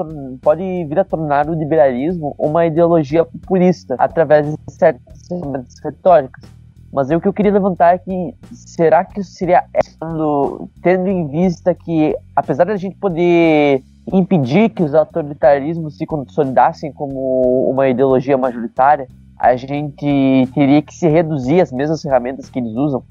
pode 0.42 0.62
vir 0.84 0.98
a 0.98 1.05
tornar 1.05 1.48
o 1.48 1.55
liberalismo 1.55 2.34
uma 2.38 2.66
ideologia 2.66 3.24
populista 3.24 3.96
através 3.98 4.46
de 4.46 4.57
certas 4.68 5.26
ferramentas 5.26 5.74
retóricas. 5.82 6.60
Mas 6.93 7.11
o 7.11 7.20
que 7.20 7.28
eu 7.28 7.32
queria 7.32 7.53
levantar 7.53 7.95
é 7.95 7.99
que 7.99 8.34
será 8.53 9.05
que 9.05 9.22
seria 9.22 9.64
tendo, 10.01 10.68
tendo 10.82 11.09
em 11.09 11.28
vista 11.28 11.74
que, 11.74 12.16
apesar 12.34 12.64
da 12.64 12.76
gente 12.76 12.97
poder 12.97 13.82
impedir 14.12 14.70
que 14.70 14.82
os 14.82 14.95
autoritarismos 14.95 15.97
se 15.97 16.05
consolidassem 16.05 16.93
como 16.93 17.70
uma 17.70 17.88
ideologia 17.88 18.36
majoritária, 18.36 19.07
a 19.38 19.57
gente 19.57 20.49
teria 20.53 20.82
que 20.82 20.95
se 20.95 21.09
reduzir 21.09 21.61
as 21.61 21.72
mesmas 21.72 22.03
ferramentas 22.03 22.51
que 22.51 22.59
eles 22.59 22.74
usam? 22.74 23.03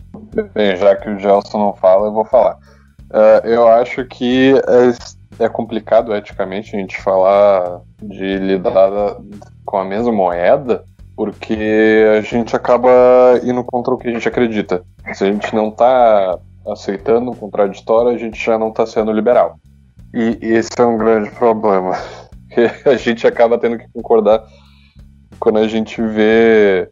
Bem, 0.54 0.76
já 0.76 0.96
que 0.96 1.10
o 1.10 1.18
Gelson 1.18 1.58
não 1.58 1.74
fala, 1.74 2.08
eu 2.08 2.14
vou 2.14 2.26
falar. 2.26 2.58
Uh, 3.10 3.48
eu 3.48 3.68
acho 3.68 4.06
que 4.06 4.54
é, 5.40 5.44
é, 5.44 5.50
complicado 5.50 6.16
eticamente 6.16 6.76
a 6.76 6.80
gente 6.80 7.02
falar 7.02 7.82
de 8.02 8.38
lidar 8.38 9.18
com 9.66 9.78
a 9.78 9.84
mesma 9.84 10.12
moeda, 10.12 10.84
porque 11.20 12.06
a 12.18 12.22
gente 12.22 12.56
acaba 12.56 12.90
indo 13.44 13.62
contra 13.66 13.94
o 13.94 13.98
que 13.98 14.08
a 14.08 14.12
gente 14.14 14.26
acredita. 14.26 14.86
Se 15.14 15.26
a 15.26 15.28
gente 15.30 15.54
não 15.54 15.68
está 15.68 16.40
aceitando 16.66 17.32
o 17.32 17.36
contraditório, 17.36 18.12
a 18.12 18.18
gente 18.18 18.42
já 18.42 18.58
não 18.58 18.70
está 18.70 18.86
sendo 18.86 19.12
liberal. 19.12 19.60
E 20.14 20.40
esse 20.42 20.70
é 20.78 20.86
um 20.86 20.98
grande 20.98 21.30
problema. 21.32 21.98
a 22.88 22.96
gente 22.96 23.28
acaba 23.28 23.58
tendo 23.58 23.78
que 23.78 23.86
concordar 23.94 24.46
quando 25.42 25.60
a 25.60 25.68
gente 25.68 26.02
vê 26.02 26.90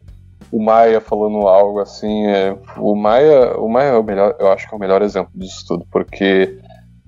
o 0.52 0.62
Maia 0.62 1.00
falando 1.00 1.48
algo 1.48 1.80
assim. 1.80 2.26
É, 2.26 2.54
o 2.76 2.94
Maia, 2.94 3.56
o 3.56 3.66
Maia 3.66 3.92
é 3.92 3.98
o 3.98 4.04
melhor, 4.04 4.36
eu 4.38 4.52
acho 4.52 4.68
que 4.68 4.74
é 4.74 4.76
o 4.76 4.80
melhor 4.80 5.00
exemplo 5.00 5.32
disso 5.34 5.64
tudo, 5.66 5.86
porque 5.90 6.58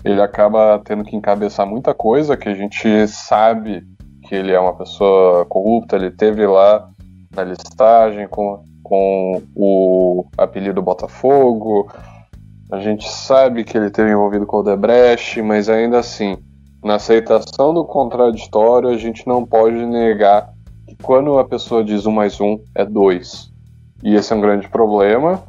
ele 0.02 0.22
acaba 0.22 0.80
tendo 0.82 1.04
que 1.04 1.14
encabeçar 1.14 1.66
muita 1.66 1.92
coisa 1.92 2.34
que 2.34 2.48
a 2.48 2.54
gente 2.54 3.06
sabe 3.08 3.82
que 4.26 4.34
ele 4.34 4.52
é 4.52 4.58
uma 4.58 4.74
pessoa 4.74 5.44
corrupta, 5.44 5.96
ele 5.96 6.10
teve 6.10 6.46
lá 6.46 6.90
na 7.34 7.44
listagem 7.44 8.26
com, 8.28 8.64
com 8.82 9.42
o 9.54 10.26
apelido 10.36 10.82
Botafogo. 10.82 11.90
A 12.70 12.80
gente 12.80 13.08
sabe 13.08 13.64
que 13.64 13.76
ele 13.76 13.90
teve 13.90 14.10
envolvido 14.10 14.46
com 14.46 14.58
o 14.58 14.62
Debrecht, 14.62 15.42
mas 15.42 15.68
ainda 15.68 15.98
assim, 15.98 16.36
na 16.82 16.96
aceitação 16.96 17.74
do 17.74 17.84
contraditório, 17.84 18.88
a 18.88 18.96
gente 18.96 19.26
não 19.26 19.44
pode 19.44 19.84
negar 19.86 20.52
quando 21.02 21.38
a 21.38 21.44
pessoa 21.44 21.84
diz 21.84 22.06
um 22.06 22.12
mais 22.12 22.40
um, 22.40 22.58
é 22.74 22.84
dois. 22.84 23.50
E 24.02 24.14
esse 24.14 24.32
é 24.32 24.36
um 24.36 24.40
grande 24.40 24.68
problema. 24.68 25.42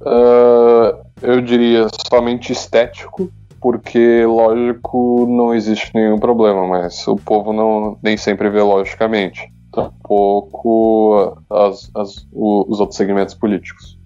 Uh, 0.00 1.04
eu 1.22 1.40
diria 1.40 1.86
somente 2.10 2.52
estético, 2.52 3.30
porque 3.60 4.24
lógico 4.26 5.26
não 5.28 5.54
existe 5.54 5.90
nenhum 5.94 6.18
problema, 6.18 6.66
mas 6.66 7.06
o 7.08 7.16
povo 7.16 7.52
não 7.52 7.98
nem 8.02 8.16
sempre 8.16 8.50
vê 8.50 8.60
logicamente. 8.60 9.53
Tampouco 9.74 11.38
as, 11.50 11.90
as, 11.94 12.26
os 12.32 12.80
outros 12.80 12.96
segmentos 12.96 13.34
políticos. 13.34 13.98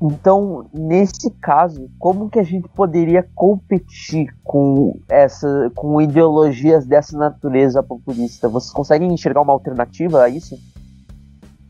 Então, 0.00 0.66
nesse 0.74 1.30
caso, 1.40 1.88
como 1.98 2.28
que 2.28 2.38
a 2.38 2.42
gente 2.42 2.68
poderia 2.68 3.26
competir 3.34 4.28
com 4.44 4.98
essa, 5.08 5.70
com 5.74 6.00
ideologias 6.00 6.86
dessa 6.86 7.16
natureza 7.16 7.82
populista? 7.82 8.48
Vocês 8.48 8.72
conseguem 8.72 9.12
enxergar 9.12 9.40
uma 9.40 9.54
alternativa 9.54 10.22
a 10.22 10.28
isso? 10.28 10.56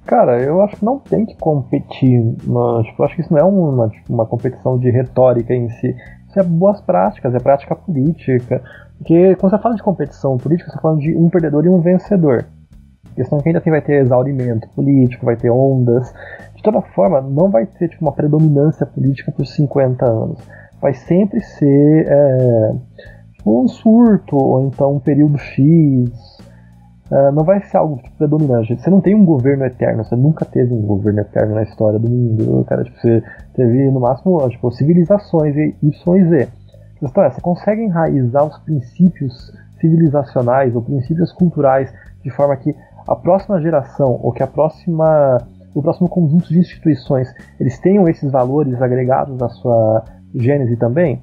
Cara, 0.05 0.40
eu 0.40 0.61
acho 0.61 0.76
que 0.76 0.84
não 0.84 0.99
tem 0.99 1.24
que 1.24 1.36
competir. 1.36 2.36
Mas, 2.44 2.86
tipo, 2.86 3.03
eu 3.03 3.07
acho 3.07 3.14
que 3.14 3.22
isso 3.22 3.32
não 3.32 3.40
é 3.40 3.44
uma, 3.44 3.88
tipo, 3.88 4.12
uma 4.12 4.26
competição 4.26 4.76
de 4.76 4.90
retórica 4.90 5.55
em 5.55 5.68
si. 5.70 5.94
Isso 6.28 6.40
é 6.40 6.42
boas 6.42 6.80
práticas, 6.80 7.32
é 7.32 7.38
prática 7.38 7.76
política. 7.76 8.61
Porque 8.99 9.36
quando 9.36 9.53
você 9.53 9.62
fala 9.62 9.74
de 9.76 9.82
competição 9.82 10.36
política, 10.36 10.68
você 10.68 10.76
está 10.76 10.82
falando 10.82 11.01
de 11.01 11.16
um 11.16 11.28
perdedor 11.28 11.64
e 11.64 11.68
um 11.68 11.80
vencedor. 11.80 12.44
Questão 13.17 13.39
é 13.39 13.43
que 13.43 13.49
ainda 13.49 13.59
assim 13.59 13.71
vai 13.71 13.81
ter 13.81 14.03
exaurimento 14.03 14.69
político, 14.69 15.27
vai 15.27 15.37
ter 15.37 15.51
ondas 15.51 16.12
toda 16.67 16.83
forma, 16.83 17.21
não 17.21 17.49
vai 17.49 17.64
ter 17.64 17.89
tipo, 17.89 18.05
uma 18.05 18.12
predominância 18.12 18.85
política 18.85 19.31
por 19.31 19.47
50 19.47 20.05
anos. 20.05 20.39
Vai 20.83 20.95
sempre 20.95 21.41
ser 21.41 22.07
é, 22.09 22.73
tipo, 23.35 23.62
um 23.62 23.69
surto, 23.69 24.37
ou 24.37 24.67
então 24.67 24.97
um 24.97 24.99
período 24.99 25.39
X. 25.39 26.11
É, 27.09 27.31
não 27.31 27.45
vai 27.45 27.62
ser 27.62 27.77
algo 27.77 27.99
tipo, 28.03 28.17
predominante. 28.17 28.75
Você 28.75 28.91
não 28.91 29.01
tem 29.01 29.14
um 29.14 29.25
governo 29.25 29.64
eterno, 29.64 30.05
você 30.05 30.17
nunca 30.17 30.45
teve 30.45 30.75
um 30.75 30.83
governo 30.83 31.21
eterno 31.21 31.55
na 31.55 31.62
história 31.62 32.01
do 32.01 32.11
mundo. 32.11 32.64
Cara, 32.64 32.83
tipo, 32.83 32.99
você 33.01 33.23
teve 33.55 33.89
no 33.93 34.01
máximo 34.01 34.49
tipo, 34.51 34.73
civilizações 34.73 35.55
Y 35.57 36.17
e 36.17 36.25
Z. 36.29 36.49
A 36.97 36.99
questão 36.99 37.23
é, 37.23 37.31
você 37.31 37.41
consegue 37.41 37.83
enraizar 37.83 38.45
os 38.45 38.59
princípios 38.59 39.53
civilizacionais 39.81 40.75
ou 40.75 40.83
princípios 40.83 41.31
culturais 41.33 41.93
de 42.25 42.31
forma 42.31 42.57
que 42.57 42.75
a 43.07 43.17
próxima 43.17 43.61
geração 43.61 44.19
ou 44.23 44.33
que 44.33 44.43
a 44.43 44.47
próxima 44.47 45.39
o 45.75 45.83
próximo 45.83 46.09
conjunto 46.09 46.49
de 46.49 46.59
instituições 46.59 47.29
eles 47.61 47.79
tenham 47.79 48.09
esses 48.09 48.31
valores 48.31 48.81
agregados 48.81 49.37
na 49.39 49.49
sua 49.49 50.05
gênese 50.35 50.77
também, 50.77 51.23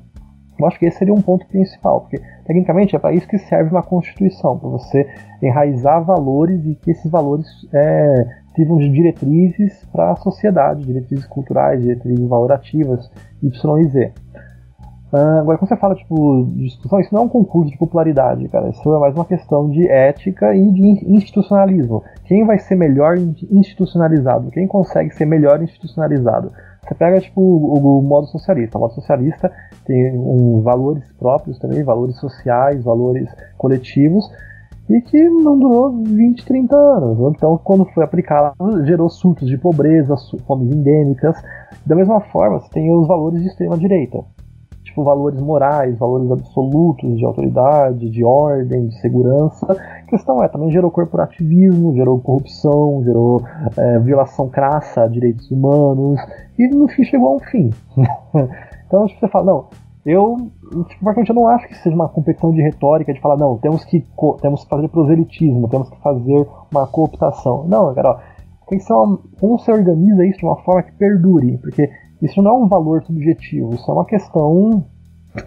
eu 0.57 0.67
acho 0.67 0.77
que 0.77 0.85
esse 0.85 0.99
seria 0.99 1.13
um 1.13 1.21
ponto 1.21 1.45
principal, 1.47 2.01
porque 2.01 2.21
tecnicamente 2.45 2.95
é 2.95 2.99
para 2.99 3.13
isso 3.13 3.27
que 3.27 3.37
serve 3.37 3.71
uma 3.71 3.81
constituição, 3.81 4.57
para 4.57 4.69
você 4.69 5.07
enraizar 5.41 6.03
valores 6.03 6.63
e 6.65 6.75
que 6.75 6.91
esses 6.91 7.09
valores 7.09 7.47
é, 7.73 8.27
sirvam 8.55 8.77
de 8.77 8.89
diretrizes 8.89 9.83
para 9.91 10.11
a 10.11 10.15
sociedade, 10.15 10.85
diretrizes 10.85 11.25
culturais, 11.25 11.81
diretrizes 11.81 12.27
valorativas, 12.27 13.11
Y 13.41 13.79
e 13.79 13.87
Z. 13.87 14.13
Uh, 15.13 15.41
agora, 15.41 15.59
quando 15.59 15.69
você 15.69 15.77
fala 15.77 15.93
tipo, 15.93 16.47
de 16.55 16.63
discussão, 16.63 16.99
isso 16.99 17.13
não 17.13 17.21
é 17.21 17.25
um 17.25 17.29
concurso 17.29 17.71
de 17.71 17.77
popularidade, 17.77 18.49
cara. 18.49 18.69
Isso 18.69 18.95
é 18.95 18.99
mais 18.99 19.13
uma 19.13 19.25
questão 19.25 19.69
de 19.69 19.87
ética 19.87 20.55
e 20.55 20.71
de 20.71 21.05
institucionalismo. 21.05 22.03
Quem 22.25 22.43
vai 22.43 22.57
ser 22.57 22.75
melhor 22.75 23.15
institucionalizado? 23.51 24.49
Quem 24.49 24.65
consegue 24.67 25.13
ser 25.13 25.25
melhor 25.25 25.61
institucionalizado? 25.61 26.51
Você 26.81 26.95
pega 26.95 27.21
tipo, 27.21 27.39
o, 27.39 27.99
o 27.99 28.01
modo 28.01 28.25
socialista. 28.25 28.75
O 28.79 28.81
modo 28.81 28.95
socialista 28.95 29.51
tem 29.85 30.17
um, 30.17 30.63
valores 30.63 31.03
próprios 31.19 31.59
também, 31.59 31.83
valores 31.83 32.17
sociais, 32.17 32.83
valores 32.83 33.29
coletivos, 33.55 34.25
e 34.89 34.99
que 34.99 35.29
não 35.29 35.59
durou 35.59 35.91
20, 35.91 36.43
30 36.43 36.75
anos. 36.75 37.35
Então, 37.35 37.55
quando 37.63 37.85
foi 37.85 38.03
aplicado, 38.03 38.83
gerou 38.83 39.07
surtos 39.11 39.47
de 39.47 39.59
pobreza, 39.59 40.15
fomes 40.47 40.75
endêmicas. 40.75 41.39
Da 41.85 41.95
mesma 41.95 42.19
forma, 42.19 42.59
você 42.59 42.69
tem 42.71 42.91
os 42.91 43.07
valores 43.07 43.43
de 43.43 43.47
extrema-direita 43.47 44.23
tipo, 44.93 45.03
valores 45.03 45.41
morais, 45.41 45.97
valores 45.97 46.31
absolutos 46.31 47.17
de 47.17 47.25
autoridade, 47.25 48.09
de 48.09 48.23
ordem, 48.23 48.87
de 48.87 49.01
segurança. 49.01 49.65
A 49.71 50.03
questão 50.03 50.43
é, 50.43 50.47
também 50.47 50.71
gerou 50.71 50.91
corporativismo, 50.91 51.95
gerou 51.95 52.19
corrupção, 52.19 53.03
gerou 53.03 53.41
é, 53.75 53.99
violação 53.99 54.47
crassa 54.47 55.03
a 55.03 55.07
direitos 55.07 55.49
humanos, 55.49 56.21
e 56.57 56.67
no 56.67 56.87
fim 56.87 57.03
chegou 57.03 57.29
a 57.29 57.35
um 57.35 57.39
fim. 57.39 57.71
então, 58.87 59.07
você 59.07 59.27
fala, 59.27 59.45
não, 59.45 59.65
eu, 60.05 60.37
tipo, 60.87 61.09
eu 61.09 61.35
não 61.35 61.47
acho 61.47 61.67
que 61.67 61.75
seja 61.77 61.95
uma 61.95 62.09
competição 62.09 62.51
de 62.51 62.61
retórica, 62.61 63.13
de 63.13 63.19
falar, 63.19 63.37
não, 63.37 63.57
temos 63.57 63.83
que, 63.83 64.05
temos 64.41 64.63
que 64.63 64.69
fazer 64.69 64.87
proselitismo, 64.89 65.67
temos 65.67 65.89
que 65.89 65.99
fazer 66.01 66.47
uma 66.71 66.85
cooptação. 66.85 67.65
Não, 67.67 67.93
cara, 67.95 68.11
ó, 68.11 68.19
tem 68.67 68.77
que 68.77 68.85
ser 68.85 68.93
uma, 68.93 69.17
como 69.39 69.57
você 69.57 69.71
organiza 69.71 70.25
isso 70.25 70.39
de 70.39 70.45
uma 70.45 70.57
forma 70.57 70.83
que 70.83 70.91
perdure, 70.93 71.57
porque 71.57 71.89
isso 72.23 72.41
não 72.41 72.51
é 72.51 72.63
um 72.63 72.67
valor 72.67 73.03
subjetivo, 73.03 73.75
isso 73.75 73.89
é 73.89 73.93
uma 73.93 74.05
questão 74.05 74.83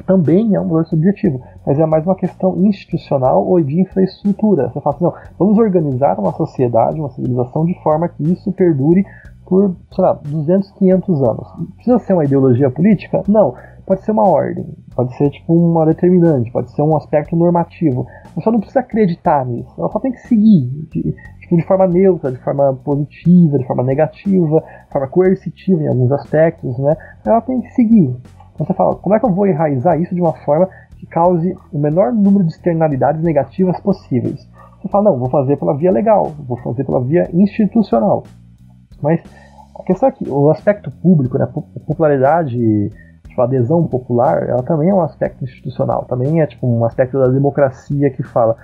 também 0.07 0.55
é 0.55 0.61
um 0.61 0.67
valor 0.67 0.85
subjetivo, 0.87 1.41
mas 1.65 1.79
é 1.79 1.87
mais 1.87 2.05
uma 2.05 2.17
questão 2.17 2.57
institucional 2.65 3.47
ou 3.47 3.61
de 3.61 3.81
infraestrutura. 3.81 4.69
Você 4.69 4.81
fala 4.81 4.97
assim, 4.97 5.05
não, 5.05 5.15
vamos 5.39 5.59
organizar 5.59 6.19
uma 6.19 6.33
sociedade, 6.33 6.99
uma 6.99 7.11
civilização 7.11 7.65
de 7.65 7.75
forma 7.83 8.09
que 8.09 8.23
isso 8.25 8.51
perdure 8.53 9.05
por, 9.45 9.77
sei 9.93 10.05
lá, 10.05 10.19
200, 10.25 10.73
500 10.73 11.23
anos. 11.23 11.49
Precisa 11.77 11.99
ser 12.01 12.15
uma 12.15 12.25
ideologia 12.25 12.69
política? 12.69 13.23
Não. 13.29 13.55
Pode 13.87 14.05
ser 14.05 14.11
uma 14.11 14.29
ordem, 14.29 14.67
pode 14.97 15.17
ser 15.17 15.31
tipo 15.31 15.55
uma 15.55 15.87
determinante, 15.87 16.51
pode 16.51 16.73
ser 16.73 16.83
um 16.83 16.97
aspecto 16.97 17.37
normativo. 17.37 18.05
Você 18.35 18.41
só 18.41 18.51
não 18.51 18.59
precisa 18.59 18.81
acreditar 18.81 19.47
nisso, 19.47 19.73
ela 19.79 19.89
só 19.91 20.01
tem 20.01 20.11
que 20.11 20.19
seguir 20.27 20.69
de, 20.91 21.15
tipo, 21.41 21.57
de 21.57 21.65
forma 21.65 21.87
neutra, 21.87 22.33
de 22.33 22.39
forma 22.39 22.75
positiva, 22.85 23.59
de 23.59 23.65
forma 23.65 23.85
negativa, 23.85 24.61
de 24.61 24.93
forma 24.93 25.07
coercitiva 25.07 25.83
em 25.83 25.87
alguns 25.87 26.11
aspectos, 26.11 26.77
né? 26.79 26.97
Ela 27.25 27.41
tem 27.41 27.61
que 27.61 27.71
seguir. 27.75 28.17
Então 28.55 28.67
você 28.67 28.75
fala, 28.75 28.97
como 28.97 29.15
é 29.15 29.21
que 29.21 29.27
eu 29.27 29.33
vou 29.33 29.47
enraizar 29.47 30.01
isso 30.01 30.15
de 30.15 30.21
uma 30.21 30.33
forma 30.33 30.69
que 30.99 31.07
cause 31.07 31.57
o 31.73 31.79
menor 31.79 32.13
número 32.13 32.43
de 32.43 32.53
externalidades 32.53 33.23
negativas 33.23 33.79
possíveis? 33.81 34.49
Você 34.83 34.89
fala, 34.89 35.11
não, 35.11 35.19
vou 35.19 35.31
fazer 35.31 35.57
pela 35.59 35.77
via 35.77 35.93
legal, 35.93 36.33
vou 36.41 36.57
fazer 36.59 36.83
pela 36.83 37.01
via 37.05 37.31
institucional. 37.33 38.25
Mas 39.01 39.23
a 39.79 39.83
questão 39.85 40.09
é 40.09 40.13
que 40.13 40.29
o 40.29 40.51
aspecto 40.51 40.91
público, 40.91 41.39
né, 41.39 41.45
a 41.45 41.81
popularidade 41.87 42.91
tipo, 43.37 43.43
adesão 43.43 43.87
popular, 43.87 44.49
ela 44.49 44.63
também 44.63 44.89
é 44.89 44.95
um 44.95 45.03
aspecto 45.03 45.45
institucional, 45.45 46.07
também 46.07 46.41
é 46.41 46.47
tipo 46.47 46.67
um 46.67 46.85
aspecto 46.85 47.19
da 47.19 47.29
democracia 47.29 48.11
que 48.11 48.23
fala. 48.23 48.57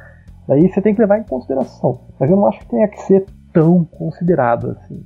Daí 0.48 0.68
você 0.68 0.80
tem 0.80 0.94
que 0.94 1.00
levar 1.00 1.18
em 1.18 1.24
consideração. 1.24 2.00
Mas 2.18 2.30
eu 2.30 2.36
não 2.36 2.46
acho 2.46 2.58
que 2.60 2.66
tenha 2.66 2.88
que 2.88 3.00
ser 3.02 3.26
tão 3.52 3.84
considerado 3.84 4.70
assim. 4.70 5.04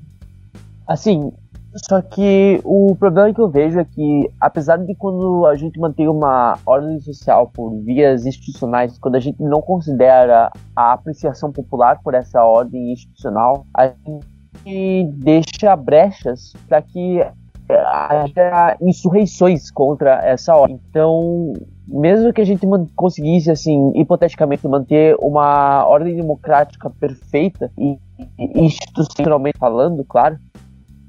Assim, 0.87 1.33
só 1.75 2.01
que 2.01 2.61
o 2.65 2.95
problema 2.97 3.35
que 3.35 3.41
eu 3.41 3.51
vejo 3.51 3.79
é 3.79 3.85
que, 3.85 4.31
apesar 4.41 4.79
de 4.79 4.95
quando 4.95 5.45
a 5.47 5.57
gente 5.57 5.79
mantém 5.79 6.09
uma 6.09 6.57
ordem 6.65 6.99
social 7.01 7.51
por 7.53 7.77
vias 7.83 8.25
institucionais, 8.25 8.99
quando 8.99 9.17
a 9.17 9.21
gente 9.21 9.43
não 9.43 9.61
considera 9.61 10.51
a 10.75 10.93
apreciação 10.93 11.51
popular 11.53 12.01
por 12.03 12.15
essa 12.15 12.43
ordem 12.43 12.93
institucional, 12.93 13.67
a 13.77 13.89
gente 13.89 15.13
deixa 15.17 15.77
brechas 15.77 16.55
para 16.69 16.81
que 16.81 17.21
haja 17.69 18.77
insurreições 18.81 19.71
contra 19.71 20.25
essa 20.25 20.55
ordem. 20.55 20.81
Então, 20.91 21.53
mesmo 21.87 22.33
que 22.33 22.41
a 22.41 22.45
gente 22.45 22.67
conseguisse, 22.95 23.51
assim, 23.51 23.93
hipoteticamente 23.95 24.67
manter 24.67 25.17
uma 25.21 25.87
ordem 25.87 26.17
democrática 26.17 26.91
perfeita 26.91 27.71
e 27.79 27.99
institucionalmente 28.39 29.59
falando, 29.59 30.05
claro, 30.05 30.39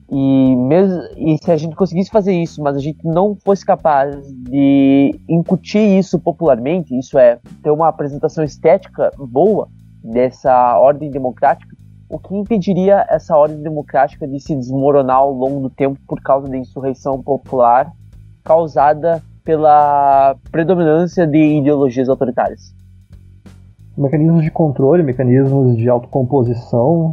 e 0.10 0.56
mesmo 0.56 1.02
e 1.18 1.38
se 1.38 1.52
a 1.52 1.58
gente 1.58 1.76
conseguisse 1.76 2.10
fazer 2.10 2.34
isso, 2.34 2.62
mas 2.64 2.78
a 2.78 2.80
gente 2.80 3.06
não 3.06 3.36
fosse 3.44 3.66
capaz 3.66 4.16
de 4.32 5.20
incutir 5.28 6.00
isso 6.00 6.18
popularmente, 6.18 6.98
isso 6.98 7.18
é 7.18 7.40
ter 7.62 7.72
uma 7.72 7.90
apresentação 7.90 8.44
estética 8.44 9.12
boa 9.18 9.68
dessa 10.02 10.78
ordem 10.78 11.12
democrática, 11.12 11.76
o 12.10 12.18
que 12.18 12.36
impediria 12.36 13.06
essa 13.10 13.36
ordem 13.36 13.62
democrática 13.62 14.28
de 14.28 14.40
se 14.40 14.56
desmoronar 14.56 15.18
ao 15.18 15.32
longo 15.32 15.62
do 15.62 15.70
tempo 15.70 16.00
por 16.08 16.22
causa 16.22 16.48
da 16.48 16.58
insurreição 16.58 17.22
popular 17.22 17.92
causada 18.44 19.22
pela 19.44 20.36
predominância 20.52 21.28
de 21.28 21.60
ideologias 21.60 22.08
autoritárias? 22.08 22.74
Mecanismos 23.98 24.44
de 24.44 24.52
controle, 24.52 25.04
mecanismos 25.04 25.76
de 25.76 25.90
autocomposição, 25.90 27.12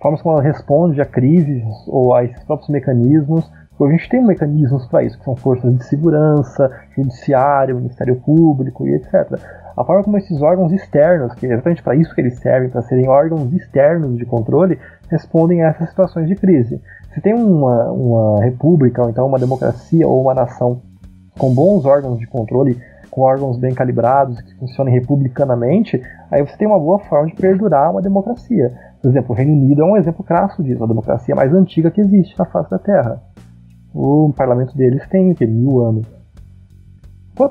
formas 0.00 0.22
como 0.22 0.34
ela 0.34 0.42
responde 0.42 1.00
a 1.00 1.06
crises 1.06 1.64
ou 1.86 2.14
a 2.14 2.24
esses 2.24 2.42
próprios 2.44 2.68
mecanismos. 2.68 3.50
A 3.80 3.90
gente 3.90 4.08
tem 4.08 4.22
mecanismos 4.22 4.86
para 4.86 5.04
isso, 5.04 5.18
que 5.18 5.24
são 5.24 5.36
forças 5.36 5.76
de 5.76 5.84
segurança, 5.84 6.70
judiciário, 6.96 7.76
Ministério 7.76 8.16
Público 8.16 8.86
e 8.86 8.94
etc. 8.96 9.40
A 9.78 9.84
forma 9.84 10.02
como 10.02 10.18
esses 10.18 10.42
órgãos 10.42 10.72
externos, 10.72 11.32
que 11.34 11.46
é 11.46 11.52
exatamente 11.52 11.84
para 11.84 11.94
isso 11.94 12.12
que 12.12 12.20
eles 12.20 12.40
servem, 12.40 12.68
para 12.68 12.82
serem 12.82 13.08
órgãos 13.08 13.52
externos 13.52 14.18
de 14.18 14.26
controle, 14.26 14.76
respondem 15.08 15.62
a 15.62 15.68
essas 15.68 15.90
situações 15.90 16.26
de 16.26 16.34
crise. 16.34 16.82
Se 17.14 17.20
tem 17.20 17.32
uma, 17.32 17.92
uma 17.92 18.42
república, 18.42 19.04
ou 19.04 19.08
então 19.08 19.28
uma 19.28 19.38
democracia 19.38 20.04
ou 20.04 20.20
uma 20.20 20.34
nação 20.34 20.82
com 21.38 21.54
bons 21.54 21.84
órgãos 21.84 22.18
de 22.18 22.26
controle, 22.26 22.76
com 23.08 23.20
órgãos 23.20 23.56
bem 23.56 23.72
calibrados, 23.72 24.40
que 24.40 24.52
funcionem 24.56 24.92
republicanamente, 24.92 26.02
aí 26.28 26.44
você 26.44 26.56
tem 26.56 26.66
uma 26.66 26.80
boa 26.80 26.98
forma 26.98 27.28
de 27.28 27.36
perdurar 27.36 27.92
uma 27.92 28.02
democracia. 28.02 28.74
Por 29.00 29.08
exemplo, 29.08 29.30
o 29.30 29.34
Reino 29.34 29.52
Unido 29.52 29.82
é 29.82 29.84
um 29.84 29.96
exemplo 29.96 30.24
clássico 30.24 30.64
disso, 30.64 30.82
a 30.82 30.88
democracia 30.88 31.36
mais 31.36 31.54
antiga 31.54 31.88
que 31.88 32.00
existe 32.00 32.36
na 32.36 32.46
face 32.46 32.68
da 32.68 32.80
Terra. 32.80 33.22
O 33.94 34.32
parlamento 34.36 34.76
deles 34.76 35.06
tem 35.08 35.32
que 35.34 35.46
mil 35.46 35.80
anos. 35.80 36.06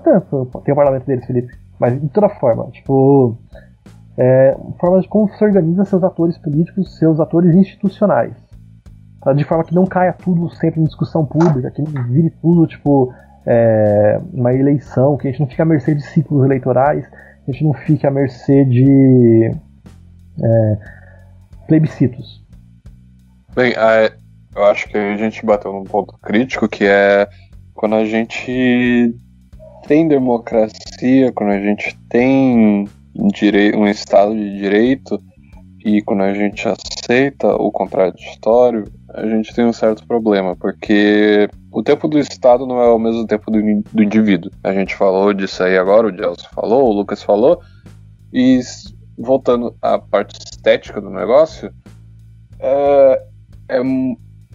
Tempo 0.03 0.61
tem 0.65 0.73
o 0.73 0.75
parlamento 0.75 1.05
deles, 1.05 1.25
Felipe? 1.25 1.66
Mas 1.79 1.99
de 1.99 2.09
toda 2.09 2.29
forma, 2.29 2.69
tipo, 2.71 3.37
é, 4.17 4.57
forma 4.79 4.99
de 4.99 5.07
como 5.07 5.29
se 5.29 5.43
organiza 5.43 5.85
seus 5.85 6.03
atores 6.03 6.37
políticos, 6.37 6.97
seus 6.97 7.19
atores 7.19 7.55
institucionais. 7.55 8.33
Tá? 9.21 9.33
De 9.33 9.43
forma 9.43 9.63
que 9.63 9.75
não 9.75 9.85
caia 9.85 10.13
tudo 10.13 10.49
sempre 10.55 10.81
em 10.81 10.85
discussão 10.85 11.25
pública, 11.25 11.69
que 11.71 11.81
não 11.81 12.03
vire 12.03 12.31
tudo, 12.41 12.65
tipo, 12.65 13.13
é, 13.45 14.19
uma 14.33 14.53
eleição, 14.53 15.17
que 15.17 15.27
a 15.27 15.31
gente 15.31 15.39
não 15.39 15.47
fique 15.47 15.61
à 15.61 15.65
mercê 15.65 15.93
de 15.93 16.01
ciclos 16.01 16.43
eleitorais, 16.43 17.07
que 17.07 17.51
a 17.51 17.53
gente 17.53 17.63
não 17.63 17.73
fique 17.73 18.07
à 18.07 18.11
mercê 18.11 18.65
de 18.65 19.51
é, 20.43 20.77
plebiscitos. 21.67 22.43
Bem, 23.55 23.73
eu 24.55 24.65
acho 24.65 24.87
que 24.89 24.97
a 24.97 25.17
gente 25.17 25.45
bateu 25.45 25.71
num 25.71 25.83
ponto 25.83 26.17
crítico 26.19 26.67
que 26.67 26.85
é 26.85 27.27
quando 27.73 27.95
a 27.95 28.05
gente 28.05 29.15
tem 29.87 30.07
democracia, 30.07 31.31
quando 31.33 31.51
a 31.51 31.59
gente 31.59 31.97
tem 32.09 32.87
um 33.15 33.87
Estado 33.87 34.35
de 34.35 34.57
direito 34.57 35.19
e 35.83 36.01
quando 36.01 36.23
a 36.23 36.33
gente 36.33 36.67
aceita 36.67 37.55
o 37.55 37.71
contraditório, 37.71 38.83
a 39.13 39.25
gente 39.25 39.55
tem 39.55 39.65
um 39.65 39.71
certo 39.71 40.05
problema, 40.05 40.55
porque 40.55 41.49
o 41.71 41.81
tempo 41.81 42.09
do 42.09 42.19
Estado 42.19 42.67
não 42.67 42.81
é 42.81 42.89
o 42.89 42.99
mesmo 42.99 43.25
tempo 43.25 43.49
do, 43.49 43.59
do 43.93 44.03
indivíduo. 44.03 44.51
A 44.61 44.73
gente 44.73 44.93
falou 44.93 45.33
disso 45.33 45.63
aí 45.63 45.77
agora, 45.77 46.07
o 46.07 46.15
Gelson 46.15 46.47
falou, 46.53 46.89
o 46.89 46.93
Lucas 46.93 47.23
falou, 47.23 47.61
e 48.33 48.59
voltando 49.17 49.73
à 49.81 49.97
parte 49.97 50.37
estética 50.37 50.99
do 50.99 51.09
negócio, 51.09 51.71
é, 52.59 53.23
é, 53.69 53.81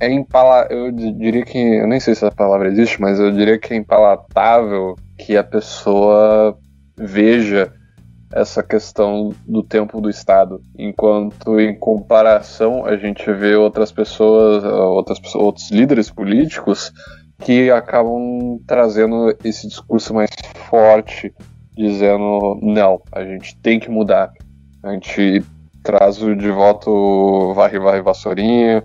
é 0.00 0.12
empala 0.12 0.66
eu 0.70 0.92
diria 0.92 1.44
que, 1.44 1.58
eu 1.58 1.86
nem 1.86 1.98
sei 1.98 2.14
se 2.14 2.24
essa 2.24 2.34
palavra 2.34 2.68
existe, 2.68 3.00
mas 3.00 3.18
eu 3.18 3.32
diria 3.32 3.58
que 3.58 3.72
é 3.72 3.76
impalatável 3.78 4.94
que 5.24 5.36
a 5.36 5.44
pessoa 5.44 6.58
veja 6.96 7.72
essa 8.32 8.62
questão 8.62 9.30
do 9.46 9.62
tempo 9.62 10.00
do 10.00 10.08
Estado, 10.08 10.60
enquanto 10.76 11.60
em 11.60 11.78
comparação 11.78 12.84
a 12.84 12.96
gente 12.96 13.30
vê 13.32 13.54
outras 13.54 13.92
pessoas, 13.92 14.64
outras 14.64 15.20
pessoas, 15.20 15.44
outros 15.44 15.70
líderes 15.70 16.10
políticos 16.10 16.92
que 17.38 17.70
acabam 17.70 18.58
trazendo 18.66 19.36
esse 19.44 19.68
discurso 19.68 20.14
mais 20.14 20.30
forte, 20.70 21.32
dizendo 21.76 22.58
não, 22.62 23.00
a 23.12 23.22
gente 23.24 23.56
tem 23.60 23.78
que 23.78 23.90
mudar, 23.90 24.32
a 24.82 24.92
gente 24.92 25.44
traz 25.82 26.16
de 26.16 26.50
volta 26.50 26.88
o 26.88 27.52
Varre 27.54 27.78
Varre 27.78 28.00
Vassourinha, 28.00 28.82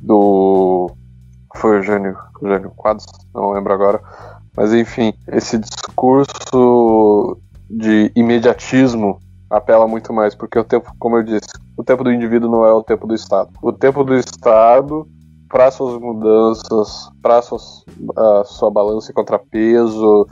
do. 0.00 0.90
Foi 1.56 1.80
o 1.80 1.82
Jânio, 1.82 2.16
o 2.40 2.48
Jânio 2.48 2.70
Quadros, 2.70 3.06
não 3.34 3.50
lembro 3.50 3.72
agora. 3.72 4.00
Mas 4.60 4.74
enfim, 4.74 5.14
esse 5.26 5.56
discurso 5.56 7.38
de 7.70 8.12
imediatismo 8.14 9.18
apela 9.48 9.88
muito 9.88 10.12
mais, 10.12 10.34
porque 10.34 10.58
o 10.58 10.64
tempo, 10.64 10.92
como 10.98 11.16
eu 11.16 11.22
disse, 11.22 11.48
o 11.78 11.82
tempo 11.82 12.04
do 12.04 12.12
indivíduo 12.12 12.50
não 12.50 12.66
é 12.66 12.70
o 12.70 12.82
tempo 12.82 13.06
do 13.06 13.14
Estado. 13.14 13.48
O 13.62 13.72
tempo 13.72 14.04
do 14.04 14.14
Estado, 14.14 15.08
para 15.48 15.70
suas 15.70 15.98
mudanças, 15.98 17.08
para 17.22 17.38
a 17.38 18.44
sua 18.44 18.70
balança 18.70 19.10
e 19.10 19.14
contrapeso, 19.14 20.26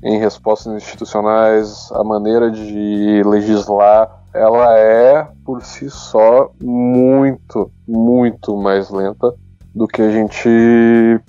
em 0.00 0.16
respostas 0.16 0.72
institucionais, 0.72 1.90
a 1.90 2.04
maneira 2.04 2.52
de 2.52 3.20
legislar, 3.26 4.22
ela 4.32 4.78
é 4.78 5.26
por 5.44 5.64
si 5.64 5.90
só 5.90 6.52
muito, 6.62 7.68
muito 7.84 8.56
mais 8.56 8.90
lenta 8.90 9.34
do 9.74 9.88
que 9.88 10.02
a 10.02 10.10
gente 10.12 10.48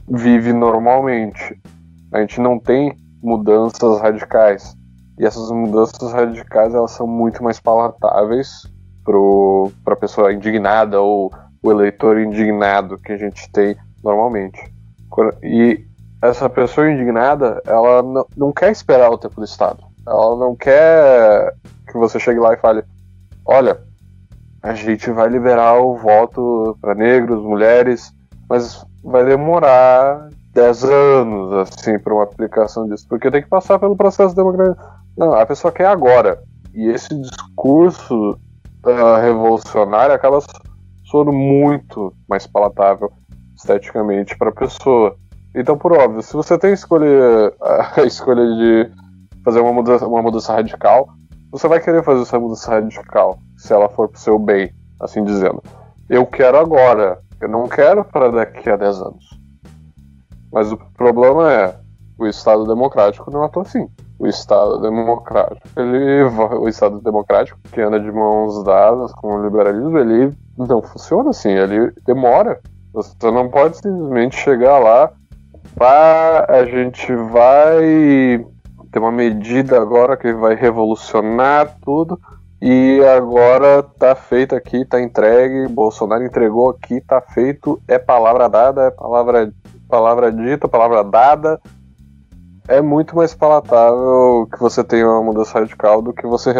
vive 0.07 0.53
normalmente. 0.53 1.59
A 2.11 2.19
gente 2.19 2.39
não 2.39 2.59
tem 2.59 2.97
mudanças 3.21 3.99
radicais. 4.01 4.75
E 5.19 5.25
essas 5.25 5.49
mudanças 5.51 6.11
radicais 6.11 6.73
elas 6.73 6.91
são 6.91 7.07
muito 7.07 7.43
mais 7.43 7.59
palatáveis 7.59 8.65
para 9.83 9.93
a 9.93 9.97
pessoa 9.97 10.33
indignada 10.33 11.01
ou 11.01 11.31
o 11.63 11.71
eleitor 11.71 12.19
indignado 12.19 12.97
que 12.97 13.11
a 13.11 13.17
gente 13.17 13.49
tem 13.51 13.75
normalmente. 14.03 14.71
E 15.41 15.85
essa 16.21 16.49
pessoa 16.49 16.91
indignada, 16.91 17.61
ela 17.65 18.03
não, 18.35 18.51
quer 18.51 18.71
esperar 18.71 19.09
o 19.09 19.17
tempo 19.17 19.35
do 19.35 19.45
Estado. 19.45 19.83
Ela 20.05 20.35
não 20.37 20.55
quer 20.55 21.53
que 21.87 21.97
você 21.97 22.19
chegue 22.19 22.39
lá 22.39 22.53
e 22.53 22.57
fale: 22.57 22.83
olha, 23.45 23.79
a 24.61 24.73
gente 24.73 25.09
vai 25.11 25.27
liberar 25.29 25.79
o 25.79 25.95
voto 25.95 26.77
para 26.81 26.95
negros, 26.95 27.43
mulheres, 27.43 28.11
mas 28.49 28.85
vai 29.03 29.25
demorar 29.25 30.29
10 30.57 30.83
anos 30.85 31.53
assim 31.53 31.99
para 31.99 32.11
uma 32.11 32.23
aplicação 32.23 32.87
disso, 32.87 33.05
porque 33.07 33.29
tem 33.29 33.43
que 33.43 33.47
passar 33.47 33.77
pelo 33.77 33.95
processo 33.95 34.35
democrático. 34.35 34.83
Não, 35.15 35.35
a 35.35 35.45
pessoa 35.45 35.71
quer 35.71 35.85
agora. 35.85 36.41
E 36.73 36.89
esse 36.89 37.13
discurso 37.13 38.31
uh, 38.31 39.21
revolucionário 39.21 40.15
acaba 40.15 40.39
sendo 41.11 41.31
muito 41.31 42.11
mais 42.27 42.47
palatável 42.47 43.11
esteticamente 43.55 44.35
para 44.35 44.49
a 44.49 44.53
pessoa. 44.53 45.15
Então, 45.53 45.77
por 45.77 45.93
óbvio, 45.93 46.23
se 46.23 46.33
você 46.33 46.57
tem 46.57 46.71
a 46.71 46.73
escolha, 46.73 47.53
a 47.95 48.01
escolha 48.01 48.43
de 48.43 48.91
fazer 49.45 49.59
uma 49.59 49.73
mudança, 49.73 50.07
uma 50.07 50.23
mudança 50.23 50.53
radical, 50.53 51.07
você 51.51 51.67
vai 51.67 51.79
querer 51.79 52.03
fazer 52.03 52.23
essa 52.23 52.39
mudança 52.39 52.71
radical, 52.71 53.37
se 53.55 53.71
ela 53.71 53.89
for 53.89 54.09
pro 54.09 54.19
seu 54.19 54.39
bem, 54.39 54.73
assim 54.99 55.23
dizendo. 55.23 55.61
Eu 56.09 56.25
quero 56.25 56.57
agora, 56.57 57.19
eu 57.39 57.47
não 57.47 57.67
quero 57.67 58.03
para 58.03 58.31
daqui 58.31 58.67
a 58.69 58.75
10 58.75 59.01
anos. 59.01 59.36
Mas 60.51 60.71
o 60.71 60.77
problema 60.77 61.51
é, 61.51 61.75
o 62.17 62.25
Estado 62.25 62.65
democrático 62.65 63.29
não 63.31 63.43
atua 63.43 63.63
assim. 63.63 63.87
O 64.19 64.25
Estado 64.25 64.81
democrático, 64.81 65.67
ele, 65.77 66.23
o 66.23 66.67
Estado 66.67 66.99
democrático 67.01 67.59
que 67.71 67.81
anda 67.81 67.99
de 67.99 68.11
mãos 68.11 68.63
dadas 68.63 69.13
com 69.13 69.35
o 69.35 69.43
liberalismo, 69.43 69.97
ele 69.99 70.33
não 70.57 70.81
funciona 70.81 71.29
assim, 71.29 71.51
ele 71.51 71.91
demora. 72.05 72.59
Você 72.93 73.29
não 73.29 73.49
pode 73.49 73.77
simplesmente 73.77 74.35
chegar 74.35 74.79
lá 74.79 75.11
vai, 75.77 76.45
a 76.49 76.65
gente 76.65 77.13
vai 77.13 78.43
ter 78.91 78.99
uma 78.99 79.11
medida 79.11 79.79
agora 79.79 80.17
que 80.17 80.33
vai 80.33 80.55
revolucionar 80.55 81.77
tudo. 81.83 82.19
E 82.59 82.99
agora 83.15 83.83
tá 83.83 84.15
feito 84.15 84.55
aqui, 84.55 84.83
tá 84.83 84.99
entregue. 84.99 85.67
Bolsonaro 85.67 86.25
entregou 86.25 86.71
aqui, 86.71 86.99
tá 87.01 87.21
feito. 87.21 87.79
É 87.87 87.99
palavra 87.99 88.49
dada, 88.49 88.85
é 88.85 88.91
palavra, 88.91 89.53
palavra 89.87 90.31
dita, 90.31 90.67
palavra 90.67 91.03
dada. 91.03 91.59
É 92.67 92.81
muito 92.81 93.15
mais 93.15 93.33
palatável 93.33 94.47
que 94.51 94.59
você 94.59 94.83
tenha 94.83 95.07
uma 95.07 95.23
mudança 95.23 95.59
radical 95.59 96.01
do 96.01 96.13
que 96.13 96.27
você, 96.27 96.53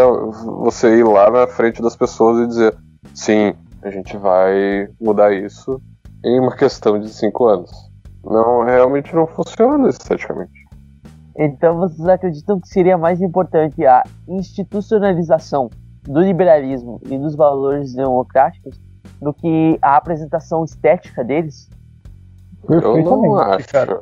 você 0.62 1.00
ir 1.00 1.04
lá 1.04 1.30
na 1.30 1.48
frente 1.48 1.82
das 1.82 1.96
pessoas 1.96 2.40
e 2.40 2.48
dizer: 2.48 2.78
sim, 3.14 3.54
a 3.82 3.90
gente 3.90 4.18
vai 4.18 4.88
mudar 5.00 5.34
isso 5.34 5.82
em 6.24 6.40
uma 6.40 6.56
questão 6.56 7.00
de 7.00 7.10
cinco 7.10 7.46
anos. 7.48 7.72
Não, 8.24 8.64
realmente 8.64 9.14
não 9.14 9.28
funciona 9.28 9.90
esteticamente. 9.90 10.66
Então 11.38 11.78
vocês 11.78 12.08
acreditam 12.08 12.60
que 12.60 12.68
seria 12.68 12.98
mais 12.98 13.22
importante 13.22 13.86
a 13.86 14.04
institucionalização 14.28 15.70
do 16.04 16.22
liberalismo 16.22 17.00
e 17.06 17.18
dos 17.18 17.36
valores 17.36 17.94
democráticos 17.94 18.80
do 19.22 19.34
que 19.34 19.78
a 19.82 19.98
apresentação 19.98 20.64
estética 20.64 21.24
deles? 21.24 21.70
Eu 22.70 23.02
não 23.04 23.36
acho. 23.36 23.68
Cara. 23.68 24.02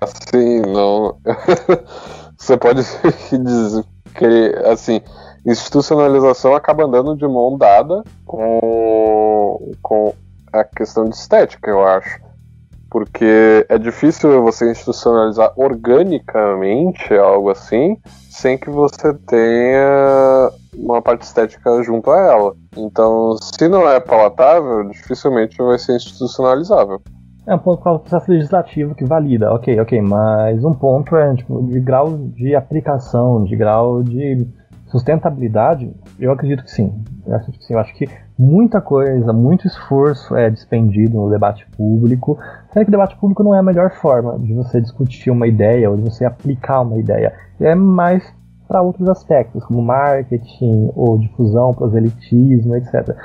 Assim, 0.00 0.60
não. 0.62 1.16
Você 2.36 2.56
pode 2.56 2.82
dizer 3.32 3.84
que, 4.14 4.54
assim, 4.64 5.00
institucionalização 5.44 6.54
acaba 6.54 6.84
andando 6.84 7.16
de 7.16 7.26
mão 7.26 7.56
dada 7.56 8.02
com, 8.24 9.72
com 9.82 10.14
a 10.52 10.64
questão 10.64 11.04
de 11.04 11.16
estética, 11.16 11.70
eu 11.70 11.84
acho. 11.84 12.20
Porque 12.90 13.66
é 13.68 13.76
difícil 13.76 14.42
você 14.42 14.70
institucionalizar 14.70 15.52
organicamente 15.56 17.12
algo 17.14 17.50
assim 17.50 17.98
sem 18.30 18.56
que 18.56 18.70
você 18.70 19.12
tenha 19.26 20.50
uma 20.74 21.02
parte 21.02 21.22
estética 21.22 21.82
junto 21.82 22.10
a 22.10 22.18
ela. 22.18 22.56
Então, 22.76 23.36
se 23.36 23.68
não 23.68 23.88
é 23.88 23.98
palatável, 24.00 24.88
dificilmente 24.88 25.58
vai 25.58 25.78
ser 25.78 25.96
institucionalizável. 25.96 27.02
É 27.48 27.54
um 27.54 27.58
ponto 27.58 27.80
o 27.88 27.98
processo 27.98 28.30
legislativo 28.30 28.94
que 28.94 29.06
valida, 29.06 29.50
ok, 29.50 29.80
ok, 29.80 30.02
mas 30.02 30.62
um 30.62 30.74
ponto 30.74 31.16
é 31.16 31.34
tipo, 31.34 31.62
de 31.62 31.80
grau 31.80 32.18
de 32.18 32.54
aplicação, 32.54 33.42
de 33.42 33.56
grau 33.56 34.02
de 34.02 34.46
sustentabilidade, 34.88 35.90
eu 36.20 36.30
acredito 36.30 36.62
que 36.62 36.70
sim. 36.70 36.92
Eu 37.26 37.36
acredito 37.36 37.58
que 37.58 37.64
sim. 37.64 37.72
Eu 37.72 37.80
acho 37.80 37.94
que 37.94 38.06
muita 38.38 38.82
coisa, 38.82 39.32
muito 39.32 39.66
esforço 39.66 40.36
é 40.36 40.50
despendido 40.50 41.16
no 41.16 41.30
debate 41.30 41.66
público. 41.74 42.38
Sendo 42.70 42.84
que 42.84 42.90
o 42.90 42.92
debate 42.92 43.16
público 43.16 43.42
não 43.42 43.54
é 43.54 43.60
a 43.60 43.62
melhor 43.62 43.92
forma 43.92 44.38
de 44.38 44.52
você 44.52 44.78
discutir 44.78 45.30
uma 45.30 45.46
ideia 45.46 45.90
ou 45.90 45.96
de 45.96 46.02
você 46.02 46.26
aplicar 46.26 46.82
uma 46.82 46.98
ideia. 46.98 47.32
É 47.58 47.74
mais 47.74 48.30
para 48.68 48.82
outros 48.82 49.08
aspectos, 49.08 49.64
como 49.64 49.80
marketing 49.80 50.92
ou 50.94 51.18
difusão, 51.18 51.72
proselitismo, 51.72 52.76
etc. 52.76 53.16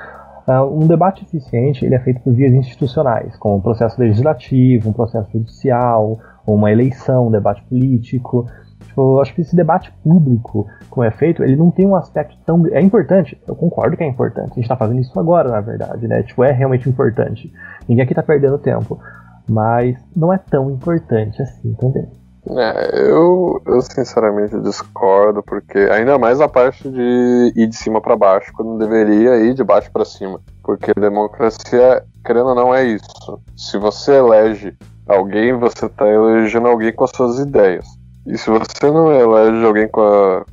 Ah, 0.45 0.65
um 0.65 0.85
debate 0.87 1.23
eficiente 1.23 1.85
ele 1.85 1.95
é 1.95 1.99
feito 1.99 2.21
por 2.21 2.33
vias 2.33 2.53
institucionais, 2.53 3.35
como 3.37 3.55
um 3.55 3.61
processo 3.61 3.99
legislativo, 3.99 4.89
um 4.89 4.93
processo 4.93 5.31
judicial, 5.31 6.19
uma 6.45 6.71
eleição, 6.71 7.27
um 7.27 7.31
debate 7.31 7.63
político. 7.63 8.45
Tipo, 8.87 9.21
acho 9.21 9.33
que 9.33 9.41
esse 9.41 9.55
debate 9.55 9.91
público, 10.03 10.67
como 10.89 11.05
é 11.05 11.11
feito, 11.11 11.43
ele 11.43 11.55
não 11.55 11.71
tem 11.71 11.87
um 11.87 11.95
aspecto 11.95 12.37
tão. 12.45 12.67
É 12.67 12.81
importante, 12.81 13.41
eu 13.47 13.55
concordo 13.55 13.95
que 13.95 14.03
é 14.03 14.07
importante. 14.07 14.51
A 14.51 14.55
gente 14.55 14.63
está 14.63 14.75
fazendo 14.75 14.99
isso 14.99 15.17
agora, 15.19 15.49
na 15.49 15.61
verdade, 15.61 16.07
né? 16.07 16.21
Tipo, 16.23 16.43
é 16.43 16.51
realmente 16.51 16.89
importante. 16.89 17.51
Ninguém 17.87 18.03
aqui 18.03 18.11
está 18.11 18.21
perdendo 18.21 18.57
tempo. 18.57 18.99
Mas 19.49 19.97
não 20.15 20.31
é 20.31 20.37
tão 20.37 20.69
importante 20.71 21.41
assim 21.41 21.73
também. 21.73 22.07
É, 22.49 23.09
eu, 23.09 23.61
eu 23.65 23.81
sinceramente 23.81 24.59
discordo, 24.59 25.41
porque 25.41 25.77
ainda 25.77 26.17
mais 26.17 26.41
a 26.41 26.47
parte 26.47 26.89
de 26.89 27.53
ir 27.55 27.67
de 27.67 27.75
cima 27.75 28.01
para 28.01 28.17
baixo, 28.17 28.51
quando 28.53 28.77
deveria 28.77 29.37
ir 29.37 29.53
de 29.53 29.63
baixo 29.63 29.89
para 29.91 30.03
cima. 30.03 30.41
Porque 30.61 30.93
democracia, 30.93 32.03
querendo 32.25 32.49
ou 32.49 32.55
não, 32.55 32.75
é 32.75 32.83
isso. 32.83 33.39
Se 33.55 33.77
você 33.77 34.15
elege 34.15 34.75
alguém, 35.07 35.53
você 35.53 35.85
está 35.85 36.05
elegendo 36.07 36.67
alguém 36.67 36.91
com 36.91 37.05
as 37.05 37.11
suas 37.11 37.39
ideias. 37.39 37.85
E 38.25 38.37
se 38.37 38.49
você 38.49 38.91
não 38.91 39.11
elege 39.11 39.65
alguém 39.65 39.87
com, 39.87 40.01
a, 40.01 40.45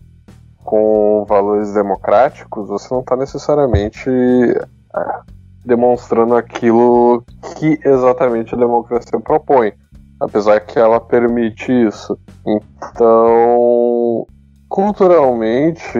com 0.64 1.24
valores 1.28 1.72
democráticos, 1.72 2.68
você 2.68 2.86
não 2.92 3.00
está 3.00 3.16
necessariamente 3.16 4.08
é, 4.08 5.20
demonstrando 5.64 6.36
aquilo 6.36 7.24
que 7.58 7.80
exatamente 7.84 8.54
a 8.54 8.58
democracia 8.58 9.18
propõe 9.18 9.72
apesar 10.20 10.60
que 10.60 10.78
ela 10.78 11.00
permite 11.00 11.72
isso. 11.72 12.18
Então, 12.46 14.26
culturalmente, 14.68 15.98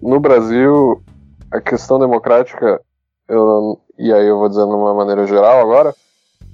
no 0.00 0.20
Brasil, 0.20 1.02
a 1.50 1.60
questão 1.60 1.98
democrática, 1.98 2.80
eu, 3.28 3.80
e 3.98 4.12
aí 4.12 4.26
eu 4.26 4.38
vou 4.38 4.48
dizer 4.48 4.66
de 4.66 4.72
uma 4.72 4.94
maneira 4.94 5.26
geral 5.26 5.60
agora, 5.60 5.94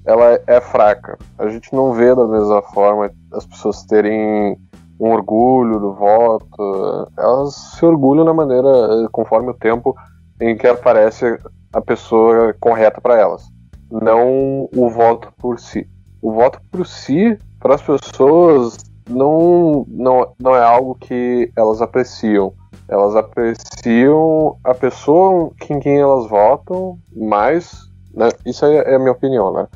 ela 0.06 0.40
é 0.46 0.60
fraca. 0.60 1.18
A 1.36 1.48
gente 1.48 1.74
não 1.74 1.92
vê 1.92 2.14
da 2.14 2.26
mesma 2.26 2.62
forma 2.62 3.10
as 3.32 3.44
pessoas 3.44 3.84
terem 3.84 4.56
um 5.00 5.10
orgulho 5.10 5.80
do 5.80 5.92
voto. 5.92 7.10
Elas 7.18 7.54
se 7.54 7.84
orgulham 7.84 8.24
na 8.24 8.32
maneira, 8.32 8.68
conforme 9.10 9.50
o 9.50 9.54
tempo 9.54 9.94
em 10.40 10.56
que 10.56 10.66
aparece 10.68 11.38
a 11.72 11.80
pessoa 11.80 12.54
correta 12.60 13.00
para 13.00 13.18
elas, 13.18 13.42
não 13.90 14.68
o 14.74 14.88
voto 14.88 15.32
por 15.36 15.58
si 15.58 15.86
o 16.20 16.32
voto 16.32 16.60
por 16.70 16.86
si, 16.86 17.38
para 17.60 17.74
as 17.74 17.82
pessoas, 17.82 18.76
não, 19.08 19.84
não, 19.88 20.32
não 20.38 20.54
é 20.54 20.62
algo 20.62 20.94
que 20.94 21.50
elas 21.56 21.80
apreciam. 21.80 22.52
Elas 22.88 23.16
apreciam 23.16 24.56
a 24.64 24.74
pessoa 24.74 25.50
em 25.68 25.80
quem 25.80 25.98
elas 25.98 26.28
votam 26.28 26.98
mais, 27.14 27.88
né? 28.14 28.28
Isso 28.46 28.64
é 28.64 28.94
a 28.94 28.98
minha 28.98 29.12
opinião, 29.12 29.52
né? 29.52 29.66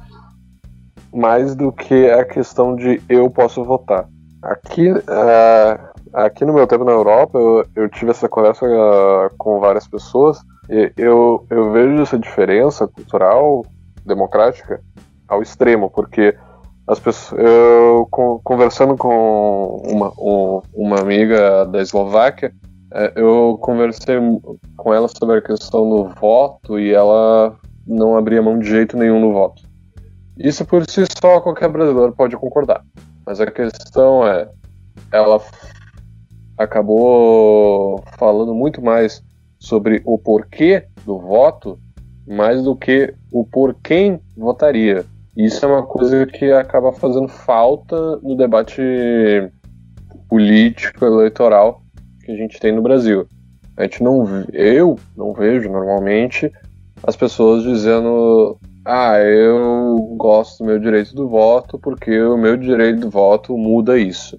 Mais 1.13 1.55
do 1.55 1.71
que 1.71 2.11
a 2.11 2.25
questão 2.25 2.75
de 2.75 3.03
eu 3.09 3.29
posso 3.31 3.63
votar. 3.65 4.09
Aqui, 4.43 4.91
uh, 4.91 5.93
aqui 6.13 6.45
no 6.45 6.55
meu 6.55 6.67
tempo 6.67 6.85
na 6.85 6.93
Europa, 6.93 7.39
eu, 7.39 7.65
eu 7.77 7.89
tive 7.91 8.11
essa 8.11 8.29
conversa 8.29 8.67
uh, 8.67 9.31
com 9.37 9.61
várias 9.61 9.87
pessoas. 9.87 10.41
E 10.71 10.93
eu, 10.97 11.47
eu 11.51 11.71
vejo 11.71 12.03
essa 12.03 12.19
diferença 12.19 12.89
cultural, 12.89 13.65
democrática, 14.07 14.81
ao 15.33 15.43
extremo, 15.43 15.91
porque 15.91 16.37
as 16.87 17.01
pessoas, 17.01 17.41
eu 17.41 18.07
conversando 18.45 18.97
com 18.97 19.83
uma, 19.85 20.13
uma 20.75 21.01
amiga 21.01 21.65
da 21.67 21.81
Eslováquia, 21.81 22.53
é, 22.93 23.13
eu 23.17 23.59
conversei 23.63 24.17
com 24.77 24.93
ela 24.93 25.09
sobre 25.09 25.39
a 25.39 25.43
questão 25.43 25.89
do 25.89 26.09
voto 26.21 26.79
e 26.79 26.93
ela 26.93 27.57
não 27.87 28.17
abria 28.17 28.43
mão 28.43 28.59
de 28.59 28.69
jeito 28.69 28.97
nenhum 28.97 29.21
no 29.21 29.33
voto. 29.33 29.63
Isso 30.37 30.65
por 30.67 30.85
si 30.89 31.05
só 31.21 31.41
qualquer 31.41 31.69
brasileiro 31.69 32.13
pode 32.13 32.37
concordar. 32.37 32.85
Mas 33.25 33.41
a 33.41 33.47
questão 33.47 34.27
é, 34.27 34.49
ela 35.11 35.41
acabou 36.59 38.03
falando 38.19 38.55
muito 38.55 38.83
mais 38.83 39.23
sobre 39.59 40.03
o 40.05 40.19
porquê 40.19 40.85
do 41.07 41.19
voto 41.19 41.79
mais 42.27 42.63
do 42.63 42.77
que 42.77 43.15
o 43.31 43.45
por 43.45 43.75
quem 43.83 44.21
votaria. 44.37 45.05
Isso 45.37 45.65
é 45.65 45.69
uma 45.69 45.83
coisa 45.83 46.27
que 46.27 46.53
acaba 46.53 46.93
fazendo 46.93 47.29
falta 47.29 48.17
no 48.19 48.37
debate 48.37 48.83
político, 50.29 51.05
eleitoral 51.05 51.83
que 52.25 52.33
a 52.33 52.37
gente 52.37 52.61
tem 52.61 52.73
no 52.73 52.83
Brasil. 52.83 53.27
A 53.77 53.85
gente 53.85 54.03
não, 54.03 54.45
eu 54.53 54.99
não 55.17 55.33
vejo 55.33 55.71
normalmente 55.71 56.53
as 57.03 57.17
pessoas 57.17 57.63
dizendo 57.63 58.59
ah, 58.85 59.19
eu 59.19 59.97
gosto 60.17 60.59
do 60.59 60.67
meu 60.67 60.79
direito 60.79 61.15
do 61.15 61.29
voto 61.29 61.79
porque 61.79 62.21
o 62.21 62.37
meu 62.37 62.57
direito 62.57 63.01
do 63.01 63.11
voto 63.11 63.57
muda 63.57 63.99
isso. 63.99 64.39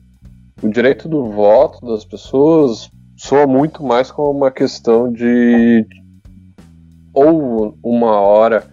O 0.62 0.70
direito 0.70 1.10
do 1.10 1.26
voto 1.26 1.86
das 1.86 2.06
pessoas 2.06 2.90
soa 3.18 3.48
muito 3.48 3.84
mais 3.84 4.12
como 4.12 4.38
uma 4.38 4.52
questão 4.52 5.12
de 5.12 5.86
ou 7.14 7.78
uma 7.84 8.20
hora 8.20 8.73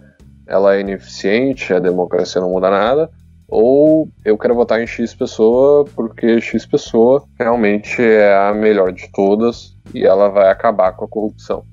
ela 0.51 0.75
é 0.75 0.81
ineficiente, 0.81 1.73
a 1.73 1.79
democracia 1.79 2.41
não 2.41 2.51
muda 2.51 2.69
nada, 2.69 3.09
ou 3.47 4.09
eu 4.25 4.37
quero 4.37 4.53
votar 4.53 4.81
em 4.81 4.87
X 4.87 5.13
pessoa 5.13 5.85
porque 5.95 6.41
X 6.41 6.65
pessoa 6.65 7.23
realmente 7.39 8.01
é 8.01 8.35
a 8.35 8.53
melhor 8.53 8.91
de 8.91 9.09
todas 9.13 9.77
e 9.93 10.05
ela 10.05 10.27
vai 10.27 10.49
acabar 10.49 10.91
com 10.91 11.05
a 11.05 11.07
corrupção. 11.07 11.63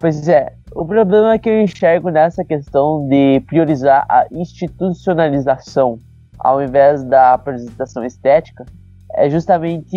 Pois 0.00 0.26
é, 0.28 0.54
o 0.74 0.84
problema 0.84 1.34
é 1.34 1.38
que 1.38 1.48
eu 1.48 1.60
enxergo 1.60 2.08
nessa 2.08 2.42
questão 2.42 3.06
de 3.06 3.40
priorizar 3.46 4.06
a 4.08 4.26
institucionalização 4.32 5.98
ao 6.38 6.62
invés 6.62 7.04
da 7.04 7.34
apresentação 7.34 8.04
estética 8.04 8.64
é 9.14 9.28
justamente 9.28 9.96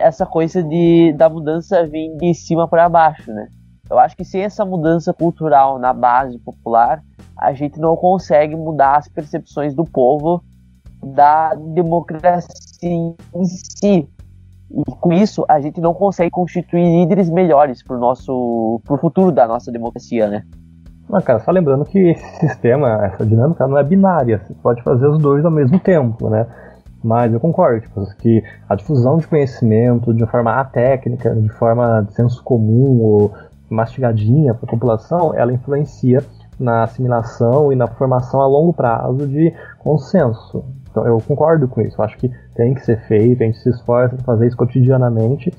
essa 0.00 0.24
coisa 0.24 0.62
de 0.62 1.12
da 1.12 1.28
mudança 1.28 1.86
vir 1.86 2.16
de 2.16 2.34
cima 2.34 2.66
para 2.66 2.88
baixo, 2.88 3.30
né? 3.30 3.48
Eu 3.90 3.98
acho 3.98 4.16
que 4.16 4.24
sem 4.24 4.42
essa 4.42 4.64
mudança 4.64 5.12
cultural 5.12 5.78
na 5.78 5.92
base 5.92 6.38
popular, 6.38 7.02
a 7.36 7.52
gente 7.52 7.78
não 7.78 7.96
consegue 7.96 8.56
mudar 8.56 8.96
as 8.96 9.08
percepções 9.08 9.74
do 9.74 9.84
povo 9.84 10.42
da 11.02 11.54
democracia 11.54 12.38
em 12.82 13.14
si. 13.44 14.08
E 14.70 14.84
com 15.00 15.12
isso, 15.12 15.44
a 15.48 15.60
gente 15.60 15.80
não 15.80 15.92
consegue 15.92 16.30
constituir 16.30 17.00
líderes 17.00 17.28
melhores 17.28 17.82
para 17.82 17.96
o 17.96 18.80
futuro 18.98 19.30
da 19.30 19.46
nossa 19.46 19.70
democracia, 19.70 20.28
né? 20.28 20.44
Mas, 21.08 21.22
cara, 21.22 21.38
só 21.40 21.50
lembrando 21.50 21.84
que 21.84 21.98
esse 21.98 22.36
sistema, 22.40 23.04
essa 23.04 23.26
dinâmica 23.26 23.66
não 23.66 23.76
é 23.76 23.84
binária. 23.84 24.38
Você 24.38 24.54
pode 24.54 24.82
fazer 24.82 25.06
os 25.06 25.18
dois 25.18 25.44
ao 25.44 25.50
mesmo 25.50 25.78
tempo, 25.78 26.30
né? 26.30 26.46
Mas 27.02 27.32
eu 27.34 27.38
concordo, 27.38 27.82
tipo, 27.82 28.02
que 28.16 28.42
a 28.66 28.74
difusão 28.74 29.18
de 29.18 29.26
conhecimento 29.26 30.14
de 30.14 30.26
forma 30.26 30.58
atécnica, 30.58 31.34
de 31.34 31.50
forma 31.50 32.02
de 32.08 32.14
senso 32.14 32.42
comum 32.42 32.98
ou 33.02 33.34
mastigadinha 33.68 34.54
para 34.54 34.66
a 34.66 34.70
população, 34.70 35.34
ela 35.34 35.52
influencia 35.52 36.22
na 36.58 36.84
assimilação 36.84 37.72
e 37.72 37.76
na 37.76 37.86
formação 37.86 38.40
a 38.40 38.46
longo 38.46 38.72
prazo 38.72 39.26
de 39.26 39.52
consenso. 39.78 40.64
Então 40.90 41.04
eu 41.06 41.18
concordo 41.26 41.66
com 41.66 41.80
isso. 41.80 42.00
Eu 42.00 42.04
acho 42.04 42.16
que 42.16 42.30
tem 42.54 42.74
que 42.74 42.84
ser 42.84 43.00
feito, 43.06 43.42
a 43.42 43.46
gente 43.46 43.58
se 43.58 43.68
esforça 43.70 44.14
para 44.14 44.24
fazer 44.24 44.46
isso 44.46 44.56
cotidianamente. 44.56 45.52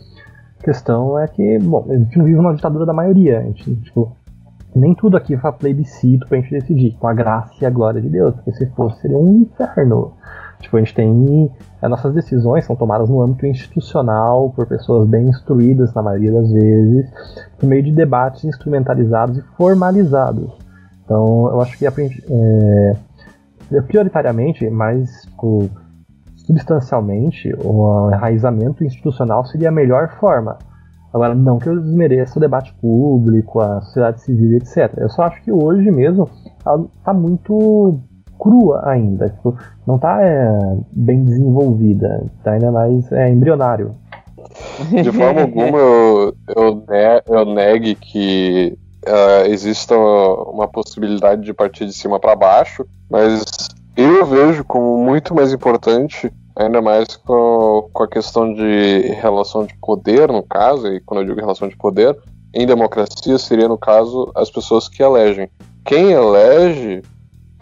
A 0.59 0.63
questão 0.63 1.19
é 1.19 1.27
que, 1.27 1.59
bom, 1.59 1.85
a 1.89 1.97
gente 1.97 2.17
não 2.17 2.25
vive 2.25 2.37
numa 2.37 2.55
ditadura 2.55 2.85
da 2.85 2.93
maioria. 2.93 3.39
A 3.39 3.43
gente, 3.43 3.75
tipo, 3.81 4.15
nem 4.75 4.95
tudo 4.95 5.17
aqui 5.17 5.37
foi 5.37 5.51
plebiscito 5.51 6.27
pra 6.27 6.37
gente 6.37 6.51
decidir, 6.51 6.97
com 6.99 7.07
a 7.07 7.13
graça 7.13 7.53
e 7.61 7.65
a 7.65 7.69
glória 7.69 8.01
de 8.01 8.09
Deus, 8.09 8.33
porque 8.35 8.53
se 8.53 8.65
fosse 8.67 9.01
seria 9.01 9.17
um 9.17 9.41
inferno. 9.41 10.13
Tipo, 10.65 10.77
a 10.77 10.79
gente 10.79 10.95
tem. 10.95 11.51
As 11.81 11.89
nossas 11.89 12.13
decisões 12.13 12.65
são 12.65 12.75
tomadas 12.75 13.07
no 13.07 13.21
âmbito 13.21 13.45
institucional, 13.45 14.49
por 14.49 14.65
pessoas 14.65 15.07
bem 15.07 15.27
instruídas, 15.27 15.93
na 15.93 16.01
maioria 16.01 16.31
das 16.31 16.51
vezes, 16.51 17.05
por 17.59 17.67
meio 17.67 17.83
de 17.83 17.91
debates 17.91 18.43
instrumentalizados 18.43 19.37
e 19.37 19.41
formalizados. 19.55 20.51
Então, 21.03 21.51
eu 21.51 21.61
acho 21.61 21.77
que 21.77 21.85
é, 21.85 21.91
prioritariamente, 23.81 24.67
mais 24.67 25.21
tipo, 25.25 25.69
substancialmente, 26.37 27.53
o 27.63 28.09
enraizamento 28.11 28.83
institucional 28.83 29.45
seria 29.45 29.69
a 29.69 29.71
melhor 29.71 30.17
forma. 30.19 30.57
Agora, 31.13 31.35
não 31.35 31.59
que 31.59 31.69
eu 31.69 31.79
desmereça 31.79 32.39
o 32.39 32.41
debate 32.41 32.73
público, 32.81 33.59
a 33.59 33.81
sociedade 33.81 34.21
civil, 34.21 34.57
etc. 34.57 34.91
Eu 34.97 35.09
só 35.09 35.23
acho 35.23 35.41
que 35.43 35.51
hoje 35.51 35.91
mesmo 35.91 36.27
está 36.97 37.13
muito 37.13 37.99
crua 38.39 38.87
ainda, 38.87 39.29
tipo, 39.29 39.57
não 39.85 39.95
está 39.95 40.21
é, 40.21 40.77
bem 40.91 41.23
desenvolvida, 41.23 42.25
está 42.37 42.51
ainda 42.51 42.71
mais 42.71 43.11
é, 43.11 43.29
embrionário. 43.29 43.95
De 44.89 45.11
forma 45.11 45.41
alguma 45.41 45.77
eu, 45.77 46.35
eu, 46.55 46.75
ne 46.87 47.21
eu 47.27 47.45
negue 47.45 47.95
que 47.95 48.77
uh, 49.05 49.47
exista 49.47 49.95
uma 49.95 50.67
possibilidade 50.67 51.41
de 51.41 51.53
partir 51.53 51.85
de 51.85 51.93
cima 51.93 52.19
para 52.19 52.35
baixo, 52.35 52.85
mas 53.09 53.43
eu 53.95 54.25
vejo 54.25 54.63
como 54.63 54.97
muito 54.97 55.33
mais 55.33 55.53
importante, 55.53 56.31
ainda 56.55 56.81
mais 56.81 57.15
com, 57.15 57.89
com 57.91 58.03
a 58.03 58.07
questão 58.07 58.53
de 58.53 59.01
relação 59.21 59.65
de 59.65 59.75
poder, 59.77 60.29
no 60.29 60.43
caso, 60.43 60.87
e 60.87 60.99
quando 60.99 61.21
eu 61.21 61.27
digo 61.27 61.39
relação 61.39 61.67
de 61.67 61.77
poder, 61.77 62.15
em 62.53 62.65
democracia 62.65 63.37
seria, 63.37 63.67
no 63.67 63.77
caso, 63.77 64.31
as 64.35 64.49
pessoas 64.49 64.87
que 64.87 65.03
elegem. 65.03 65.49
Quem 65.83 66.11
elege 66.11 67.03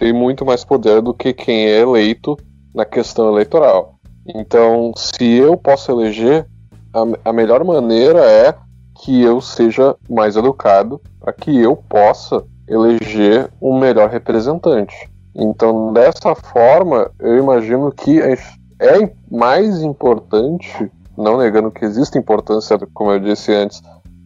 tem 0.04 0.12
muito 0.12 0.46
mais 0.46 0.66
poder 0.66 1.02
do 1.02 1.14
que 1.14 1.32
quem 1.32 1.66
é 1.66 1.80
eleito 1.80 2.38
na 2.76 2.84
questão 2.84 3.30
eleitoral. 3.30 3.96
Então, 4.36 4.92
se 4.98 5.38
eu 5.38 5.56
posso 5.56 5.90
eleger, 5.94 6.46
a, 6.94 7.30
a 7.30 7.32
melhor 7.32 7.64
maneira 7.64 8.20
é 8.20 8.54
que 9.02 9.22
eu 9.22 9.40
seja 9.40 9.96
mais 10.10 10.36
educado 10.36 11.00
para 11.22 11.32
que 11.32 11.58
eu 11.58 11.78
possa 11.78 12.44
eleger 12.68 13.50
um 13.62 13.80
melhor 13.80 14.10
representante. 14.10 15.10
Então, 15.34 15.94
dessa 15.94 16.36
forma, 16.36 17.10
eu 17.18 17.38
imagino 17.38 17.90
que 17.90 18.20
é 18.20 19.10
mais 19.32 19.82
importante, 19.84 20.92
não 21.18 21.38
negando 21.38 21.72
que 21.72 21.86
existe 21.86 22.18
importância, 22.18 22.78
como 22.94 23.10
eu 23.14 23.22
disse 23.22 23.54
antes, 23.54 23.82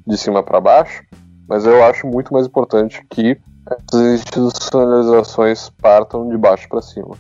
de 0.08 0.18
cima 0.18 0.42
para 0.42 0.60
baixo, 0.60 1.04
mas 1.48 1.68
eu 1.68 1.84
acho 1.84 2.08
muito 2.08 2.34
mais 2.34 2.48
importante 2.48 3.06
que 3.12 3.38
as 3.70 3.94
institucionalizações 3.94 5.70
partam 5.82 6.30
de 6.30 6.38
baixo 6.38 6.70
para 6.70 6.82
cima. 6.82 7.16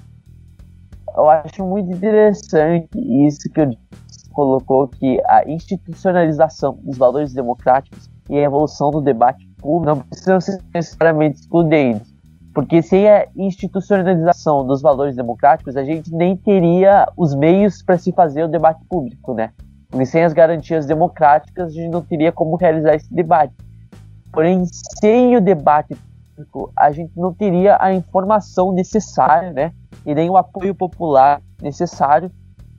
Eu 1.15 1.29
acho 1.29 1.65
muito 1.65 1.91
interessante 1.91 2.87
isso 2.95 3.49
que 3.49 3.59
eu 3.59 3.71
colocou 4.31 4.87
que 4.87 5.19
a 5.27 5.49
institucionalização 5.49 6.77
dos 6.83 6.97
valores 6.97 7.33
democráticos 7.33 8.09
e 8.29 8.37
a 8.37 8.43
evolução 8.43 8.91
do 8.91 9.01
debate 9.01 9.47
público 9.57 9.95
não 9.95 10.01
precisam 10.03 10.39
ser 10.39 10.61
necessariamente 10.73 11.39
excludentes. 11.39 12.15
Porque 12.53 12.81
sem 12.81 13.09
a 13.09 13.27
institucionalização 13.35 14.65
dos 14.65 14.81
valores 14.81 15.15
democráticos, 15.15 15.75
a 15.75 15.83
gente 15.83 16.13
nem 16.13 16.35
teria 16.35 17.07
os 17.17 17.35
meios 17.35 17.83
para 17.83 17.97
se 17.97 18.11
fazer 18.11 18.43
o 18.43 18.47
debate 18.47 18.83
público, 18.85 19.33
né? 19.33 19.51
Porque 19.89 20.05
sem 20.05 20.23
as 20.23 20.33
garantias 20.33 20.85
democráticas, 20.85 21.71
a 21.71 21.73
gente 21.73 21.89
não 21.89 22.01
teria 22.01 22.31
como 22.31 22.55
realizar 22.55 22.95
esse 22.95 23.13
debate. 23.13 23.53
Porém, 24.31 24.65
sem 24.99 25.35
o 25.35 25.41
debate 25.41 25.95
público, 26.37 26.71
a 26.77 26.91
gente 26.91 27.11
não 27.17 27.33
teria 27.33 27.77
a 27.79 27.93
informação 27.93 28.71
necessária, 28.71 29.51
né? 29.51 29.71
E 30.05 30.13
nem 30.13 30.29
o 30.29 30.37
apoio 30.37 30.75
popular 30.75 31.41
necessário 31.61 32.31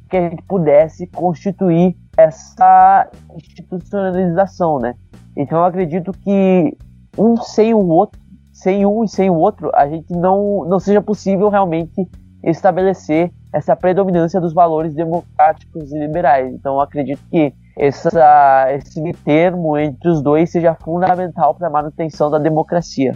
que 0.09 0.17
a 0.17 0.31
gente 0.31 0.43
pudesse 0.45 1.07
constituir 1.09 1.97
essa 2.17 3.11
institucionalização, 3.35 4.79
né? 4.79 4.95
Então 5.37 5.59
eu 5.59 5.65
acredito 5.65 6.13
que 6.13 6.77
um 7.17 7.37
sem 7.37 7.75
o 7.75 7.87
outro, 7.89 8.21
sem 8.53 8.87
um 8.87 9.05
e 9.05 9.09
sem 9.09 9.29
o 9.29 9.35
outro, 9.35 9.71
a 9.75 9.89
gente 9.89 10.13
não, 10.13 10.65
não 10.65 10.79
seja 10.79 11.03
possível 11.03 11.49
realmente 11.49 12.09
estabelecer 12.43 13.33
essa 13.53 13.75
predominância 13.75 14.41
dos 14.41 14.53
valores 14.53 14.95
democráticos 14.95 15.93
e 15.93 15.99
liberais. 15.99 16.53
Então 16.53 16.75
eu 16.75 16.81
acredito 16.81 17.21
que 17.31 17.53
essa, 17.77 18.67
esse 18.73 19.13
termo 19.25 19.77
entre 19.77 20.09
os 20.09 20.23
dois 20.23 20.51
seja 20.51 20.75
fundamental 20.75 21.55
para 21.55 21.69
a 21.69 21.71
manutenção 21.71 22.31
da 22.31 22.39
democracia. 22.39 23.15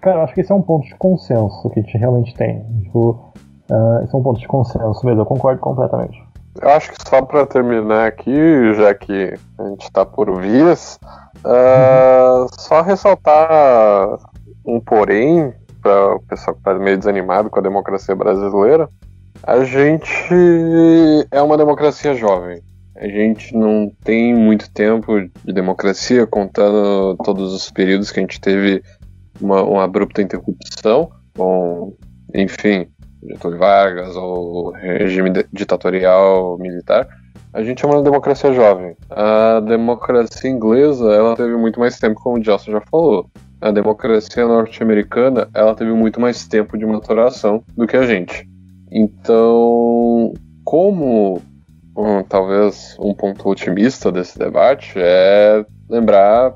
Cara, 0.00 0.18
eu 0.18 0.22
acho 0.22 0.34
que 0.34 0.40
esse 0.40 0.50
é 0.50 0.54
um 0.54 0.62
ponto 0.62 0.86
de 0.86 0.94
consenso 0.96 1.68
que 1.70 1.80
a 1.80 1.82
gente 1.82 1.96
realmente 1.98 2.34
tem. 2.34 2.64
Tipo, 2.82 3.30
Uh, 3.70 4.02
esse 4.02 4.12
é 4.12 4.18
um 4.18 4.22
ponto 4.22 4.40
de 4.40 4.48
consenso 4.48 5.06
mesmo, 5.06 5.20
eu 5.20 5.26
concordo 5.26 5.60
completamente. 5.60 6.20
Eu 6.60 6.68
acho 6.70 6.90
que 6.90 7.08
só 7.08 7.22
para 7.22 7.46
terminar 7.46 8.08
aqui, 8.08 8.74
já 8.74 8.92
que 8.92 9.32
a 9.56 9.68
gente 9.68 9.82
está 9.82 10.04
por 10.04 10.40
vias, 10.40 10.98
uh, 11.44 12.42
uhum. 12.42 12.48
só 12.58 12.82
ressaltar 12.82 14.18
um 14.66 14.80
porém 14.80 15.54
para 15.80 16.16
o 16.16 16.22
pessoal 16.22 16.54
que 16.54 16.60
está 16.60 16.74
meio 16.74 16.98
desanimado 16.98 17.48
com 17.48 17.60
a 17.60 17.62
democracia 17.62 18.14
brasileira. 18.16 18.88
A 19.44 19.62
gente 19.62 20.34
é 21.30 21.40
uma 21.40 21.56
democracia 21.56 22.12
jovem. 22.14 22.60
A 22.96 23.06
gente 23.06 23.56
não 23.56 23.90
tem 24.02 24.34
muito 24.34 24.68
tempo 24.70 25.20
de 25.20 25.52
democracia, 25.52 26.26
contando 26.26 27.16
todos 27.24 27.54
os 27.54 27.70
períodos 27.70 28.10
que 28.10 28.18
a 28.18 28.22
gente 28.22 28.40
teve 28.40 28.82
uma, 29.40 29.62
uma 29.62 29.84
abrupta 29.84 30.22
interrupção, 30.22 31.10
com, 31.36 31.96
enfim, 32.34 32.86
Getúlio 33.22 33.58
Vargas 33.58 34.16
ou 34.16 34.70
regime 34.72 35.30
ditatorial 35.52 36.58
militar, 36.58 37.08
a 37.52 37.62
gente 37.62 37.84
é 37.84 37.88
uma 37.88 38.02
democracia 38.02 38.52
jovem. 38.52 38.96
A 39.10 39.60
democracia 39.60 40.50
inglesa, 40.50 41.12
ela 41.12 41.36
teve 41.36 41.56
muito 41.56 41.80
mais 41.80 41.98
tempo, 41.98 42.20
como 42.20 42.36
o 42.36 42.40
Johnson 42.40 42.70
já 42.72 42.80
falou. 42.82 43.28
A 43.60 43.70
democracia 43.70 44.46
norte-americana, 44.46 45.48
ela 45.52 45.74
teve 45.74 45.92
muito 45.92 46.20
mais 46.20 46.46
tempo 46.46 46.78
de 46.78 46.86
maturação 46.86 47.62
do 47.76 47.86
que 47.86 47.96
a 47.96 48.06
gente. 48.06 48.48
Então, 48.90 50.32
como 50.64 51.42
um, 51.96 52.22
talvez 52.22 52.96
um 52.98 53.12
ponto 53.12 53.48
otimista 53.48 54.10
desse 54.10 54.38
debate 54.38 54.94
é 54.96 55.64
lembrar 55.88 56.54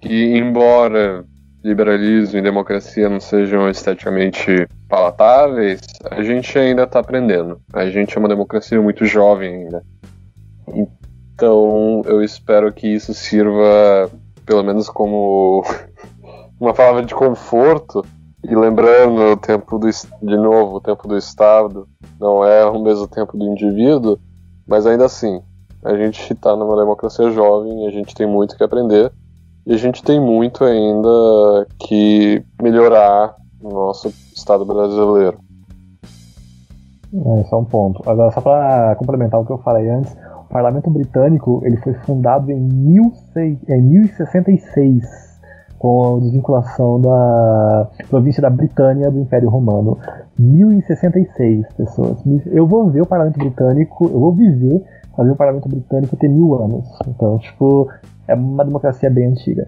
que, 0.00 0.36
embora 0.36 1.24
liberalismo 1.62 2.38
e 2.38 2.42
democracia 2.42 3.08
não 3.08 3.20
sejam 3.20 3.68
esteticamente 3.68 4.66
palatáveis, 4.88 5.80
a 6.10 6.22
gente 6.22 6.56
ainda 6.58 6.84
está 6.84 7.00
aprendendo. 7.00 7.60
A 7.72 7.88
gente 7.90 8.16
é 8.16 8.20
uma 8.20 8.28
democracia 8.28 8.80
muito 8.80 9.04
jovem 9.04 9.54
ainda. 9.54 9.82
Então 11.34 12.02
eu 12.04 12.22
espero 12.22 12.72
que 12.72 12.86
isso 12.86 13.12
sirva, 13.12 14.10
pelo 14.46 14.62
menos, 14.62 14.88
como 14.88 15.64
uma 16.60 16.74
palavra 16.74 17.04
de 17.04 17.14
conforto. 17.14 18.04
E 18.44 18.54
lembrando 18.54 19.32
o 19.32 19.36
tempo 19.36 19.78
do 19.78 19.88
de 19.88 20.36
novo, 20.36 20.76
o 20.76 20.80
tempo 20.80 21.08
do 21.08 21.16
Estado 21.16 21.88
não 22.20 22.44
é 22.44 22.64
o 22.64 22.80
mesmo 22.80 23.08
tempo 23.08 23.36
do 23.36 23.44
indivíduo, 23.44 24.18
mas 24.64 24.86
ainda 24.86 25.06
assim, 25.06 25.42
a 25.84 25.96
gente 25.96 26.32
está 26.32 26.54
numa 26.54 26.76
democracia 26.76 27.30
jovem, 27.32 27.86
a 27.88 27.90
gente 27.90 28.14
tem 28.14 28.28
muito 28.28 28.56
que 28.56 28.62
aprender 28.62 29.10
e 29.68 29.74
a 29.74 29.76
gente 29.76 30.02
tem 30.02 30.18
muito 30.18 30.64
ainda 30.64 31.66
que 31.78 32.42
melhorar 32.60 33.36
no 33.60 33.68
nosso 33.68 34.08
Estado 34.34 34.64
brasileiro. 34.64 35.36
É, 37.12 37.40
esse 37.42 37.52
é 37.52 37.56
um 37.56 37.66
ponto. 37.66 38.02
Agora, 38.08 38.32
só 38.32 38.40
para 38.40 38.96
complementar 38.96 39.38
o 39.38 39.44
que 39.44 39.52
eu 39.52 39.58
falei 39.58 39.90
antes, 39.90 40.10
o 40.46 40.48
Parlamento 40.48 40.88
Britânico 40.88 41.60
ele 41.64 41.76
foi 41.76 41.92
fundado 41.92 42.50
em, 42.50 42.66
16, 42.66 43.58
em 43.68 43.82
1066. 43.82 45.04
com 45.78 46.16
a 46.16 46.20
desvinculação 46.20 46.98
da 47.02 47.88
província 48.08 48.40
da 48.40 48.48
Britânia 48.48 49.10
do 49.10 49.20
Império 49.20 49.50
Romano. 49.50 49.98
1066 50.38 51.66
pessoas. 51.74 52.16
Eu 52.46 52.66
vou 52.66 52.88
ver 52.88 53.02
o 53.02 53.06
parlamento 53.06 53.38
britânico, 53.38 54.06
eu 54.06 54.18
vou 54.18 54.32
viver 54.32 54.82
fazer 55.14 55.30
o 55.30 55.36
parlamento 55.36 55.68
britânico 55.68 56.16
ter 56.16 56.28
mil 56.28 56.54
anos. 56.54 56.86
Então, 57.06 57.38
tipo, 57.38 57.88
é 58.28 58.34
uma 58.34 58.64
democracia 58.64 59.10
bem 59.10 59.26
antiga. 59.26 59.66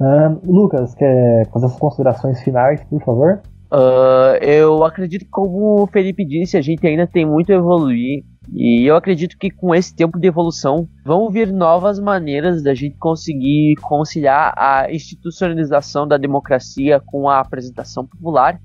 Uh, 0.00 0.40
Lucas, 0.44 0.94
quer 0.94 1.48
fazer 1.50 1.66
as 1.66 1.78
considerações 1.78 2.42
finais, 2.42 2.82
por 2.84 3.02
favor? 3.02 3.40
Uh, 3.72 4.36
eu 4.42 4.84
acredito 4.84 5.24
que, 5.24 5.30
como 5.30 5.82
o 5.82 5.86
Felipe 5.86 6.26
disse, 6.26 6.58
a 6.58 6.60
gente 6.60 6.86
ainda 6.86 7.06
tem 7.06 7.24
muito 7.24 7.50
a 7.50 7.54
evoluir. 7.54 8.24
E 8.52 8.84
eu 8.84 8.96
acredito 8.96 9.38
que 9.38 9.50
com 9.50 9.74
esse 9.74 9.94
tempo 9.94 10.18
de 10.18 10.26
evolução 10.26 10.88
vão 11.04 11.30
vir 11.30 11.50
novas 11.52 12.00
maneiras 12.00 12.62
da 12.62 12.74
gente 12.74 12.96
conseguir 12.98 13.76
conciliar 13.80 14.52
a 14.56 14.92
institucionalização 14.92 16.06
da 16.06 16.18
democracia 16.18 17.00
com 17.06 17.28
a 17.28 17.38
apresentação 17.38 18.04
popular. 18.04 18.60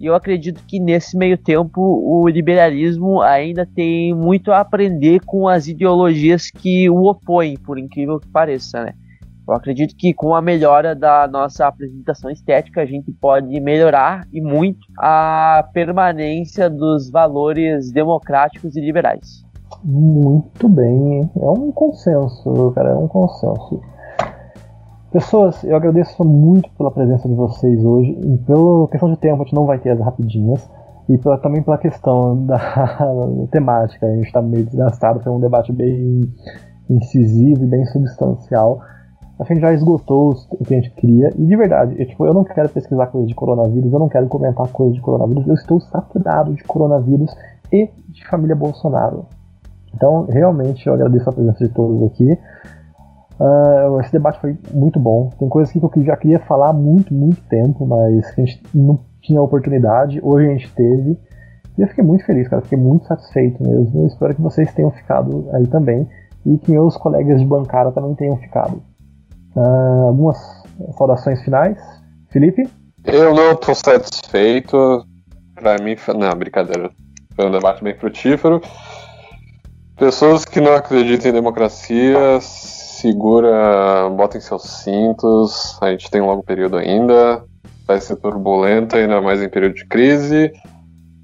E 0.00 0.06
eu 0.06 0.14
acredito 0.14 0.64
que 0.66 0.80
nesse 0.80 1.14
meio 1.14 1.36
tempo 1.36 1.78
o 1.78 2.26
liberalismo 2.26 3.20
ainda 3.20 3.66
tem 3.66 4.14
muito 4.14 4.50
a 4.50 4.60
aprender 4.60 5.20
com 5.26 5.46
as 5.46 5.68
ideologias 5.68 6.50
que 6.50 6.88
o 6.88 7.04
opõem, 7.04 7.58
por 7.58 7.78
incrível 7.78 8.18
que 8.18 8.26
pareça, 8.28 8.82
né? 8.82 8.94
Eu 9.46 9.52
acredito 9.52 9.94
que 9.94 10.14
com 10.14 10.34
a 10.34 10.40
melhora 10.40 10.94
da 10.94 11.28
nossa 11.28 11.66
apresentação 11.66 12.30
estética, 12.30 12.80
a 12.80 12.86
gente 12.86 13.12
pode 13.12 13.60
melhorar 13.60 14.26
e 14.32 14.40
muito 14.40 14.78
a 14.96 15.68
permanência 15.74 16.70
dos 16.70 17.10
valores 17.10 17.92
democráticos 17.92 18.76
e 18.76 18.80
liberais. 18.80 19.44
Muito 19.84 20.66
bem, 20.66 21.30
é 21.36 21.46
um 21.46 21.70
consenso, 21.72 22.72
cara, 22.74 22.90
é 22.90 22.94
um 22.94 23.08
consenso. 23.08 23.82
Pessoas, 25.12 25.64
eu 25.64 25.74
agradeço 25.74 26.24
muito 26.24 26.70
pela 26.78 26.90
presença 26.90 27.28
de 27.28 27.34
vocês 27.34 27.84
hoje. 27.84 28.12
E 28.12 28.38
pela 28.38 28.88
questão 28.88 29.10
de 29.10 29.16
tempo, 29.16 29.42
a 29.42 29.44
gente 29.44 29.54
não 29.54 29.66
vai 29.66 29.78
ter 29.78 29.90
as 29.90 30.00
rapidinhas. 30.00 30.68
E 31.08 31.18
pela, 31.18 31.38
também 31.38 31.62
pela 31.62 31.78
questão 31.78 32.46
da 32.46 32.58
temática, 33.50 34.06
a 34.06 34.14
gente 34.14 34.26
está 34.26 34.40
meio 34.40 34.64
desgastado, 34.64 35.20
foi 35.20 35.32
um 35.32 35.40
debate 35.40 35.72
bem 35.72 36.20
incisivo 36.88 37.64
e 37.64 37.66
bem 37.66 37.84
substancial 37.86 38.80
a 39.40 39.44
gente 39.44 39.60
já 39.62 39.72
esgotou 39.72 40.36
o 40.50 40.64
que 40.64 40.74
a 40.74 40.76
gente 40.76 40.90
queria. 40.90 41.32
E 41.34 41.46
de 41.46 41.56
verdade, 41.56 41.96
eu, 41.98 42.06
tipo, 42.06 42.26
eu 42.26 42.34
não 42.34 42.44
quero 42.44 42.68
pesquisar 42.68 43.06
coisas 43.06 43.26
de 43.26 43.34
coronavírus, 43.34 43.90
eu 43.90 43.98
não 43.98 44.08
quero 44.08 44.26
comentar 44.28 44.68
coisas 44.68 44.94
de 44.94 45.00
coronavírus. 45.00 45.46
Eu 45.46 45.54
estou 45.54 45.80
saturado 45.80 46.52
de 46.52 46.62
coronavírus 46.62 47.34
e 47.72 47.88
de 48.08 48.26
família 48.28 48.54
Bolsonaro. 48.54 49.24
Então, 49.94 50.26
realmente, 50.28 50.86
eu 50.86 50.92
agradeço 50.92 51.30
a 51.30 51.32
presença 51.32 51.66
de 51.66 51.72
todos 51.72 52.02
aqui. 52.12 52.38
Uh, 53.40 53.98
esse 54.00 54.12
debate 54.12 54.38
foi 54.38 54.54
muito 54.70 55.00
bom. 55.00 55.30
Tem 55.38 55.48
coisas 55.48 55.72
que 55.72 55.78
eu 55.78 56.04
já 56.04 56.14
queria 56.14 56.38
falar 56.40 56.68
há 56.68 56.72
muito, 56.74 57.14
muito 57.14 57.40
tempo, 57.48 57.86
mas 57.86 58.30
que 58.32 58.42
a 58.42 58.44
gente 58.44 58.62
não 58.74 59.00
tinha 59.22 59.40
oportunidade. 59.40 60.20
Hoje 60.22 60.46
a 60.46 60.50
gente 60.50 60.70
teve. 60.74 61.18
E 61.78 61.82
eu 61.82 61.88
fiquei 61.88 62.04
muito 62.04 62.24
feliz, 62.26 62.46
cara. 62.48 62.60
Fiquei 62.60 62.76
muito 62.76 63.06
satisfeito 63.06 63.62
mesmo. 63.62 64.02
Eu 64.02 64.06
espero 64.08 64.34
que 64.34 64.42
vocês 64.42 64.72
tenham 64.74 64.90
ficado 64.90 65.48
aí 65.54 65.66
também. 65.68 66.06
E 66.44 66.58
que 66.58 66.70
meus 66.70 66.98
colegas 66.98 67.40
de 67.40 67.46
bancada 67.46 67.90
também 67.92 68.14
tenham 68.14 68.36
ficado. 68.36 68.82
Uh, 69.56 70.08
algumas 70.08 70.36
saudações 70.98 71.42
finais. 71.42 71.78
Felipe? 72.28 72.68
Eu 73.04 73.34
não 73.34 73.52
estou 73.52 73.74
satisfeito. 73.74 75.06
Para 75.54 75.82
mim, 75.82 75.96
não, 76.18 76.38
brincadeira. 76.38 76.90
Foi 77.34 77.46
um 77.46 77.50
debate 77.50 77.82
bem 77.82 77.94
frutífero. 77.94 78.60
Pessoas 79.96 80.44
que 80.44 80.60
não 80.60 80.74
acreditam 80.74 81.30
em 81.30 81.34
democracia, 81.34 82.38
segura, 83.00 84.08
botem 84.10 84.40
seus 84.40 84.62
cintos. 84.62 85.78
A 85.80 85.90
gente 85.90 86.10
tem 86.10 86.20
um 86.20 86.26
longo 86.26 86.42
período 86.42 86.76
ainda. 86.76 87.44
Vai 87.86 88.00
ser 88.00 88.16
turbulento, 88.16 88.96
ainda 88.96 89.20
mais 89.20 89.42
em 89.42 89.48
período 89.48 89.74
de 89.74 89.86
crise. 89.86 90.52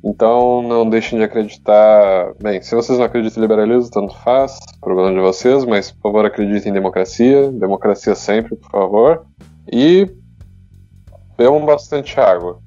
Então 0.04 0.62
não 0.62 0.88
deixem 0.88 1.18
de 1.18 1.24
acreditar. 1.24 2.32
Bem, 2.40 2.62
se 2.62 2.74
vocês 2.74 2.98
não 2.98 3.04
acreditam 3.04 3.40
em 3.40 3.42
liberalismo, 3.42 3.90
tanto 3.90 4.16
faz, 4.18 4.58
problema 4.80 5.12
de 5.12 5.20
vocês, 5.20 5.64
mas 5.64 5.90
por 5.90 6.02
favor 6.02 6.24
acreditem 6.24 6.70
em 6.70 6.74
democracia. 6.74 7.50
Democracia 7.52 8.14
sempre, 8.14 8.56
por 8.56 8.70
favor. 8.70 9.26
E 9.70 10.08
bebam 11.36 11.64
bastante 11.64 12.18
água. 12.18 12.58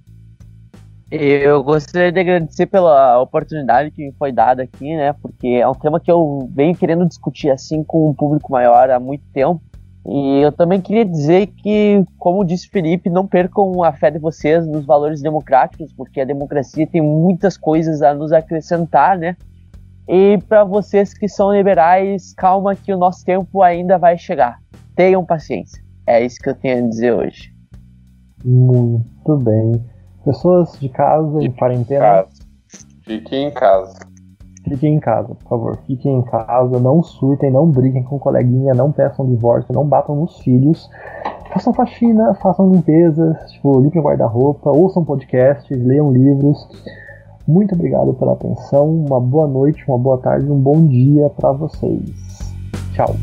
Eu 1.12 1.64
gostaria 1.64 2.12
de 2.12 2.20
agradecer 2.20 2.68
pela 2.68 3.20
oportunidade 3.20 3.90
que 3.90 4.06
me 4.06 4.12
foi 4.14 4.32
dada 4.32 4.62
aqui, 4.62 4.96
né? 4.96 5.14
Porque 5.14 5.48
é 5.48 5.68
um 5.68 5.74
tema 5.74 6.00
que 6.00 6.12
eu 6.12 6.48
venho 6.54 6.76
querendo 6.76 7.08
discutir 7.08 7.50
assim 7.50 7.84
com 7.84 8.10
um 8.10 8.14
público 8.14 8.52
maior 8.52 8.92
há 8.92 9.00
muito 9.00 9.24
tempo. 9.34 9.60
E 10.06 10.42
eu 10.42 10.52
também 10.52 10.80
queria 10.80 11.04
dizer 11.04 11.48
que, 11.48 12.04
como 12.18 12.46
disse 12.46 12.70
Felipe, 12.70 13.10
não 13.10 13.28
percam 13.28 13.84
a 13.84 13.92
fé 13.92 14.12
de 14.12 14.20
vocês 14.20 14.66
nos 14.68 14.86
valores 14.86 15.22
democráticos, 15.22 15.92
porque 15.94 16.22
a 16.22 16.26
democracia 16.26 16.88
tem 16.88 17.02
muitas 17.02 17.58
coisas 17.58 18.02
a 18.02 18.14
nos 18.14 18.32
acrescentar, 18.32 19.18
né? 19.18 19.36
E 20.08 20.40
para 20.48 20.64
vocês 20.64 21.14
que 21.14 21.28
são 21.28 21.52
liberais, 21.52 22.34
calma 22.34 22.76
que 22.76 22.94
o 22.94 22.98
nosso 22.98 23.26
tempo 23.26 23.62
ainda 23.62 23.98
vai 23.98 24.18
chegar. 24.18 24.60
Tenham 24.96 25.26
paciência. 25.26 25.84
É 26.08 26.24
isso 26.24 26.40
que 26.40 26.50
eu 26.50 26.56
tenho 26.56 26.86
a 26.86 26.88
dizer 26.88 27.14
hoje. 27.14 27.54
Muito 28.44 29.38
bem. 29.38 29.84
Pessoas 30.30 30.78
de 30.80 30.88
casa, 30.90 31.44
em 31.44 31.52
quarentena. 31.52 32.24
Fiquem 33.02 33.48
em 33.48 33.52
casa. 33.52 33.98
Fiquem 34.64 34.94
em 34.94 35.00
casa, 35.00 35.34
por 35.34 35.50
favor. 35.50 35.80
Fiquem 35.88 36.20
em 36.20 36.22
casa, 36.22 36.80
não 36.80 37.02
surtem, 37.02 37.50
não 37.50 37.66
briguem 37.66 38.04
com 38.04 38.20
coleguinha, 38.20 38.76
não 38.76 38.92
peçam 38.92 39.26
divórcio, 39.26 39.74
não 39.74 39.84
batam 39.88 40.16
nos 40.16 40.40
filhos. 40.42 40.88
Façam 41.52 41.74
faxina, 41.74 42.36
façam 42.36 42.72
limpezas, 42.72 43.38
tipo, 43.54 43.82
limpem 43.82 44.00
o 44.00 44.06
guarda-roupa, 44.06 44.70
ouçam 44.70 45.04
podcasts, 45.04 45.76
leiam 45.84 46.12
livros. 46.12 46.60
Muito 47.48 47.74
obrigado 47.74 48.14
pela 48.14 48.34
atenção, 48.34 48.88
uma 48.88 49.20
boa 49.20 49.48
noite, 49.48 49.84
uma 49.88 49.98
boa 49.98 50.20
tarde, 50.20 50.48
um 50.48 50.60
bom 50.60 50.86
dia 50.86 51.28
para 51.32 51.54
vocês. 51.54 52.54
Tchau. 52.94 53.16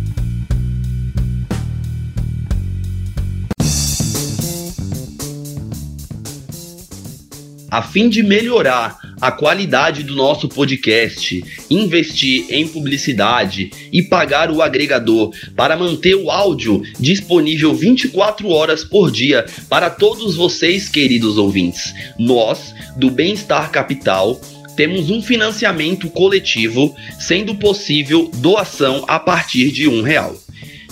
A 7.70 7.82
fim 7.82 8.08
de 8.08 8.22
melhorar 8.22 8.96
a 9.20 9.32
qualidade 9.32 10.04
do 10.04 10.14
nosso 10.14 10.48
podcast, 10.48 11.42
investir 11.68 12.46
em 12.48 12.66
publicidade 12.68 13.70
e 13.92 14.02
pagar 14.02 14.50
o 14.50 14.62
agregador 14.62 15.32
para 15.56 15.76
manter 15.76 16.14
o 16.14 16.30
áudio 16.30 16.82
disponível 16.98 17.74
24 17.74 18.48
horas 18.48 18.84
por 18.84 19.10
dia 19.10 19.44
para 19.68 19.90
todos 19.90 20.36
vocês, 20.36 20.88
queridos 20.88 21.38
ouvintes. 21.38 21.92
Nós, 22.18 22.74
do 22.96 23.10
Bem-Estar 23.10 23.70
Capital, 23.70 24.40
temos 24.76 25.10
um 25.10 25.20
financiamento 25.20 26.08
coletivo, 26.10 26.94
sendo 27.18 27.54
possível 27.54 28.30
doação 28.34 29.04
a 29.08 29.18
partir 29.18 29.72
de 29.72 29.88
um 29.88 30.02
real. 30.02 30.36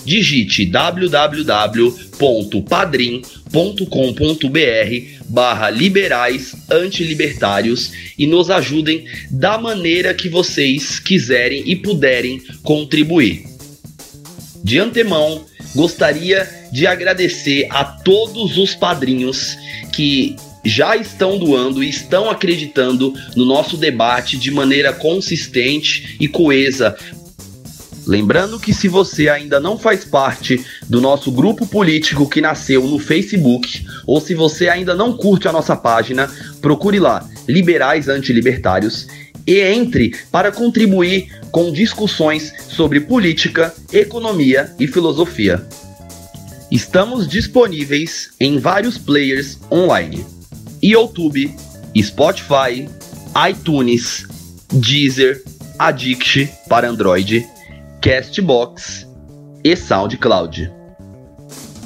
Digite 0.03 0.65
www.padrim.com.br 3.55 5.23
barra 5.29 5.69
liberais 5.69 6.55
antilibertários 6.69 7.91
e 8.17 8.27
nos 8.27 8.49
ajudem 8.49 9.05
da 9.31 9.57
maneira 9.57 10.13
que 10.13 10.27
vocês 10.27 10.99
quiserem 10.99 11.63
e 11.65 11.75
puderem 11.75 12.41
contribuir. 12.61 13.45
De 14.61 14.77
antemão, 14.77 15.45
gostaria 15.73 16.47
de 16.71 16.85
agradecer 16.85 17.67
a 17.69 17.83
todos 17.85 18.57
os 18.57 18.75
padrinhos 18.75 19.55
que 19.93 20.35
já 20.65 20.97
estão 20.97 21.37
doando 21.37 21.83
e 21.83 21.89
estão 21.89 22.29
acreditando 22.29 23.13
no 23.35 23.45
nosso 23.45 23.77
debate 23.77 24.35
de 24.35 24.49
maneira 24.49 24.91
consistente 24.91 26.17
e 26.19 26.27
coesa 26.27 26.97
Lembrando 28.05 28.59
que 28.59 28.73
se 28.73 28.87
você 28.87 29.29
ainda 29.29 29.59
não 29.59 29.79
faz 29.79 30.05
parte 30.05 30.63
do 30.87 31.01
nosso 31.01 31.31
grupo 31.31 31.65
político 31.65 32.29
que 32.29 32.39
nasceu 32.39 32.85
no 32.85 32.99
Facebook, 32.99 33.85
ou 34.05 34.21
se 34.21 34.35
você 34.35 34.69
ainda 34.69 34.93
não 34.93 35.17
curte 35.17 35.47
a 35.47 35.51
nossa 35.51 35.75
página, 35.75 36.29
procure 36.61 36.99
lá 36.99 37.27
Liberais 37.47 38.07
Antilibertários 38.07 39.07
e 39.47 39.59
entre 39.59 40.15
para 40.31 40.51
contribuir 40.51 41.29
com 41.51 41.71
discussões 41.71 42.53
sobre 42.69 42.99
política, 42.99 43.73
economia 43.91 44.73
e 44.79 44.85
filosofia. 44.85 45.65
Estamos 46.71 47.27
disponíveis 47.27 48.29
em 48.39 48.59
vários 48.59 48.97
players 48.97 49.57
online: 49.71 50.25
YouTube, 50.81 51.55
Spotify, 51.97 52.87
iTunes, 53.49 54.27
Deezer, 54.71 55.43
Addict 55.79 56.49
para 56.67 56.89
Android 56.89 57.54
Castbox 58.05 59.05
e 59.63 59.75
SoundCloud. 59.75 60.71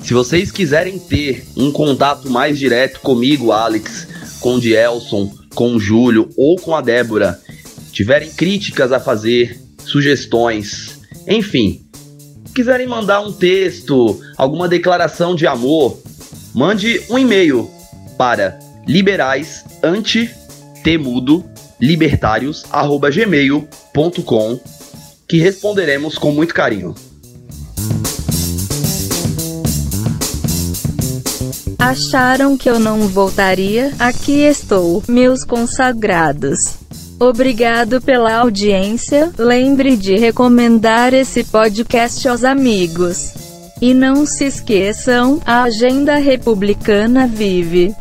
Se 0.04 0.14
vocês 0.14 0.52
quiserem 0.52 1.00
ter 1.00 1.46
um 1.56 1.72
contato 1.72 2.30
mais 2.30 2.60
direto 2.60 3.00
comigo, 3.00 3.54
Alex, 3.54 4.06
com 4.42 4.56
o 4.56 4.60
Dielson, 4.60 5.32
com 5.56 5.76
o 5.76 5.80
Júlio 5.80 6.30
ou 6.36 6.58
com 6.58 6.76
a 6.76 6.82
Débora, 6.82 7.40
tiverem 7.94 8.30
críticas 8.32 8.92
a 8.92 9.00
fazer, 9.00 9.58
sugestões, 9.86 11.00
enfim, 11.26 11.86
quiserem 12.54 12.86
mandar 12.86 13.22
um 13.22 13.32
texto, 13.32 14.20
alguma 14.36 14.68
declaração 14.68 15.34
de 15.34 15.48
amor, 15.48 16.02
mande 16.54 17.02
um 17.10 17.18
e-mail 17.18 17.72
para 18.18 18.60
liberaisantetemudo 18.86 21.46
libertários@gmail.com 21.80 24.79
que 25.30 25.38
responderemos 25.38 26.18
com 26.18 26.32
muito 26.32 26.56
carinho. 26.56 26.96
Acharam 31.78 32.58
que 32.58 32.68
eu 32.68 32.80
não 32.80 33.08
voltaria? 33.08 33.94
Aqui 34.00 34.42
estou, 34.42 35.04
meus 35.08 35.44
consagrados. 35.44 36.80
Obrigado 37.20 38.02
pela 38.02 38.34
audiência. 38.38 39.32
Lembre 39.38 39.96
de 39.96 40.18
recomendar 40.18 41.14
esse 41.14 41.44
podcast 41.44 42.28
aos 42.28 42.44
amigos. 42.44 43.34
E 43.80 43.94
não 43.94 44.26
se 44.26 44.46
esqueçam, 44.46 45.40
a 45.46 45.64
agenda 45.64 46.16
republicana 46.16 47.28
vive. 47.28 47.96